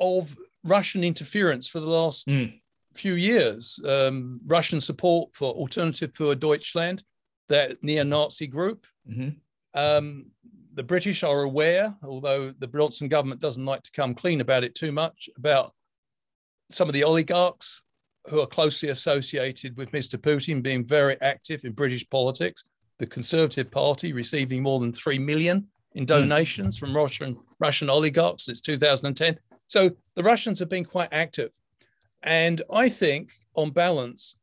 of 0.00 0.36
Russian 0.64 1.04
interference 1.04 1.68
for 1.68 1.80
the 1.80 1.86
last 1.86 2.26
mm. 2.26 2.60
few 2.94 3.14
years. 3.14 3.80
Um, 3.84 4.40
Russian 4.46 4.80
support 4.80 5.34
for 5.34 5.52
Alternative 5.52 6.12
für 6.12 6.38
Deutschland, 6.38 7.02
that 7.48 7.82
neo-Nazi 7.82 8.46
group. 8.46 8.86
Mm-hmm. 9.08 9.30
Um, 9.78 10.26
the 10.74 10.82
British 10.82 11.22
are 11.22 11.42
aware, 11.42 11.94
although 12.02 12.52
the 12.58 12.66
Johnson 12.66 13.08
government 13.08 13.40
doesn't 13.40 13.64
like 13.64 13.82
to 13.82 13.90
come 13.92 14.14
clean 14.14 14.40
about 14.40 14.64
it 14.64 14.74
too 14.74 14.92
much, 14.92 15.30
about 15.36 15.72
some 16.70 16.88
of 16.88 16.92
the 16.92 17.04
oligarchs 17.04 17.82
who 18.28 18.40
are 18.40 18.46
closely 18.46 18.88
associated 18.88 19.76
with 19.76 19.92
Mr. 19.92 20.18
Putin 20.18 20.62
being 20.62 20.84
very 20.84 21.16
active 21.22 21.64
in 21.64 21.72
British 21.72 22.08
politics. 22.10 22.64
The 22.98 23.06
Conservative 23.06 23.70
Party 23.70 24.12
receiving 24.12 24.62
more 24.62 24.80
than 24.80 24.92
three 24.92 25.18
million 25.18 25.68
in 25.94 26.02
hmm. 26.02 26.06
donations 26.06 26.76
mm. 26.76 26.80
from 26.80 26.96
Russian 26.96 27.38
Russian 27.58 27.90
oligarchs 27.90 28.44
since 28.44 28.60
2010. 28.60 29.38
So 29.66 29.90
the 30.14 30.22
Russians 30.22 30.58
have 30.60 30.68
been 30.68 30.84
quite 30.84 31.08
active, 31.12 31.50
and 32.22 32.62
I 32.70 32.88
think, 32.88 33.32
on 33.54 33.70
balance, 33.70 34.36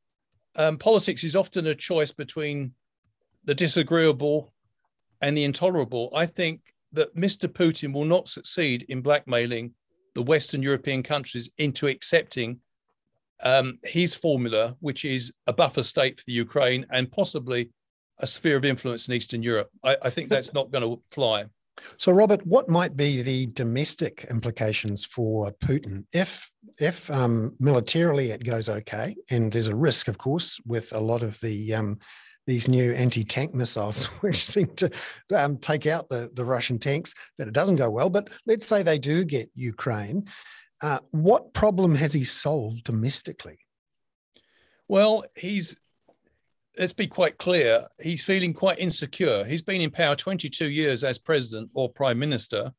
um, 0.56 0.78
politics 0.78 1.24
is 1.24 1.36
often 1.36 1.68
a 1.68 1.76
choice 1.76 2.12
between 2.12 2.74
the 3.46 3.56
disagreeable 3.56 4.54
and 5.22 5.38
the 5.38 5.44
intolerable. 5.44 6.12
I 6.16 6.26
think 6.26 6.62
that 6.92 7.16
Mr. 7.16 7.48
Putin 7.48 7.94
will 7.94 8.06
not 8.06 8.30
succeed 8.30 8.86
in 8.90 9.02
blackmailing 9.02 9.74
the 10.16 10.22
Western 10.22 10.62
European 10.62 11.02
countries 11.04 11.50
into 11.58 11.88
accepting 11.88 12.60
um, 13.42 13.80
his 13.84 14.16
formula, 14.16 14.76
which 14.80 15.04
is 15.04 15.34
a 15.48 15.54
buffer 15.54 15.84
state 15.84 16.20
for 16.20 16.26
the 16.26 16.34
Ukraine 16.34 16.86
and 16.92 17.12
possibly 17.12 17.72
a 18.24 18.28
sphere 18.28 18.56
of 18.56 18.64
influence 18.64 19.08
in 19.08 19.14
Eastern 19.14 19.44
Europe. 19.44 19.70
I, 19.84 19.98
I 20.04 20.10
think 20.10 20.30
that's 20.30 20.54
not 20.54 20.72
going 20.72 20.84
to 20.84 21.02
fly. 21.12 21.46
So, 21.98 22.14
Robert, 22.14 22.46
what 22.48 22.70
might 22.70 22.96
be 22.96 23.22
the 23.22 23.48
domestic 23.48 24.26
implications 24.30 25.04
for 25.06 25.52
Putin 25.64 26.06
if, 26.14 26.50
if 26.80 27.12
um, 27.12 27.56
militarily 27.60 28.32
it 28.32 28.46
goes 28.46 28.70
okay, 28.70 29.16
and 29.30 29.52
there's 29.52 29.68
a 29.68 29.76
risk, 29.76 30.08
of 30.08 30.18
course, 30.18 30.58
with 30.66 30.94
a 30.94 31.00
lot 31.00 31.22
of 31.22 31.38
the 31.42 31.74
um, 31.76 32.00
these 32.48 32.68
new 32.68 32.94
anti-tank 32.94 33.54
missiles, 33.54 34.06
which 34.22 34.46
seem 34.46 34.68
to 34.76 34.90
um, 35.36 35.58
take 35.58 35.86
out 35.86 36.08
the, 36.08 36.30
the 36.34 36.46
Russian 36.46 36.80
tanks, 36.80 37.14
that 37.38 37.48
it 37.48 37.54
doesn't 37.54 37.78
go 37.78 37.90
well. 37.90 38.10
But 38.10 38.30
let's 38.46 38.66
say 38.66 38.84
they 38.84 39.00
do 39.00 39.26
get 39.26 39.50
Ukraine. 39.54 40.28
Uh, 40.82 41.00
what 41.12 41.54
problem 41.54 41.96
has 41.96 42.14
he 42.14 42.24
solved 42.24 42.86
domestically? 42.86 43.60
Well, 44.88 45.24
he's 45.36 45.80
let's 46.78 46.94
be 46.94 47.08
quite 47.08 47.38
clear. 47.38 47.88
He's 48.02 48.24
feeling 48.24 48.54
quite 48.54 48.80
insecure. 48.80 49.44
He's 49.46 49.62
been 49.62 49.82
in 49.82 49.92
power 49.92 50.16
22 50.16 50.70
years 50.70 51.04
as 51.04 51.18
president 51.18 51.70
or 51.74 51.90
prime 51.90 52.20
minister, 52.20 52.74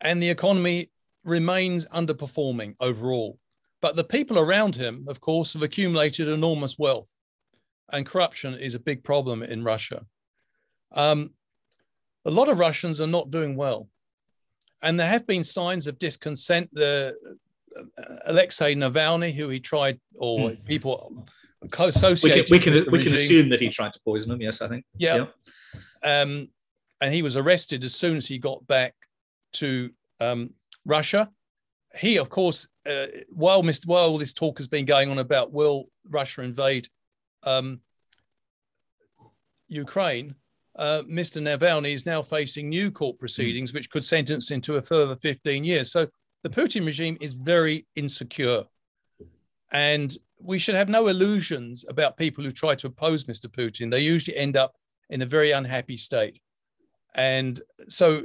and 0.00 0.22
the 0.22 0.30
economy 0.30 0.90
remains 1.24 1.86
underperforming 1.86 2.74
overall. 2.80 3.38
But 3.80 3.96
the 3.96 4.04
people 4.04 4.38
around 4.38 4.76
him, 4.76 5.06
of 5.08 5.20
course, 5.20 5.54
have 5.54 5.62
accumulated 5.62 6.28
enormous 6.28 6.78
wealth, 6.78 7.10
and 7.92 8.06
corruption 8.06 8.54
is 8.54 8.74
a 8.74 8.80
big 8.80 9.02
problem 9.02 9.42
in 9.42 9.64
Russia. 9.64 10.06
Um, 10.92 11.30
a 12.24 12.30
lot 12.30 12.48
of 12.48 12.58
Russians 12.58 13.00
are 13.00 13.06
not 13.06 13.30
doing 13.30 13.56
well 13.56 13.88
and 14.82 14.98
there 14.98 15.08
have 15.08 15.26
been 15.26 15.44
signs 15.44 15.86
of 15.86 15.98
discontent. 15.98 16.68
The 16.72 17.16
uh, 17.76 18.02
Alexei 18.26 18.74
Navalny, 18.74 19.34
who 19.34 19.48
he 19.48 19.60
tried, 19.60 20.00
or 20.16 20.50
mm. 20.50 20.64
people 20.64 21.26
associated. 21.78 22.50
We 22.50 22.58
can 22.58 22.72
we 22.74 22.80
can, 22.82 22.92
we 22.92 23.04
can 23.04 23.14
assume 23.14 23.48
that 23.50 23.60
he 23.60 23.68
tried 23.68 23.92
to 23.92 24.00
poison 24.04 24.30
him. 24.30 24.40
Yes, 24.40 24.60
I 24.60 24.68
think. 24.68 24.84
Yeah. 24.96 25.26
yeah. 26.04 26.20
Um, 26.20 26.48
and 27.00 27.12
he 27.12 27.22
was 27.22 27.36
arrested 27.36 27.84
as 27.84 27.94
soon 27.94 28.16
as 28.16 28.26
he 28.26 28.38
got 28.38 28.66
back 28.66 28.94
to 29.54 29.90
um, 30.20 30.50
Russia. 30.84 31.30
He, 31.94 32.18
of 32.18 32.30
course, 32.30 32.68
uh, 32.86 33.06
while 33.30 33.62
Mr. 33.62 33.86
while 33.86 34.08
all 34.08 34.18
this 34.18 34.32
talk 34.32 34.58
has 34.58 34.68
been 34.68 34.84
going 34.84 35.10
on 35.10 35.18
about 35.18 35.52
will 35.52 35.86
Russia 36.08 36.42
invade 36.42 36.88
um, 37.42 37.80
Ukraine, 39.68 40.34
uh, 40.76 41.02
Mr. 41.08 41.42
Navalny 41.42 41.94
is 41.94 42.06
now 42.06 42.22
facing 42.22 42.68
new 42.68 42.90
court 42.90 43.18
proceedings, 43.18 43.70
mm. 43.70 43.74
which 43.74 43.90
could 43.90 44.04
sentence 44.04 44.50
him 44.50 44.60
to 44.62 44.76
a 44.76 44.82
further 44.82 45.16
15 45.16 45.64
years. 45.64 45.92
So 45.92 46.06
the 46.42 46.48
Putin 46.48 46.86
regime 46.86 47.18
is 47.20 47.34
very 47.34 47.86
insecure. 47.94 48.64
And 49.70 50.14
we 50.42 50.58
should 50.58 50.74
have 50.74 50.88
no 50.88 51.08
illusions 51.08 51.84
about 51.88 52.16
people 52.16 52.44
who 52.44 52.52
try 52.52 52.74
to 52.74 52.86
oppose 52.86 53.24
Mr. 53.24 53.46
Putin. 53.46 53.90
They 53.90 54.00
usually 54.00 54.36
end 54.36 54.56
up 54.56 54.76
in 55.08 55.22
a 55.22 55.26
very 55.26 55.52
unhappy 55.52 55.96
state. 55.96 56.40
And 57.14 57.60
so 57.88 58.24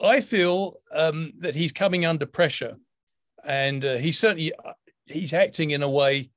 I 0.00 0.20
feel 0.20 0.74
um, 0.94 1.32
that 1.38 1.54
he's 1.54 1.72
coming 1.72 2.04
under 2.04 2.26
pressure. 2.26 2.76
And 3.44 3.84
uh, 3.84 3.96
he 3.96 4.12
certainly 4.12 4.52
uh, 4.52 4.72
he's 5.06 5.32
acting 5.32 5.70
in 5.70 5.82
a 5.82 5.88
way, 5.88 6.30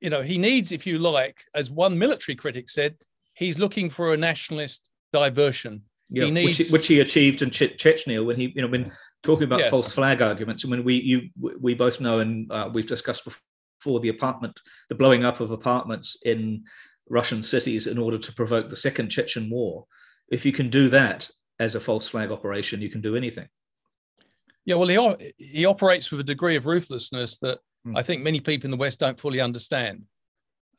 you 0.00 0.10
know, 0.10 0.22
he 0.22 0.38
needs, 0.38 0.72
if 0.72 0.86
you 0.86 0.98
like, 0.98 1.44
as 1.54 1.70
one 1.70 1.98
military 1.98 2.36
critic 2.36 2.68
said, 2.68 2.96
he's 3.34 3.58
looking 3.58 3.90
for 3.90 4.12
a 4.12 4.16
nationalist 4.16 4.90
diversion. 5.12 5.82
Yeah, 6.08 6.26
he 6.26 6.30
needs... 6.30 6.58
which, 6.58 6.70
which, 6.70 6.86
he 6.86 7.00
achieved 7.00 7.42
in 7.42 7.50
che- 7.50 7.74
Chechnya 7.76 8.24
when 8.24 8.36
he, 8.36 8.52
you 8.54 8.62
know, 8.62 8.68
when 8.68 8.92
talking 9.22 9.44
about 9.44 9.60
yes. 9.60 9.70
false 9.70 9.92
flag 9.92 10.22
arguments. 10.22 10.64
I 10.64 10.68
mean, 10.68 10.84
we, 10.84 10.94
you, 10.94 11.30
we 11.60 11.74
both 11.74 12.00
know, 12.00 12.20
and 12.20 12.50
uh, 12.52 12.70
we've 12.72 12.86
discussed 12.86 13.26
before, 13.78 14.00
the 14.00 14.08
apartment, 14.08 14.58
the 14.88 14.94
blowing 14.94 15.24
up 15.24 15.40
of 15.40 15.50
apartments 15.50 16.18
in 16.24 16.64
Russian 17.08 17.42
cities 17.42 17.86
in 17.86 17.98
order 17.98 18.18
to 18.18 18.32
provoke 18.32 18.68
the 18.68 18.76
second 18.76 19.10
Chechen 19.10 19.50
war. 19.50 19.86
If 20.30 20.44
you 20.44 20.52
can 20.52 20.70
do 20.70 20.88
that 20.88 21.30
as 21.58 21.74
a 21.74 21.80
false 21.80 22.08
flag 22.08 22.30
operation, 22.30 22.80
you 22.80 22.90
can 22.90 23.00
do 23.00 23.16
anything. 23.16 23.48
Yeah, 24.64 24.74
well, 24.74 24.88
he 24.88 25.32
he 25.38 25.64
operates 25.64 26.10
with 26.10 26.20
a 26.20 26.24
degree 26.24 26.56
of 26.56 26.66
ruthlessness 26.66 27.38
that 27.38 27.58
mm. 27.86 27.96
I 27.96 28.02
think 28.02 28.22
many 28.22 28.40
people 28.40 28.66
in 28.66 28.72
the 28.72 28.76
West 28.76 28.98
don't 28.98 29.20
fully 29.20 29.40
understand. 29.40 30.02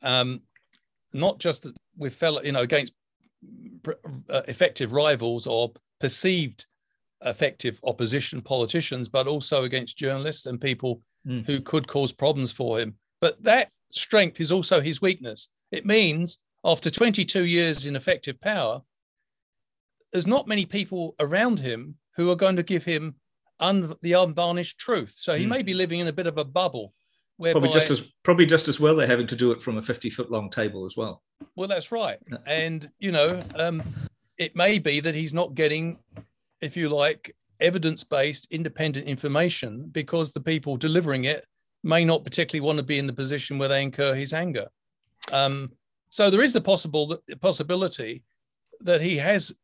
Um, 0.02 0.42
not 1.14 1.38
just 1.38 1.66
with 1.96 2.14
fellow, 2.14 2.42
you 2.42 2.52
know, 2.52 2.60
against 2.60 2.92
uh, 3.86 4.42
effective 4.46 4.92
rivals 4.92 5.46
or 5.46 5.72
perceived 6.00 6.66
effective 7.24 7.80
opposition 7.82 8.40
politicians, 8.42 9.08
but 9.08 9.26
also 9.26 9.64
against 9.64 9.96
journalists 9.96 10.46
and 10.46 10.60
people 10.60 11.00
mm. 11.26 11.44
who 11.46 11.60
could 11.60 11.86
cause 11.86 12.12
problems 12.12 12.52
for 12.52 12.78
him. 12.78 12.94
But 13.20 13.42
that 13.44 13.70
strength 13.92 14.40
is 14.40 14.52
also 14.52 14.80
his 14.80 15.00
weakness. 15.00 15.48
It 15.70 15.86
means 15.86 16.38
after 16.64 16.90
22 16.90 17.44
years 17.44 17.86
in 17.86 17.96
effective 17.96 18.40
power, 18.40 18.82
there's 20.12 20.26
not 20.26 20.48
many 20.48 20.64
people 20.64 21.14
around 21.20 21.60
him 21.60 21.96
who 22.16 22.30
are 22.30 22.36
going 22.36 22.56
to 22.56 22.62
give 22.62 22.84
him 22.84 23.16
un- 23.60 23.94
the 24.02 24.12
unvarnished 24.14 24.78
truth. 24.78 25.14
So 25.16 25.34
he 25.34 25.44
mm. 25.44 25.50
may 25.50 25.62
be 25.62 25.74
living 25.74 26.00
in 26.00 26.06
a 26.06 26.12
bit 26.12 26.26
of 26.26 26.38
a 26.38 26.44
bubble 26.44 26.94
Whereby, 27.38 27.60
probably 27.60 27.72
just 27.72 27.90
as 27.90 28.12
probably 28.24 28.46
just 28.46 28.66
as 28.66 28.80
well 28.80 28.96
they're 28.96 29.06
having 29.06 29.28
to 29.28 29.36
do 29.36 29.52
it 29.52 29.62
from 29.62 29.78
a 29.78 29.82
50 29.82 30.10
foot 30.10 30.28
long 30.28 30.50
table 30.50 30.84
as 30.84 30.96
well 30.96 31.22
well 31.54 31.68
that's 31.68 31.92
right 31.92 32.18
and 32.46 32.90
you 32.98 33.12
know 33.12 33.40
um, 33.54 33.80
it 34.38 34.56
may 34.56 34.80
be 34.80 34.98
that 34.98 35.14
he's 35.14 35.32
not 35.32 35.54
getting 35.54 35.98
if 36.60 36.76
you 36.76 36.88
like 36.88 37.36
evidence 37.60 38.04
based 38.04 38.46
independent 38.50 39.06
information 39.06 39.88
because 39.92 40.32
the 40.32 40.40
people 40.40 40.76
delivering 40.76 41.24
it 41.24 41.44
may 41.82 42.04
not 42.04 42.24
particularly 42.24 42.64
want 42.64 42.78
to 42.78 42.84
be 42.84 42.98
in 42.98 43.06
the 43.06 43.12
position 43.12 43.58
where 43.58 43.68
they 43.68 43.82
incur 43.82 44.14
his 44.14 44.32
anger 44.32 44.66
um, 45.32 45.70
so 46.10 46.30
there 46.30 46.42
is 46.42 46.52
the 46.52 46.60
possible 46.60 47.18
the 47.26 47.36
possibility 47.36 48.22
that 48.80 49.00
he 49.00 49.16
has 49.16 49.54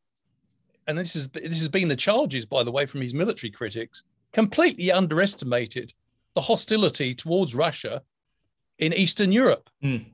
and 0.87 0.99
this 0.99 1.17
is 1.17 1.29
this 1.29 1.61
has 1.61 1.69
been 1.69 1.89
the 1.89 1.97
charges, 1.97 2.47
by 2.47 2.63
the 2.63 2.73
way, 2.73 2.87
from 2.87 3.01
his 3.01 3.15
military 3.15 3.51
critics, 3.51 4.03
completely 4.33 4.91
underestimated 4.93 5.93
the 6.35 6.41
hostility 6.41 7.15
towards 7.15 7.55
Russia 7.55 8.03
in 8.79 8.93
Eastern 8.93 9.33
Europe. 9.33 9.71
Mm. 9.83 10.07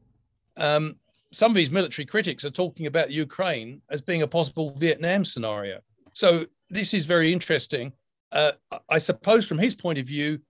Um, 0.56 0.94
some 1.32 1.52
of 1.52 1.56
his 1.56 1.70
military 1.70 2.06
critics 2.06 2.44
are 2.44 2.50
talking 2.50 2.86
about 2.86 3.10
Ukraine 3.10 3.80
as 3.88 4.00
being 4.00 4.22
a 4.22 4.28
possible 4.28 4.74
Vietnam 4.76 5.24
scenario. 5.24 5.80
So 6.12 6.46
this 6.68 6.94
is 6.94 7.06
very 7.06 7.32
interesting. 7.32 7.92
Uh, 8.32 8.52
I 8.88 8.98
suppose 8.98 9.46
from 9.46 9.58
his 9.58 9.74
point 9.74 9.98
of 9.98 10.06
view, 10.06 10.40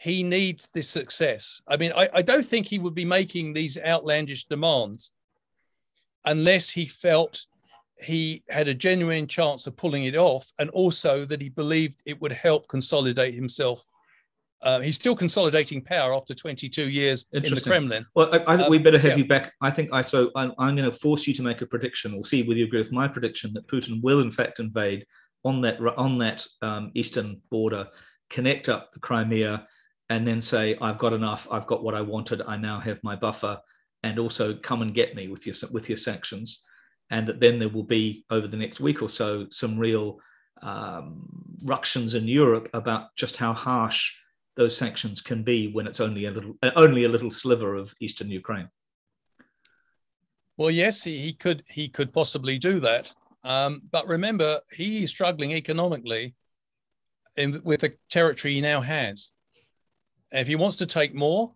he 0.00 0.22
needs 0.22 0.68
this 0.72 0.88
success. 0.88 1.60
I 1.68 1.76
mean, 1.76 1.92
I, 1.94 2.08
I 2.14 2.22
don't 2.22 2.44
think 2.44 2.66
he 2.66 2.78
would 2.78 2.94
be 2.94 3.04
making 3.04 3.52
these 3.52 3.76
outlandish 3.78 4.46
demands 4.46 5.12
unless 6.24 6.70
he 6.70 6.86
felt 6.86 7.46
he 8.02 8.42
had 8.48 8.68
a 8.68 8.74
genuine 8.74 9.26
chance 9.26 9.66
of 9.66 9.76
pulling 9.76 10.04
it 10.04 10.16
off, 10.16 10.50
and 10.58 10.70
also 10.70 11.26
that 11.26 11.42
he 11.42 11.50
believed 11.50 12.00
it 12.06 12.20
would 12.20 12.32
help 12.32 12.66
consolidate 12.66 13.34
himself. 13.34 13.86
Uh, 14.62 14.80
he's 14.80 14.96
still 14.96 15.16
consolidating 15.16 15.80
power 15.82 16.14
after 16.14 16.34
22 16.34 16.88
years 16.88 17.26
in 17.32 17.42
the 17.42 17.60
Kremlin. 17.60 18.04
Well, 18.14 18.28
I, 18.32 18.42
I 18.46 18.56
think 18.56 18.66
Um, 18.66 18.70
we 18.70 18.78
better 18.78 18.98
have 18.98 19.12
yeah. 19.12 19.16
you 19.16 19.24
back. 19.24 19.54
I 19.62 19.70
think 19.70 19.90
I 19.92 20.02
so 20.02 20.30
I'm, 20.36 20.52
I'm 20.58 20.76
going 20.76 20.90
to 20.90 20.96
force 20.96 21.26
you 21.26 21.34
to 21.34 21.42
make 21.42 21.62
a 21.62 21.66
prediction, 21.66 22.14
or 22.14 22.26
see 22.26 22.42
whether 22.42 22.58
you 22.58 22.66
agree 22.66 22.80
with 22.80 22.92
my 22.92 23.08
prediction 23.08 23.54
that 23.54 23.66
Putin 23.68 24.02
will 24.02 24.20
in 24.20 24.30
fact 24.30 24.60
invade 24.60 25.06
on 25.44 25.62
that 25.62 25.80
on 25.96 26.18
that 26.18 26.46
um, 26.60 26.90
eastern 26.94 27.40
border, 27.50 27.88
connect 28.28 28.68
up 28.68 28.92
the 28.92 29.00
Crimea, 29.00 29.66
and 30.10 30.26
then 30.26 30.42
say, 30.42 30.76
"I've 30.82 30.98
got 30.98 31.14
enough. 31.14 31.48
I've 31.50 31.66
got 31.66 31.82
what 31.82 31.94
I 31.94 32.02
wanted. 32.02 32.42
I 32.42 32.56
now 32.56 32.80
have 32.80 33.02
my 33.02 33.16
buffer." 33.16 33.58
And 34.02 34.18
also 34.18 34.54
come 34.54 34.80
and 34.82 34.94
get 34.94 35.14
me 35.14 35.28
with 35.28 35.46
your 35.46 35.56
with 35.72 35.88
your 35.88 35.98
sanctions, 35.98 36.62
and 37.10 37.26
that 37.28 37.40
then 37.40 37.58
there 37.58 37.68
will 37.70 37.84
be 37.84 38.24
over 38.30 38.46
the 38.46 38.56
next 38.56 38.80
week 38.80 39.00
or 39.02 39.10
so 39.10 39.46
some 39.50 39.78
real 39.78 40.20
um, 40.62 41.26
ructions 41.64 42.14
in 42.14 42.28
Europe 42.28 42.68
about 42.74 43.14
just 43.16 43.36
how 43.36 43.52
harsh 43.52 44.14
those 44.60 44.76
sanctions 44.76 45.22
can 45.22 45.42
be 45.42 45.72
when 45.72 45.86
it's 45.86 46.00
only 46.00 46.26
a 46.26 46.30
little 46.30 46.54
uh, 46.62 46.70
only 46.76 47.04
a 47.04 47.08
little 47.08 47.30
sliver 47.30 47.74
of 47.74 47.94
eastern 47.98 48.30
Ukraine. 48.30 48.68
Well, 50.58 50.70
yes, 50.70 51.02
he, 51.02 51.16
he 51.16 51.32
could 51.32 51.62
he 51.66 51.88
could 51.88 52.12
possibly 52.12 52.58
do 52.58 52.78
that. 52.80 53.14
Um, 53.42 53.80
but 53.90 54.06
remember, 54.06 54.60
he 54.70 55.02
is 55.02 55.10
struggling 55.10 55.52
economically 55.52 56.34
in, 57.38 57.62
with 57.64 57.80
the 57.80 57.94
territory 58.10 58.52
he 58.52 58.60
now 58.60 58.82
has. 58.82 59.30
If 60.30 60.46
he 60.46 60.56
wants 60.56 60.76
to 60.76 60.86
take 60.86 61.14
more, 61.14 61.54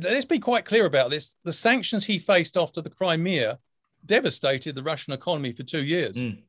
let's 0.00 0.24
be 0.24 0.38
quite 0.38 0.64
clear 0.64 0.86
about 0.86 1.10
this. 1.10 1.34
The 1.42 1.52
sanctions 1.52 2.04
he 2.04 2.20
faced 2.20 2.56
after 2.56 2.80
the 2.80 2.90
Crimea 2.90 3.58
devastated 4.06 4.76
the 4.76 4.84
Russian 4.84 5.12
economy 5.12 5.52
for 5.52 5.64
two 5.64 5.82
years. 5.82 6.16
Mm. 6.16 6.42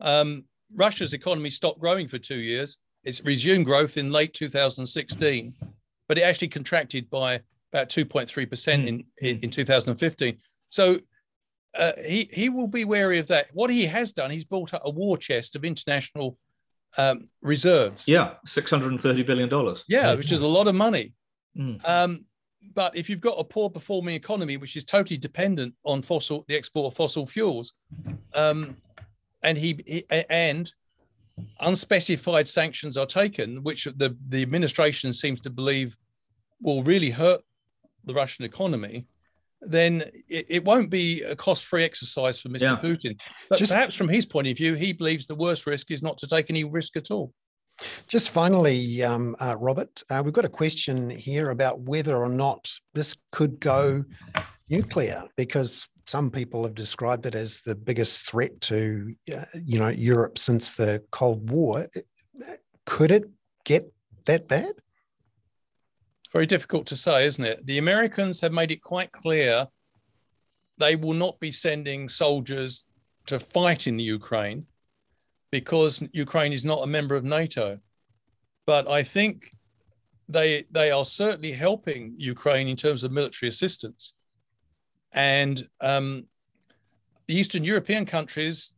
Um, 0.00 0.44
Russia's 0.74 1.12
economy 1.12 1.50
stopped 1.50 1.78
growing 1.78 2.08
for 2.08 2.18
two 2.18 2.40
years. 2.40 2.78
It's 3.06 3.24
resumed 3.24 3.64
growth 3.64 3.96
in 3.96 4.10
late 4.10 4.34
2016, 4.34 5.54
but 6.08 6.18
it 6.18 6.22
actually 6.22 6.48
contracted 6.48 7.08
by 7.08 7.40
about 7.72 7.88
2.3% 7.88 8.86
in, 8.86 9.04
in, 9.18 9.38
in 9.38 9.50
2015. 9.50 10.36
So 10.68 10.98
uh, 11.78 11.92
he, 12.04 12.28
he 12.32 12.48
will 12.48 12.66
be 12.66 12.84
wary 12.84 13.20
of 13.20 13.28
that. 13.28 13.46
What 13.52 13.70
he 13.70 13.86
has 13.86 14.12
done, 14.12 14.32
he's 14.32 14.44
built 14.44 14.74
up 14.74 14.82
a 14.84 14.90
war 14.90 15.16
chest 15.16 15.54
of 15.54 15.64
international 15.64 16.36
um, 16.98 17.28
reserves. 17.42 18.08
Yeah, 18.08 18.34
six 18.46 18.70
hundred 18.70 18.92
and 18.92 19.00
thirty 19.00 19.22
billion 19.22 19.48
dollars. 19.48 19.84
Yeah, 19.86 20.14
which 20.14 20.32
is 20.32 20.40
a 20.40 20.46
lot 20.46 20.66
of 20.66 20.74
money. 20.74 21.12
Mm. 21.56 21.86
Um, 21.88 22.24
but 22.74 22.96
if 22.96 23.08
you've 23.10 23.20
got 23.20 23.38
a 23.38 23.44
poor 23.44 23.70
performing 23.70 24.14
economy, 24.14 24.56
which 24.56 24.76
is 24.76 24.84
totally 24.84 25.18
dependent 25.18 25.74
on 25.84 26.02
fossil, 26.02 26.44
the 26.48 26.56
export 26.56 26.92
of 26.92 26.96
fossil 26.96 27.26
fuels, 27.26 27.74
um, 28.34 28.76
and 29.42 29.58
he, 29.58 29.78
he 29.86 30.04
and 30.30 30.72
unspecified 31.60 32.48
sanctions 32.48 32.96
are 32.96 33.06
taken, 33.06 33.62
which 33.62 33.84
the 33.84 34.16
the 34.28 34.42
administration 34.42 35.12
seems 35.12 35.40
to 35.42 35.50
believe 35.50 35.96
will 36.60 36.82
really 36.82 37.10
hurt 37.10 37.42
the 38.04 38.14
Russian 38.14 38.44
economy, 38.44 39.06
then 39.60 40.02
it, 40.28 40.46
it 40.48 40.64
won't 40.64 40.90
be 40.90 41.22
a 41.22 41.36
cost-free 41.36 41.84
exercise 41.84 42.40
for 42.40 42.48
Mr. 42.48 42.62
Yeah. 42.62 42.76
Putin. 42.76 43.18
But 43.50 43.58
Just- 43.58 43.72
perhaps 43.72 43.94
from 43.94 44.08
his 44.08 44.24
point 44.24 44.46
of 44.46 44.56
view, 44.56 44.74
he 44.74 44.92
believes 44.92 45.26
the 45.26 45.34
worst 45.34 45.66
risk 45.66 45.90
is 45.90 46.02
not 46.02 46.18
to 46.18 46.26
take 46.26 46.50
any 46.50 46.64
risk 46.64 46.96
at 46.96 47.10
all. 47.10 47.32
Just 48.08 48.30
finally, 48.30 49.02
um, 49.02 49.36
uh, 49.38 49.54
Robert, 49.58 50.02
uh, 50.08 50.22
we've 50.24 50.32
got 50.32 50.46
a 50.46 50.50
question 50.50 51.10
here 51.10 51.50
about 51.50 51.80
whether 51.80 52.16
or 52.16 52.30
not 52.30 52.72
this 52.94 53.16
could 53.32 53.60
go 53.60 54.02
nuclear, 54.70 55.24
because 55.36 55.86
some 56.06 56.30
people 56.30 56.62
have 56.62 56.74
described 56.74 57.26
it 57.26 57.34
as 57.34 57.60
the 57.60 57.74
biggest 57.74 58.28
threat 58.28 58.60
to, 58.62 59.14
uh, 59.34 59.44
you 59.64 59.78
know, 59.78 59.88
Europe 59.88 60.38
since 60.38 60.72
the 60.72 61.02
Cold 61.10 61.50
War. 61.50 61.86
Could 62.84 63.10
it 63.10 63.24
get 63.64 63.92
that 64.26 64.46
bad? 64.46 64.72
Very 66.32 66.46
difficult 66.46 66.86
to 66.86 66.96
say, 66.96 67.26
isn't 67.26 67.44
it? 67.44 67.66
The 67.66 67.78
Americans 67.78 68.40
have 68.40 68.52
made 68.52 68.70
it 68.70 68.82
quite 68.82 69.10
clear 69.10 69.66
they 70.78 70.94
will 70.94 71.14
not 71.14 71.40
be 71.40 71.50
sending 71.50 72.08
soldiers 72.08 72.84
to 73.26 73.40
fight 73.40 73.86
in 73.86 73.96
the 73.96 74.04
Ukraine 74.04 74.66
because 75.50 76.02
Ukraine 76.12 76.52
is 76.52 76.64
not 76.64 76.82
a 76.82 76.86
member 76.86 77.16
of 77.16 77.24
NATO. 77.24 77.78
But 78.66 78.88
I 78.88 79.02
think 79.02 79.52
they 80.28 80.64
they 80.70 80.90
are 80.90 81.04
certainly 81.04 81.52
helping 81.52 82.14
Ukraine 82.16 82.68
in 82.68 82.76
terms 82.76 83.04
of 83.04 83.12
military 83.12 83.48
assistance, 83.48 84.12
and 85.12 85.66
um, 85.80 86.26
the 87.26 87.34
Eastern 87.34 87.64
European 87.64 88.06
countries 88.06 88.74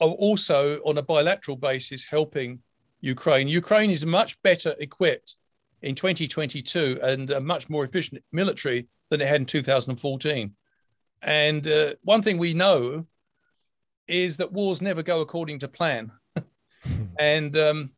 are 0.00 0.08
also 0.08 0.78
on 0.84 0.98
a 0.98 1.02
bilateral 1.02 1.56
basis 1.56 2.04
helping 2.04 2.60
Ukraine. 3.00 3.48
Ukraine 3.48 3.90
is 3.90 4.04
much 4.04 4.40
better 4.42 4.74
equipped 4.78 5.36
in 5.80 5.94
2022 5.94 7.00
and 7.02 7.30
a 7.30 7.40
much 7.40 7.68
more 7.68 7.84
efficient 7.84 8.22
military 8.32 8.88
than 9.10 9.20
it 9.20 9.28
had 9.28 9.40
in 9.40 9.46
2014. 9.46 10.54
And 11.22 11.66
uh, 11.66 11.94
one 12.02 12.22
thing 12.22 12.38
we 12.38 12.54
know 12.54 13.06
is 14.08 14.36
that 14.38 14.52
wars 14.52 14.82
never 14.82 15.02
go 15.02 15.20
according 15.20 15.60
to 15.60 15.68
plan. 15.68 16.12
and, 17.18 17.56
um, 17.56 17.90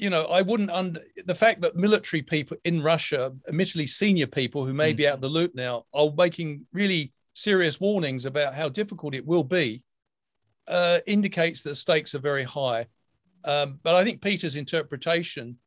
you 0.00 0.10
know, 0.10 0.24
I 0.24 0.42
wouldn't 0.42 0.70
under 0.70 1.02
the 1.26 1.34
fact 1.34 1.60
that 1.60 1.76
military 1.76 2.22
people 2.22 2.56
in 2.64 2.82
Russia, 2.82 3.32
admittedly 3.46 3.86
senior 3.86 4.26
people 4.26 4.64
who 4.64 4.72
may 4.72 4.92
be 4.92 5.06
out 5.06 5.14
of 5.14 5.20
the 5.20 5.28
loop 5.28 5.54
now, 5.54 5.84
are 5.92 6.10
making 6.16 6.66
really 6.72 7.12
serious 7.34 7.78
warnings 7.78 8.24
about 8.24 8.54
how 8.54 8.68
difficult 8.68 9.14
it 9.14 9.26
will 9.26 9.44
be, 9.44 9.84
uh, 10.68 11.00
indicates 11.06 11.62
that 11.62 11.70
the 11.70 11.74
stakes 11.74 12.14
are 12.14 12.20
very 12.20 12.44
high. 12.44 12.86
Um, 13.44 13.78
but 13.82 13.94
I 13.94 14.04
think 14.04 14.22
Peter's 14.22 14.56
interpretation 14.56 15.58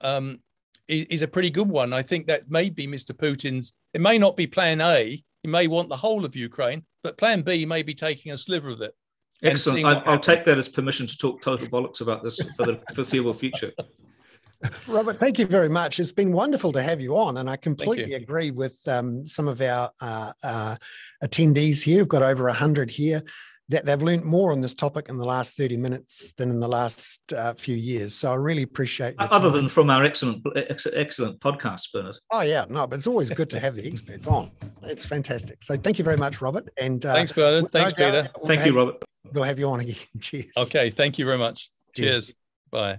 um, 0.00 0.40
is, 0.88 1.06
is 1.06 1.22
a 1.22 1.28
pretty 1.28 1.50
good 1.50 1.68
one. 1.68 1.92
I 1.92 2.02
think 2.02 2.26
that 2.26 2.50
may 2.50 2.70
be 2.70 2.86
Mr. 2.86 3.12
Putin's. 3.12 3.74
It 3.94 4.00
may 4.00 4.18
not 4.18 4.36
be 4.36 4.46
Plan 4.46 4.80
A. 4.80 5.22
He 5.42 5.48
may 5.48 5.68
want 5.68 5.88
the 5.88 5.96
whole 5.96 6.24
of 6.24 6.34
Ukraine, 6.34 6.84
but 7.04 7.16
Plan 7.16 7.42
B 7.42 7.64
may 7.64 7.82
be 7.82 7.94
taking 7.94 8.32
a 8.32 8.38
sliver 8.38 8.70
of 8.70 8.80
it. 8.80 8.94
And 9.42 9.52
Excellent. 9.52 9.86
I, 9.86 9.94
I'll 10.00 10.18
take 10.18 10.44
that 10.46 10.58
as 10.58 10.68
permission 10.68 11.06
to 11.06 11.16
talk 11.16 11.40
total 11.40 11.68
bollocks 11.68 12.00
about 12.00 12.22
this 12.24 12.40
for 12.56 12.66
the 12.66 12.80
foreseeable 12.94 13.34
future. 13.34 13.72
Robert, 14.88 15.18
thank 15.20 15.38
you 15.38 15.46
very 15.46 15.68
much. 15.68 16.00
It's 16.00 16.10
been 16.10 16.32
wonderful 16.32 16.72
to 16.72 16.82
have 16.82 17.00
you 17.00 17.16
on, 17.16 17.36
and 17.36 17.48
I 17.48 17.56
completely 17.56 18.14
agree 18.14 18.50
with 18.50 18.76
um, 18.88 19.24
some 19.24 19.46
of 19.46 19.60
our 19.60 19.92
uh, 20.00 20.32
uh, 20.42 20.76
attendees 21.22 21.82
here. 21.82 21.98
We've 21.98 22.08
got 22.08 22.24
over 22.24 22.44
100 22.44 22.90
here 22.90 23.22
that 23.70 23.84
they've 23.84 24.00
learned 24.02 24.24
more 24.24 24.50
on 24.52 24.60
this 24.62 24.72
topic 24.74 25.08
in 25.10 25.18
the 25.18 25.24
last 25.26 25.56
30 25.56 25.76
minutes 25.76 26.32
than 26.38 26.48
in 26.50 26.58
the 26.58 26.68
last 26.68 27.20
uh, 27.34 27.52
few 27.54 27.76
years. 27.76 28.14
So 28.14 28.32
I 28.32 28.34
really 28.36 28.62
appreciate 28.62 29.14
your 29.20 29.32
Other 29.32 29.48
time. 29.50 29.56
than 29.56 29.68
from 29.68 29.90
our 29.90 30.04
excellent, 30.04 30.42
ex- 30.56 30.86
excellent 30.92 31.38
podcast, 31.40 31.92
Bernard. 31.92 32.16
Oh, 32.30 32.40
yeah, 32.40 32.64
no, 32.70 32.86
but 32.86 32.96
it's 32.96 33.06
always 33.06 33.30
good 33.30 33.50
to 33.50 33.60
have 33.60 33.74
the 33.74 33.86
experts 33.92 34.26
on. 34.26 34.50
It's 34.84 35.04
fantastic. 35.04 35.62
So 35.62 35.76
thank 35.76 35.98
you 35.98 36.04
very 36.04 36.16
much, 36.16 36.40
Robert. 36.40 36.68
And 36.78 37.04
uh, 37.04 37.12
Thanks, 37.14 37.32
Bernard. 37.32 37.70
Thanks, 37.70 37.96
no 37.98 38.10
doubt 38.10 38.12
Peter. 38.24 38.30
we'll 38.38 38.46
Thank 38.46 38.58
have- 38.60 38.66
you, 38.68 38.76
Robert. 38.76 39.02
We'll 39.34 39.44
have 39.44 39.58
you 39.58 39.68
on 39.68 39.80
again. 39.80 39.96
Cheers. 40.20 40.46
Okay, 40.56 40.90
thank 40.90 41.18
you 41.18 41.26
very 41.26 41.36
much. 41.38 41.70
Cheers. 41.94 42.28
Cheers. 42.28 42.34
Bye. 42.70 42.98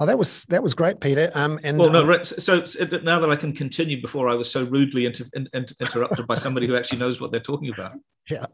Oh, 0.00 0.06
that 0.06 0.16
was 0.18 0.44
that 0.46 0.62
was 0.62 0.74
great, 0.74 1.00
Peter. 1.00 1.30
Um, 1.34 1.58
and 1.64 1.78
Well, 1.78 1.90
no, 1.90 2.02
um, 2.02 2.08
right, 2.08 2.24
so, 2.24 2.64
so 2.64 2.84
now 3.02 3.18
that 3.18 3.30
I 3.30 3.36
can 3.36 3.52
continue 3.52 4.00
before 4.00 4.28
I 4.28 4.34
was 4.34 4.50
so 4.50 4.64
rudely 4.64 5.06
inter- 5.06 5.24
in- 5.34 5.48
in- 5.52 5.66
interrupted 5.80 6.26
by 6.26 6.36
somebody 6.36 6.66
who 6.68 6.76
actually 6.76 6.98
knows 7.00 7.20
what 7.20 7.32
they're 7.32 7.40
talking 7.40 7.70
about. 7.72 7.92
Yeah, 8.30 8.44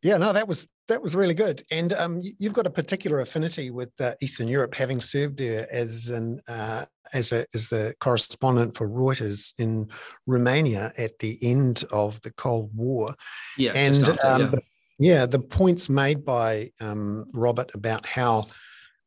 yeah, 0.00 0.16
no, 0.16 0.32
that 0.32 0.48
was 0.48 0.66
that 0.88 1.02
was 1.02 1.14
really 1.14 1.34
good. 1.34 1.62
And 1.70 1.92
um, 1.92 2.22
you've 2.38 2.54
got 2.54 2.66
a 2.66 2.70
particular 2.70 3.20
affinity 3.20 3.70
with 3.70 3.90
uh, 4.00 4.14
Eastern 4.22 4.48
Europe, 4.48 4.74
having 4.74 4.98
served 4.98 5.36
there 5.36 5.68
as 5.70 6.08
an 6.08 6.40
uh, 6.48 6.86
as 7.12 7.32
a 7.32 7.44
as 7.54 7.68
the 7.68 7.94
correspondent 8.00 8.74
for 8.74 8.88
Reuters 8.88 9.52
in 9.58 9.90
Romania 10.26 10.92
at 10.96 11.18
the 11.18 11.38
end 11.42 11.84
of 11.92 12.18
the 12.22 12.32
Cold 12.32 12.70
War. 12.74 13.14
Yeah, 13.58 13.72
and 13.74 14.08
after, 14.08 14.26
um, 14.26 14.40
yeah. 14.40 14.46
the- 14.48 14.62
yeah, 14.98 15.26
the 15.26 15.40
points 15.40 15.90
made 15.90 16.24
by 16.24 16.70
um, 16.80 17.26
Robert 17.34 17.74
about 17.74 18.06
how 18.06 18.46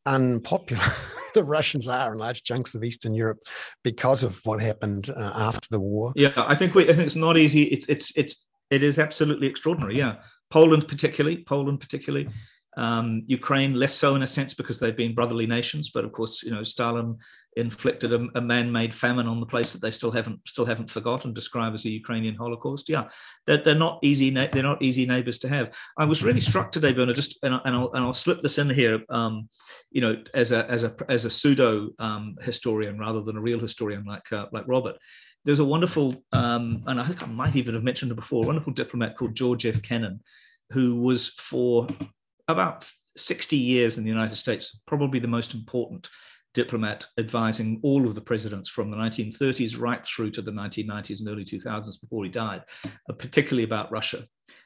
unpopular 0.05 0.83
the 1.35 1.43
Russians 1.43 1.87
are 1.87 2.13
in 2.13 2.17
large 2.17 2.43
chunks 2.43 2.73
of 2.73 2.83
Eastern 2.83 3.13
Europe 3.13 3.39
because 3.83 4.23
of 4.23 4.39
what 4.45 4.59
happened 4.59 5.09
uh, 5.09 5.31
after 5.35 5.67
the 5.69 5.79
war. 5.79 6.13
Yeah, 6.15 6.31
I 6.35 6.55
think 6.55 6.73
we, 6.73 6.83
I 6.83 6.93
think 6.93 7.05
it's 7.05 7.15
not 7.15 7.37
easy. 7.37 7.63
It's 7.63 7.87
it's 7.87 8.11
it's 8.15 8.45
it 8.71 8.81
is 8.81 8.97
absolutely 8.97 9.47
extraordinary. 9.47 9.97
Yeah, 9.97 10.15
Poland, 10.49 10.87
particularly, 10.87 11.43
Poland, 11.43 11.79
particularly, 11.79 12.29
um, 12.77 13.23
Ukraine, 13.27 13.73
less 13.73 13.93
so 13.93 14.15
in 14.15 14.23
a 14.23 14.27
sense 14.27 14.53
because 14.53 14.79
they've 14.79 14.95
been 14.95 15.15
brotherly 15.15 15.47
nations. 15.47 15.89
But 15.89 16.05
of 16.05 16.11
course, 16.11 16.43
you 16.43 16.51
know, 16.51 16.63
Stalin 16.63 17.17
inflicted 17.57 18.11
a, 18.11 18.27
a, 18.35 18.41
man-made 18.41 18.93
famine 18.93 19.27
on 19.27 19.39
the 19.39 19.45
place 19.45 19.71
that 19.71 19.81
they 19.81 19.91
still 19.91 20.11
haven't 20.11 20.41
still 20.45 20.65
haven't 20.65 20.89
forgotten, 20.89 21.33
described 21.33 21.73
as 21.73 21.85
a 21.85 21.89
Ukrainian 21.89 22.35
Holocaust. 22.35 22.89
Yeah, 22.89 23.05
they're, 23.45 23.63
they're 23.63 23.75
not 23.75 23.99
easy. 24.03 24.29
They're 24.29 24.61
not 24.61 24.81
easy 24.81 25.05
neighbors 25.05 25.39
to 25.39 25.49
have. 25.49 25.73
I 25.97 26.05
was 26.05 26.23
really 26.23 26.41
struck 26.41 26.71
today, 26.71 26.91
Bernard. 26.91 27.15
Just 27.15 27.39
and, 27.43 27.59
and, 27.63 27.75
I'll, 27.75 27.91
and 27.93 28.03
I'll 28.03 28.13
slip 28.13 28.41
this 28.41 28.57
in 28.57 28.69
here. 28.69 29.01
Um, 29.09 29.49
you 29.91 30.01
know, 30.01 30.21
as 30.33 30.51
a 30.51 30.69
as 30.69 30.83
a 30.83 30.93
as 31.07 31.25
a 31.25 31.29
pseudo 31.29 31.89
um, 31.99 32.35
historian 32.41 32.99
rather 32.99 33.21
than 33.21 33.37
a 33.37 33.41
real 33.41 33.59
historian 33.59 34.03
like 34.05 34.31
uh, 34.31 34.47
like 34.51 34.67
Robert. 34.67 34.97
There's 35.45 35.59
a 35.59 35.65
wonderful, 35.65 36.15
um, 36.31 36.83
and 36.87 36.99
I 36.99 37.05
think 37.05 37.21
I 37.21 37.27
might 37.27 37.55
even 37.55 37.75
have 37.75 37.83
mentioned 37.83 38.11
it 38.11 38.15
before, 38.15 38.43
a 38.43 38.47
wonderful 38.47 38.73
diplomat 38.73 39.15
called 39.15 39.35
George 39.35 39.67
F. 39.67 39.79
Kennan, 39.83 40.21
who 40.71 40.95
was 40.95 41.29
for 41.37 41.87
about 42.47 42.89
60 43.17 43.55
years 43.55 43.97
in 43.97 44.03
the 44.03 44.09
United 44.09 44.35
States, 44.35 44.79
probably 44.85 45.19
the 45.19 45.27
most 45.27 45.53
important 45.53 46.09
diplomat 46.53 47.05
advising 47.17 47.79
all 47.83 48.07
of 48.07 48.15
the 48.15 48.21
presidents 48.21 48.69
from 48.69 48.89
the 48.89 48.97
1930s 48.97 49.79
right 49.79 50.05
through 50.05 50.31
to 50.31 50.41
the 50.41 50.51
1990s 50.51 51.19
and 51.19 51.29
early 51.29 51.45
2000s 51.45 51.99
before 52.01 52.23
he 52.23 52.29
died, 52.29 52.63
uh, 52.85 53.13
particularly 53.13 53.63
about 53.63 53.91
Russia. 53.91 54.25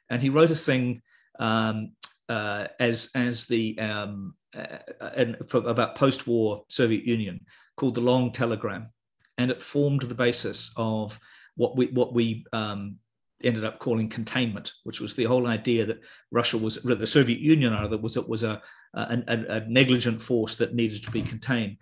And 0.10 0.22
he 0.22 0.30
wrote 0.30 0.52
a 0.52 0.56
thing 0.56 1.02
um, 1.40 1.94
uh, 2.28 2.68
as, 2.80 3.10
as 3.16 3.46
the 3.48 3.78
um, 3.80 4.36
uh, 4.56 5.26
for, 5.48 5.58
about 5.68 5.96
post-war 5.96 6.64
Soviet 6.70 7.06
Union 7.06 7.40
called 7.76 7.96
the 7.96 8.02
Long 8.02 8.32
Telegram, 8.32 8.90
and 9.38 9.52
it 9.52 9.62
formed 9.62 10.02
the 10.02 10.16
basis 10.16 10.72
of 10.76 11.20
what 11.56 11.78
we 11.78 11.88
what 11.88 12.14
we 12.14 12.46
um, 12.52 12.96
ended 13.44 13.64
up 13.64 13.80
calling 13.80 14.10
containment, 14.10 14.74
which 14.84 15.00
was 15.00 15.16
the 15.16 15.24
whole 15.24 15.48
idea 15.48 15.86
that 15.86 16.02
Russia 16.32 16.58
was, 16.58 16.76
the 16.76 17.08
Soviet 17.08 17.40
Union 17.40 17.74
rather, 17.74 17.98
was, 17.98 18.18
it 18.18 18.28
was 18.28 18.44
a, 18.44 18.62
a, 18.94 19.22
a 19.28 19.60
negligent 19.68 20.22
force 20.22 20.56
that 20.58 20.76
needed 20.76 21.04
to 21.04 21.12
be 21.12 21.22
contained. 21.22 21.78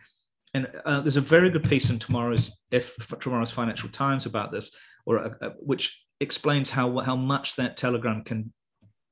And 0.53 0.67
uh, 0.85 1.01
there's 1.01 1.17
a 1.17 1.21
very 1.21 1.49
good 1.49 1.63
piece 1.63 1.89
in 1.89 1.99
tomorrow's, 1.99 2.51
if, 2.71 2.95
tomorrow's 3.19 3.51
Financial 3.51 3.89
Times 3.89 4.25
about 4.25 4.51
this, 4.51 4.71
or 5.05 5.19
uh, 5.19 5.29
uh, 5.41 5.49
which 5.59 6.03
explains 6.19 6.69
how, 6.69 6.99
how 6.99 7.15
much 7.15 7.55
that 7.55 7.77
telegram 7.77 8.23
can 8.23 8.53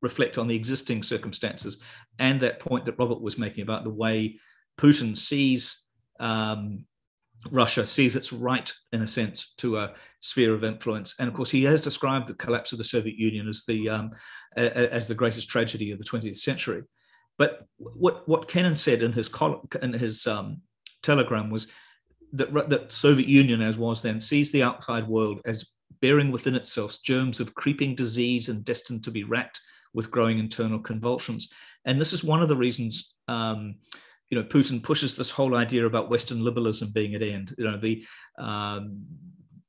reflect 0.01 0.37
on 0.37 0.47
the 0.47 0.55
existing 0.55 1.03
circumstances 1.03 1.81
and 2.19 2.41
that 2.41 2.59
point 2.59 2.85
that 2.85 2.97
Robert 2.99 3.21
was 3.21 3.37
making 3.37 3.63
about 3.63 3.83
the 3.83 3.89
way 3.89 4.39
Putin 4.77 5.17
sees 5.17 5.83
um, 6.19 6.85
Russia 7.51 7.85
sees 7.85 8.15
its 8.15 8.33
right, 8.33 8.71
in 8.91 9.01
a 9.01 9.07
sense, 9.07 9.53
to 9.57 9.77
a 9.77 9.93
sphere 10.19 10.53
of 10.53 10.63
influence. 10.63 11.15
And 11.19 11.27
of 11.27 11.33
course, 11.33 11.51
he 11.51 11.63
has 11.63 11.81
described 11.81 12.27
the 12.27 12.33
collapse 12.33 12.71
of 12.71 12.77
the 12.77 12.83
Soviet 12.83 13.17
Union 13.17 13.47
as 13.47 13.63
the 13.67 13.89
um, 13.89 14.11
as 14.55 15.07
the 15.07 15.15
greatest 15.15 15.49
tragedy 15.49 15.91
of 15.91 15.99
the 15.99 16.05
20th 16.05 16.37
century. 16.37 16.83
But 17.37 17.67
what 17.77 18.27
what 18.27 18.47
Kennan 18.47 18.77
said 18.77 19.03
in 19.03 19.11
his 19.11 19.29
in 19.81 19.93
his 19.93 20.25
um, 20.27 20.61
telegram 21.03 21.49
was 21.49 21.71
that 22.33 22.69
that 22.69 22.91
Soviet 22.91 23.27
Union, 23.27 23.61
as 23.61 23.77
was 23.77 24.01
then, 24.01 24.19
sees 24.19 24.51
the 24.51 24.63
outside 24.63 25.07
world 25.07 25.41
as 25.45 25.71
bearing 26.01 26.31
within 26.31 26.55
itself 26.55 26.97
germs 27.03 27.39
of 27.39 27.55
creeping 27.55 27.95
disease 27.95 28.49
and 28.49 28.65
destined 28.65 29.03
to 29.03 29.11
be 29.11 29.23
racked 29.23 29.59
with 29.93 30.11
growing 30.11 30.39
internal 30.39 30.79
convulsions. 30.79 31.51
And 31.85 32.01
this 32.01 32.13
is 32.13 32.23
one 32.23 32.41
of 32.41 32.49
the 32.49 32.57
reasons. 32.57 33.13
Um, 33.27 33.75
you 34.29 34.37
know, 34.37 34.43
Putin 34.47 34.81
pushes 34.81 35.15
this 35.15 35.31
whole 35.31 35.55
idea 35.55 35.85
about 35.85 36.09
Western 36.09 36.43
liberalism 36.43 36.91
being 36.91 37.13
at 37.15 37.21
end. 37.21 37.53
You 37.57 37.65
know, 37.65 37.79
the 37.79 38.05
um, 38.39 39.05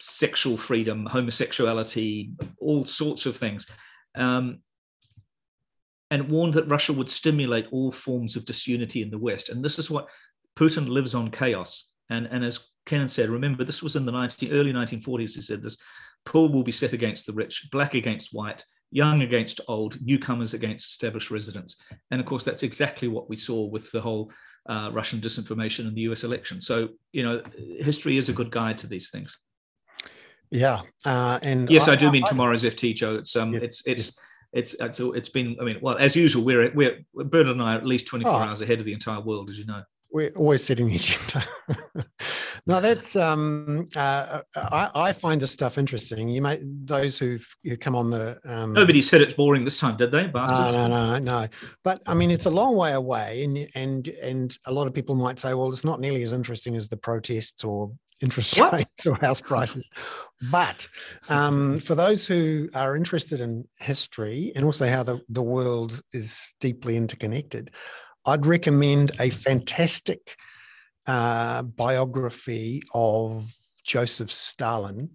sexual 0.00 0.56
freedom, 0.56 1.06
homosexuality, 1.06 2.32
all 2.58 2.86
sorts 2.86 3.26
of 3.26 3.36
things, 3.36 3.66
um, 4.14 4.60
and 6.10 6.30
warned 6.30 6.54
that 6.54 6.68
Russia 6.68 6.92
would 6.92 7.10
stimulate 7.10 7.66
all 7.70 7.92
forms 7.92 8.36
of 8.36 8.44
disunity 8.44 9.02
in 9.02 9.10
the 9.10 9.18
West. 9.18 9.48
And 9.48 9.64
this 9.64 9.78
is 9.78 9.90
what 9.90 10.08
Putin 10.56 10.88
lives 10.88 11.14
on 11.14 11.30
chaos. 11.30 11.90
And, 12.08 12.26
and 12.30 12.44
as 12.44 12.68
Kennan 12.86 13.08
said, 13.08 13.28
remember, 13.28 13.64
this 13.64 13.82
was 13.82 13.96
in 13.96 14.06
the 14.06 14.12
19, 14.12 14.52
early 14.52 14.72
1940s. 14.72 15.34
He 15.34 15.40
said 15.40 15.62
this 15.62 15.76
poor 16.24 16.48
will 16.48 16.62
be 16.62 16.72
set 16.72 16.92
against 16.92 17.26
the 17.26 17.32
rich, 17.32 17.68
black 17.70 17.94
against 17.94 18.32
white, 18.32 18.64
young 18.96 19.20
against 19.20 19.60
old, 19.68 19.98
newcomers 20.00 20.54
against 20.54 20.88
established 20.88 21.30
residents. 21.30 21.82
And 22.10 22.18
of 22.18 22.26
course, 22.26 22.46
that's 22.46 22.62
exactly 22.62 23.08
what 23.08 23.28
we 23.28 23.36
saw 23.36 23.66
with 23.66 23.90
the 23.92 24.00
whole 24.00 24.32
uh, 24.70 24.88
Russian 24.90 25.20
disinformation 25.20 25.86
in 25.86 25.94
the 25.94 26.00
US 26.12 26.24
election. 26.24 26.62
So, 26.62 26.88
you 27.12 27.22
know, 27.22 27.42
history 27.78 28.16
is 28.16 28.30
a 28.30 28.32
good 28.32 28.50
guide 28.50 28.78
to 28.78 28.86
these 28.86 29.10
things. 29.10 29.36
Yeah. 30.50 30.80
Uh, 31.04 31.38
and 31.42 31.68
yes, 31.68 31.88
I, 31.88 31.92
I 31.92 31.96
do 31.96 32.10
mean 32.10 32.24
I, 32.24 32.30
tomorrow's 32.30 32.64
FT, 32.64 32.94
Joe. 32.94 33.16
It's, 33.16 33.36
um, 33.36 33.52
yes. 33.52 33.62
it's, 33.64 33.86
it's, 33.86 34.18
it's, 34.54 34.74
it's, 34.80 35.00
it's 35.00 35.28
been, 35.28 35.58
I 35.60 35.64
mean, 35.64 35.78
well, 35.82 35.98
as 35.98 36.16
usual, 36.16 36.42
we're, 36.44 36.72
we're, 36.72 37.04
Bernard 37.12 37.56
and 37.56 37.62
I 37.62 37.74
are 37.74 37.78
at 37.78 37.84
least 37.84 38.06
24 38.06 38.32
oh. 38.32 38.36
hours 38.38 38.62
ahead 38.62 38.80
of 38.80 38.86
the 38.86 38.94
entire 38.94 39.20
world, 39.20 39.50
as 39.50 39.58
you 39.58 39.66
know 39.66 39.82
we're 40.10 40.30
always 40.30 40.64
setting 40.64 40.86
the 40.86 40.96
agenda. 40.96 42.06
now 42.66 42.80
that's 42.80 43.16
um, 43.16 43.86
uh, 43.96 44.40
I, 44.54 44.90
I, 44.94 45.12
find 45.12 45.40
this 45.40 45.50
stuff 45.50 45.78
interesting. 45.78 46.28
You 46.28 46.42
may 46.42 46.60
those 46.62 47.18
who've 47.18 47.46
who 47.64 47.76
come 47.76 47.94
on 47.94 48.10
the 48.10 48.38
um, 48.44 48.72
nobody 48.72 49.02
said 49.02 49.20
it's 49.20 49.34
boring 49.34 49.64
this 49.64 49.78
time, 49.78 49.96
did 49.96 50.10
they, 50.10 50.26
bastards? 50.26 50.74
No, 50.74 50.86
no, 50.88 51.12
no, 51.12 51.18
no. 51.18 51.48
But 51.82 52.02
I 52.06 52.14
mean, 52.14 52.30
it's 52.30 52.46
a 52.46 52.50
long 52.50 52.76
way 52.76 52.92
away, 52.92 53.44
and 53.44 53.68
and 53.74 54.08
and 54.08 54.58
a 54.66 54.72
lot 54.72 54.86
of 54.86 54.94
people 54.94 55.14
might 55.14 55.38
say, 55.38 55.54
well, 55.54 55.70
it's 55.70 55.84
not 55.84 56.00
nearly 56.00 56.22
as 56.22 56.32
interesting 56.32 56.76
as 56.76 56.88
the 56.88 56.96
protests 56.96 57.64
or 57.64 57.92
interest 58.22 58.58
what? 58.58 58.72
rates 58.72 59.06
or 59.06 59.14
house 59.16 59.40
prices. 59.40 59.90
But 60.50 60.86
um, 61.28 61.78
for 61.78 61.94
those 61.94 62.26
who 62.26 62.68
are 62.74 62.96
interested 62.96 63.40
in 63.40 63.66
history 63.78 64.52
and 64.54 64.64
also 64.64 64.88
how 64.88 65.02
the, 65.02 65.20
the 65.28 65.42
world 65.42 66.00
is 66.12 66.54
deeply 66.60 66.96
interconnected, 66.96 67.70
I'd 68.26 68.46
recommend 68.46 69.12
a 69.20 69.30
fantastic 69.30 70.36
uh, 71.06 71.62
biography 71.62 72.82
of 72.92 73.54
Joseph 73.84 74.32
Stalin. 74.32 75.10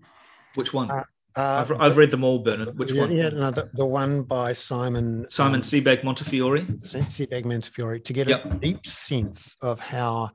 Which 0.55 0.73
one? 0.73 0.89
Uh, 0.89 1.03
uh, 1.37 1.65
I've, 1.65 1.81
I've 1.81 1.97
read 1.97 2.11
them 2.11 2.23
all, 2.23 2.39
Bernard. 2.39 2.77
Which 2.77 2.91
yeah, 2.91 3.01
one? 3.01 3.11
Yeah, 3.11 3.29
no, 3.29 3.51
the, 3.51 3.69
the 3.73 3.85
one 3.85 4.23
by 4.23 4.53
Simon 4.53 5.25
Simon 5.29 5.55
um, 5.55 5.61
Sebag 5.61 6.03
Montefiore. 6.03 6.65
Sebag 6.77 7.45
Montefiore 7.45 7.99
to 7.99 8.13
get 8.13 8.27
yep. 8.27 8.45
a 8.45 8.55
deep 8.55 8.85
sense 8.85 9.55
of 9.61 9.79
how 9.79 10.31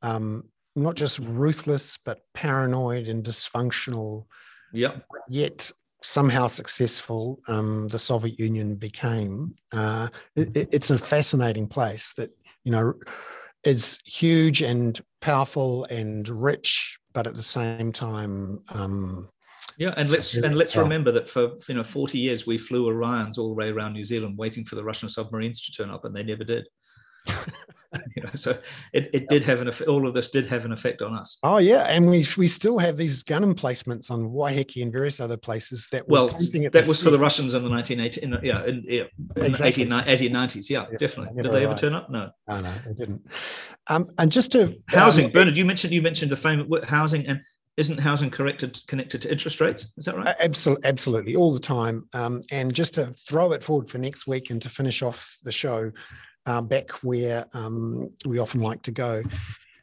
um, 0.00 0.48
not 0.74 0.94
just 0.94 1.18
ruthless 1.20 1.98
but 2.04 2.20
paranoid 2.34 3.08
and 3.08 3.24
dysfunctional. 3.24 4.24
Yep. 4.72 5.04
Yet 5.28 5.70
somehow 6.02 6.46
successful 6.46 7.40
um, 7.48 7.88
the 7.88 7.98
Soviet 7.98 8.38
Union 8.38 8.76
became, 8.76 9.54
uh, 9.72 10.08
it, 10.36 10.68
it's 10.72 10.90
a 10.90 10.98
fascinating 10.98 11.66
place 11.66 12.12
that 12.16 12.30
you 12.64 12.72
know 12.72 12.94
is 13.64 13.98
huge 14.04 14.62
and 14.62 15.00
powerful 15.20 15.84
and 15.84 16.28
rich, 16.28 16.98
but 17.12 17.26
at 17.26 17.34
the 17.34 17.42
same 17.42 17.92
time. 17.92 18.60
Um, 18.70 19.28
yeah, 19.78 19.92
and 19.96 20.10
let's 20.10 20.34
and 20.34 20.56
let's 20.56 20.76
remember 20.76 21.12
that 21.12 21.30
for 21.30 21.52
you 21.68 21.74
know 21.74 21.84
40 21.84 22.18
years 22.18 22.46
we 22.46 22.58
flew 22.58 22.86
Orions 22.86 23.38
all 23.38 23.48
the 23.48 23.54
way 23.54 23.68
around 23.68 23.94
New 23.94 24.04
Zealand 24.04 24.36
waiting 24.36 24.64
for 24.64 24.74
the 24.74 24.84
Russian 24.84 25.08
submarines 25.08 25.62
to 25.62 25.72
turn 25.72 25.90
up, 25.90 26.04
and 26.04 26.14
they 26.14 26.22
never 26.22 26.44
did. 26.44 26.66
you 28.16 28.22
know, 28.22 28.30
so 28.34 28.58
it, 28.92 29.10
it 29.12 29.28
did 29.28 29.44
have 29.44 29.60
an 29.60 29.68
effect. 29.68 29.88
All 29.88 30.06
of 30.06 30.14
this 30.14 30.30
did 30.30 30.46
have 30.46 30.64
an 30.64 30.72
effect 30.72 31.02
on 31.02 31.14
us. 31.14 31.38
Oh 31.42 31.58
yeah, 31.58 31.84
and 31.84 32.08
we 32.08 32.26
we 32.36 32.46
still 32.46 32.78
have 32.78 32.96
these 32.96 33.22
gun 33.22 33.42
emplacements 33.42 34.10
on 34.10 34.30
Waiheke 34.30 34.82
and 34.82 34.92
various 34.92 35.20
other 35.20 35.36
places 35.36 35.88
that 35.92 36.08
well 36.08 36.28
that 36.28 36.84
was 36.86 37.02
for 37.02 37.10
the 37.10 37.18
Russians 37.18 37.54
in 37.54 37.62
the 37.62 37.70
1980 37.70 38.22
in, 38.22 38.44
yeah 38.44 38.64
in, 38.64 38.84
yeah, 38.86 39.02
in 39.36 39.44
exactly. 39.44 39.86
1890s 39.86 40.70
yeah, 40.70 40.86
yeah 40.90 40.98
definitely. 40.98 41.42
Did 41.42 41.52
they 41.52 41.64
ever 41.64 41.74
turn 41.74 41.94
up? 41.94 42.10
No, 42.10 42.30
no, 42.48 42.60
no, 42.60 42.74
they 42.86 42.94
didn't. 42.94 43.26
Um, 43.88 44.08
and 44.18 44.30
just 44.30 44.52
to 44.52 44.74
housing, 44.88 45.26
um, 45.26 45.32
Bernard, 45.32 45.56
you 45.56 45.64
mentioned 45.64 45.92
you 45.92 46.02
mentioned 46.02 46.30
the 46.30 46.36
famous 46.36 46.66
housing 46.88 47.26
and 47.26 47.40
isn't 47.76 47.98
housing 47.98 48.30
connected 48.30 48.78
connected 48.86 49.22
to 49.22 49.30
interest 49.30 49.60
rates? 49.60 49.92
Is 49.96 50.04
that 50.04 50.16
right? 50.16 50.34
Absolutely, 50.40 50.84
absolutely, 50.86 51.36
all 51.36 51.52
the 51.52 51.60
time. 51.60 52.08
Um, 52.12 52.42
and 52.50 52.74
just 52.74 52.94
to 52.94 53.06
throw 53.06 53.52
it 53.52 53.64
forward 53.64 53.90
for 53.90 53.98
next 53.98 54.26
week 54.26 54.50
and 54.50 54.60
to 54.62 54.68
finish 54.68 55.02
off 55.02 55.36
the 55.42 55.52
show, 55.52 55.90
uh, 56.46 56.60
back 56.60 56.90
where 57.02 57.46
um, 57.52 58.10
we 58.26 58.38
often 58.38 58.60
like 58.60 58.82
to 58.82 58.90
go. 58.90 59.22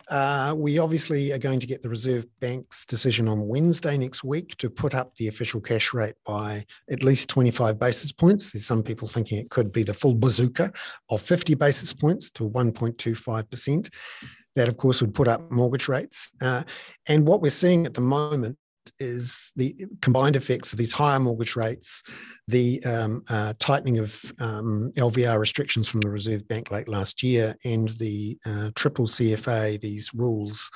Uh, 0.09 0.55
we 0.57 0.79
obviously 0.79 1.31
are 1.31 1.37
going 1.37 1.59
to 1.59 1.67
get 1.67 1.83
the 1.83 1.89
Reserve 1.89 2.25
Bank's 2.39 2.83
decision 2.83 3.27
on 3.27 3.47
Wednesday 3.47 3.95
next 3.95 4.23
week 4.23 4.57
to 4.57 4.67
put 4.67 4.95
up 4.95 5.15
the 5.15 5.27
official 5.27 5.61
cash 5.61 5.93
rate 5.93 6.15
by 6.25 6.65
at 6.89 7.03
least 7.03 7.29
25 7.29 7.77
basis 7.77 8.11
points. 8.11 8.51
There's 8.51 8.65
some 8.65 8.81
people 8.81 9.07
thinking 9.07 9.37
it 9.37 9.51
could 9.51 9.71
be 9.71 9.83
the 9.83 9.93
full 9.93 10.15
bazooka 10.15 10.73
of 11.11 11.21
50 11.21 11.53
basis 11.53 11.93
points 11.93 12.31
to 12.31 12.49
1.25%. 12.49 13.89
That, 14.55 14.67
of 14.67 14.77
course, 14.77 14.99
would 14.99 15.13
put 15.13 15.27
up 15.27 15.51
mortgage 15.51 15.87
rates. 15.87 16.31
Uh, 16.41 16.63
and 17.07 17.27
what 17.27 17.41
we're 17.41 17.51
seeing 17.51 17.85
at 17.85 17.93
the 17.93 18.01
moment 18.01 18.57
is 18.99 19.51
the 19.55 19.75
combined 20.01 20.35
effects 20.35 20.71
of 20.71 20.77
these 20.77 20.93
higher 20.93 21.19
mortgage 21.19 21.55
rates, 21.55 22.03
the 22.47 22.83
um, 22.85 23.23
uh, 23.29 23.53
tightening 23.59 23.99
of 23.99 24.19
um, 24.39 24.91
LVR 24.95 25.39
restrictions 25.39 25.87
from 25.87 26.01
the 26.01 26.09
Reserve 26.09 26.47
Bank 26.47 26.71
late 26.71 26.87
last 26.87 27.23
year, 27.23 27.55
and 27.63 27.89
the 27.99 28.37
uh, 28.45 28.71
triple 28.75 29.07
CFA, 29.07 29.79
these 29.79 30.13
rules 30.13 30.69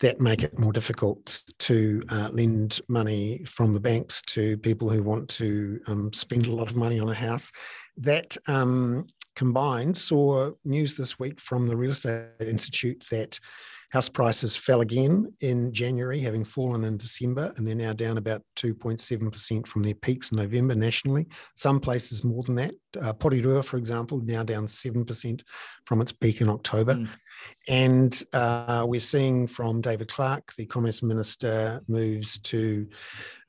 that 0.00 0.20
make 0.20 0.42
it 0.42 0.58
more 0.58 0.72
difficult 0.72 1.42
to 1.58 2.02
uh, 2.08 2.28
lend 2.32 2.80
money 2.88 3.44
from 3.44 3.74
the 3.74 3.80
banks 3.80 4.22
to 4.22 4.56
people 4.58 4.88
who 4.88 5.02
want 5.02 5.28
to 5.28 5.80
um, 5.86 6.12
spend 6.12 6.46
a 6.46 6.54
lot 6.54 6.70
of 6.70 6.76
money 6.76 7.00
on 7.00 7.08
a 7.08 7.14
house. 7.14 7.50
That 7.96 8.36
um, 8.46 9.08
combined 9.34 9.96
saw 9.96 10.50
news 10.64 10.94
this 10.94 11.18
week 11.18 11.40
from 11.40 11.68
the 11.68 11.76
Real 11.76 11.92
Estate 11.92 12.28
Institute 12.40 13.04
that 13.10 13.38
House 13.90 14.08
prices 14.08 14.54
fell 14.54 14.82
again 14.82 15.32
in 15.40 15.72
January, 15.72 16.20
having 16.20 16.44
fallen 16.44 16.84
in 16.84 16.98
December, 16.98 17.54
and 17.56 17.66
they're 17.66 17.74
now 17.74 17.94
down 17.94 18.18
about 18.18 18.42
2.7% 18.56 19.66
from 19.66 19.82
their 19.82 19.94
peaks 19.94 20.30
in 20.30 20.36
November 20.36 20.74
nationally. 20.74 21.26
Some 21.56 21.80
places 21.80 22.22
more 22.22 22.42
than 22.42 22.56
that. 22.56 22.74
Uh, 23.00 23.14
Porirua, 23.14 23.64
for 23.64 23.78
example, 23.78 24.20
now 24.20 24.42
down 24.42 24.66
7% 24.66 25.40
from 25.86 26.00
its 26.02 26.12
peak 26.12 26.42
in 26.42 26.50
October. 26.50 26.94
Mm. 26.96 27.08
And 27.68 28.22
uh, 28.34 28.84
we're 28.86 29.00
seeing 29.00 29.46
from 29.46 29.80
David 29.80 30.08
Clark, 30.08 30.52
the 30.56 30.66
Commerce 30.66 31.02
Minister, 31.02 31.80
moves 31.88 32.38
to 32.40 32.86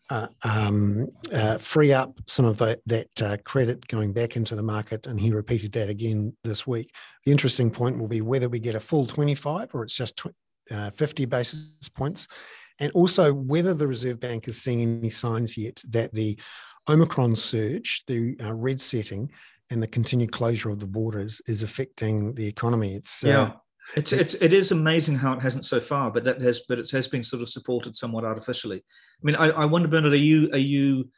uh, 0.10 0.28
um, 0.44 1.08
uh, 1.34 1.58
free 1.58 1.94
up 1.94 2.20
some 2.26 2.46
of 2.46 2.58
that 2.58 3.10
uh, 3.22 3.38
credit 3.46 3.88
going 3.88 4.12
back 4.12 4.36
into 4.36 4.56
the 4.56 4.64
market. 4.64 5.08
And 5.08 5.20
he 5.20 5.32
repeated 5.32 5.72
that 5.74 5.90
again 5.90 6.36
this 6.44 6.66
week. 6.66 6.94
The 7.26 7.32
interesting 7.32 7.70
point 7.70 8.00
will 8.00 8.08
be 8.08 8.22
whether 8.22 8.50
we 8.50 8.60
get 8.60 8.76
a 8.76 8.80
full 8.80 9.06
25 9.06 9.70
or 9.74 9.84
it's 9.84 9.96
just 9.96 10.18
tw- 10.18 10.36
uh, 10.72 10.90
50 10.90 11.26
basis 11.26 11.90
points. 11.94 12.28
And 12.80 12.92
also 12.94 13.34
whether 13.34 13.74
the 13.74 13.88
Reserve 13.88 14.20
Bank 14.20 14.48
is 14.48 14.62
seeing 14.62 14.82
any 14.82 15.10
signs 15.10 15.58
yet 15.58 15.82
that 15.90 16.14
the 16.14 16.40
Omicron 16.88 17.36
surge, 17.36 18.04
the 18.08 18.36
uh, 18.44 18.54
red 18.54 18.82
setting, 18.82 19.32
and 19.70 19.84
the 19.84 19.88
continued 19.88 20.32
closure 20.32 20.72
of 20.72 20.80
the 20.80 20.88
borders 20.88 21.42
is 21.48 21.62
affecting 21.62 22.34
the 22.34 22.48
economy. 22.48 22.96
It's 22.96 23.24
uh, 23.24 23.28
yeah. 23.28 23.52
It's, 23.96 24.14
it's 24.14 24.36
it 24.36 24.54
is 24.54 24.72
amazing 24.72 25.16
how 25.16 25.34
it 25.34 25.42
hasn't 25.42 25.66
so 25.66 25.80
far, 25.80 26.12
but 26.12 26.24
that 26.24 26.42
has 26.42 26.62
but 26.68 26.80
it 26.80 26.92
has 26.92 27.08
been 27.08 27.24
sort 27.24 27.42
of 27.42 27.50
supported 27.50 27.96
somewhat 27.96 28.24
artificially. 28.24 28.78
I 28.78 29.24
mean, 29.24 29.36
I, 29.36 29.50
I 29.50 29.66
wonder, 29.66 29.88
Bernard, 29.88 30.14
are 30.14 30.18
you 30.18 30.50
are 30.52 30.58
you 30.58 31.10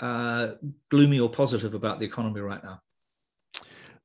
uh, 0.00 0.48
gloomy 0.90 1.20
or 1.20 1.30
positive 1.30 1.74
about 1.74 2.00
the 2.00 2.06
economy 2.06 2.40
right 2.40 2.62
now? 2.62 2.80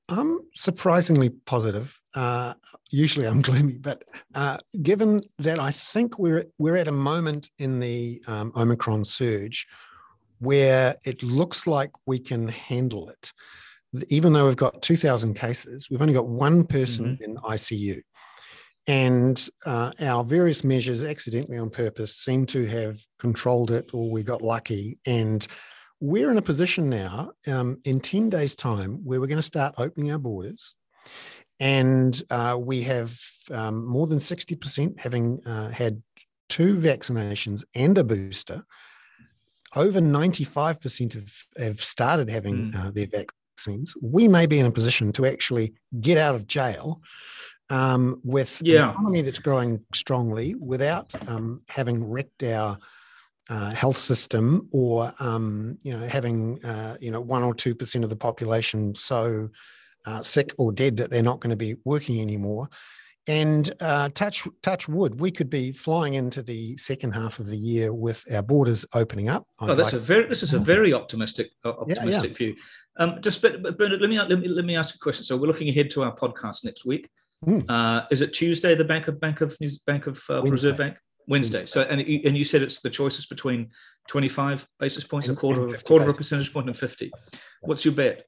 I'm 0.09 0.39
surprisingly 0.55 1.29
positive. 1.29 1.99
Uh, 2.15 2.53
usually 2.89 3.27
I'm 3.27 3.41
gloomy, 3.47 3.77
but 3.77 4.03
uh, 4.35 4.57
given 4.81 5.21
that 5.39 5.59
I 5.59 5.71
think 5.71 6.17
we're 6.17 6.45
we're 6.57 6.77
at 6.77 6.87
a 6.87 6.93
moment 6.93 7.49
in 7.59 7.79
the 7.79 8.23
um, 8.27 8.53
Omicron 8.55 9.03
surge 9.03 9.67
where 10.39 10.95
it 11.03 11.23
looks 11.23 11.65
like 11.67 11.91
we 12.05 12.19
can 12.19 12.47
handle 12.47 13.09
it 13.09 13.33
even 14.09 14.33
though 14.33 14.47
we've 14.47 14.55
got 14.55 14.81
2,000 14.81 15.33
cases, 15.33 15.89
we've 15.89 16.01
only 16.01 16.13
got 16.13 16.27
one 16.27 16.65
person 16.65 17.17
mm-hmm. 17.17 17.23
in 17.23 17.37
ICU. 17.37 18.01
And 18.87 19.49
uh, 19.65 19.91
our 19.99 20.23
various 20.23 20.63
measures, 20.63 21.03
accidentally 21.03 21.57
on 21.57 21.69
purpose, 21.69 22.15
seem 22.15 22.45
to 22.47 22.65
have 22.67 22.99
controlled 23.19 23.71
it, 23.71 23.89
or 23.93 24.09
we 24.09 24.23
got 24.23 24.41
lucky. 24.41 24.97
And 25.05 25.45
we're 25.99 26.31
in 26.31 26.37
a 26.37 26.41
position 26.41 26.89
now 26.89 27.31
um, 27.47 27.81
in 27.83 27.99
10 27.99 28.29
days' 28.29 28.55
time 28.55 29.03
where 29.03 29.19
we're 29.19 29.27
going 29.27 29.37
to 29.37 29.43
start 29.43 29.75
opening 29.77 30.11
our 30.11 30.19
borders. 30.19 30.73
And 31.59 32.21
uh, 32.29 32.57
we 32.59 32.81
have 32.83 33.19
um, 33.51 33.85
more 33.85 34.07
than 34.07 34.19
60% 34.19 34.99
having 34.99 35.41
uh, 35.45 35.69
had 35.69 36.01
two 36.49 36.75
vaccinations 36.75 37.63
and 37.75 37.97
a 37.97 38.03
booster. 38.03 38.63
Over 39.75 39.99
95% 39.99 41.13
have, 41.13 41.33
have 41.57 41.83
started 41.83 42.29
having 42.29 42.71
mm. 42.71 42.87
uh, 42.87 42.91
their 42.91 43.07
vac- 43.07 43.31
vaccines, 43.57 43.95
we 44.01 44.27
may 44.27 44.45
be 44.45 44.59
in 44.59 44.65
a 44.65 44.71
position 44.71 45.11
to 45.13 45.25
actually 45.25 45.73
get 45.99 46.17
out 46.17 46.35
of 46.35 46.47
jail 46.47 47.01
um, 47.69 48.21
with 48.23 48.61
yeah. 48.63 48.83
an 48.83 48.89
economy 48.91 49.21
that's 49.21 49.39
growing 49.39 49.83
strongly 49.93 50.55
without 50.55 51.13
um, 51.27 51.61
having 51.67 52.07
wrecked 52.07 52.43
our 52.43 52.77
uh, 53.49 53.71
health 53.71 53.97
system 53.97 54.67
or 54.71 55.11
um, 55.19 55.77
you 55.81 55.97
know 55.97 56.05
having 56.07 56.63
uh, 56.63 56.97
you 56.99 57.11
know 57.11 57.21
one 57.21 57.43
or 57.43 57.53
two 57.53 57.73
percent 57.73 58.03
of 58.03 58.09
the 58.09 58.15
population 58.15 58.93
so 58.93 59.49
uh, 60.05 60.21
sick 60.21 60.53
or 60.57 60.71
dead 60.71 60.97
that 60.97 61.09
they're 61.09 61.23
not 61.23 61.39
going 61.39 61.49
to 61.49 61.57
be 61.57 61.75
working 61.85 62.21
anymore. 62.21 62.69
And 63.29 63.69
uh, 63.81 64.07
touch 64.13 64.47
touch 64.63 64.87
wood, 64.87 65.19
we 65.19 65.31
could 65.31 65.49
be 65.49 65.73
flying 65.73 66.13
into 66.13 66.41
the 66.41 66.77
second 66.77 67.11
half 67.11 67.39
of 67.39 67.47
the 67.47 67.57
year 67.57 67.93
with 67.93 68.23
our 68.31 68.41
borders 68.41 68.85
opening 68.93 69.27
up. 69.27 69.45
oh, 69.59 69.75
that's 69.75 69.91
like- 69.91 70.01
a 70.01 70.05
very 70.05 70.27
this 70.27 70.43
is 70.43 70.53
a 70.53 70.59
very 70.59 70.93
optimistic 70.93 71.51
optimistic 71.65 72.39
yeah, 72.39 72.47
yeah. 72.47 72.53
view. 72.53 72.55
Um, 72.99 73.21
just 73.21 73.41
but, 73.41 73.61
but 73.61 73.77
Bernard, 73.77 74.01
let 74.01 74.09
me 74.09 74.17
let 74.17 74.39
me 74.39 74.47
let 74.47 74.65
me 74.65 74.75
ask 74.75 74.95
a 74.95 74.97
question. 74.99 75.23
So 75.23 75.37
we're 75.37 75.47
looking 75.47 75.69
ahead 75.69 75.89
to 75.91 76.03
our 76.03 76.15
podcast 76.15 76.65
next 76.65 76.85
week. 76.85 77.09
Mm. 77.45 77.65
Uh, 77.69 78.05
is 78.09 78.21
it 78.21 78.33
Tuesday? 78.33 78.75
The 78.75 78.83
Bank 78.83 79.07
of 79.07 79.19
Bank 79.19 79.41
of 79.41 79.55
Bank 79.85 80.07
of 80.07 80.23
uh, 80.29 80.41
Reserve 80.43 80.77
Bank 80.77 80.97
Wednesday. 81.27 81.65
So 81.65 81.81
and 81.81 82.01
and 82.01 82.37
you 82.37 82.43
said 82.43 82.61
it's 82.63 82.79
the 82.81 82.89
choices 82.89 83.27
between 83.27 83.69
twenty 84.07 84.29
five 84.29 84.67
basis 84.79 85.03
points, 85.03 85.27
and, 85.27 85.37
a 85.37 85.39
quarter 85.39 85.63
of 85.63 85.83
quarter 85.83 86.05
of 86.05 86.11
a 86.11 86.15
percentage 86.15 86.51
point, 86.51 86.67
and 86.67 86.77
fifty. 86.77 87.11
What's 87.61 87.85
your 87.85 87.93
bet? 87.93 88.25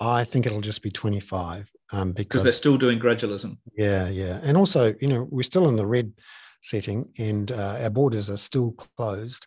I 0.00 0.24
think 0.24 0.46
it'll 0.46 0.60
just 0.60 0.82
be 0.82 0.90
25 0.90 1.70
um, 1.92 2.10
because 2.10 2.42
they're 2.42 2.50
still 2.50 2.76
doing 2.76 2.98
gradualism. 2.98 3.58
Yeah, 3.78 4.08
yeah. 4.08 4.40
And 4.42 4.56
also, 4.56 4.92
you 5.00 5.06
know, 5.06 5.28
we're 5.30 5.44
still 5.44 5.68
in 5.68 5.76
the 5.76 5.86
red 5.86 6.12
setting 6.60 7.08
and 7.18 7.52
uh, 7.52 7.78
our 7.80 7.90
borders 7.90 8.28
are 8.28 8.36
still 8.36 8.72
closed. 8.96 9.46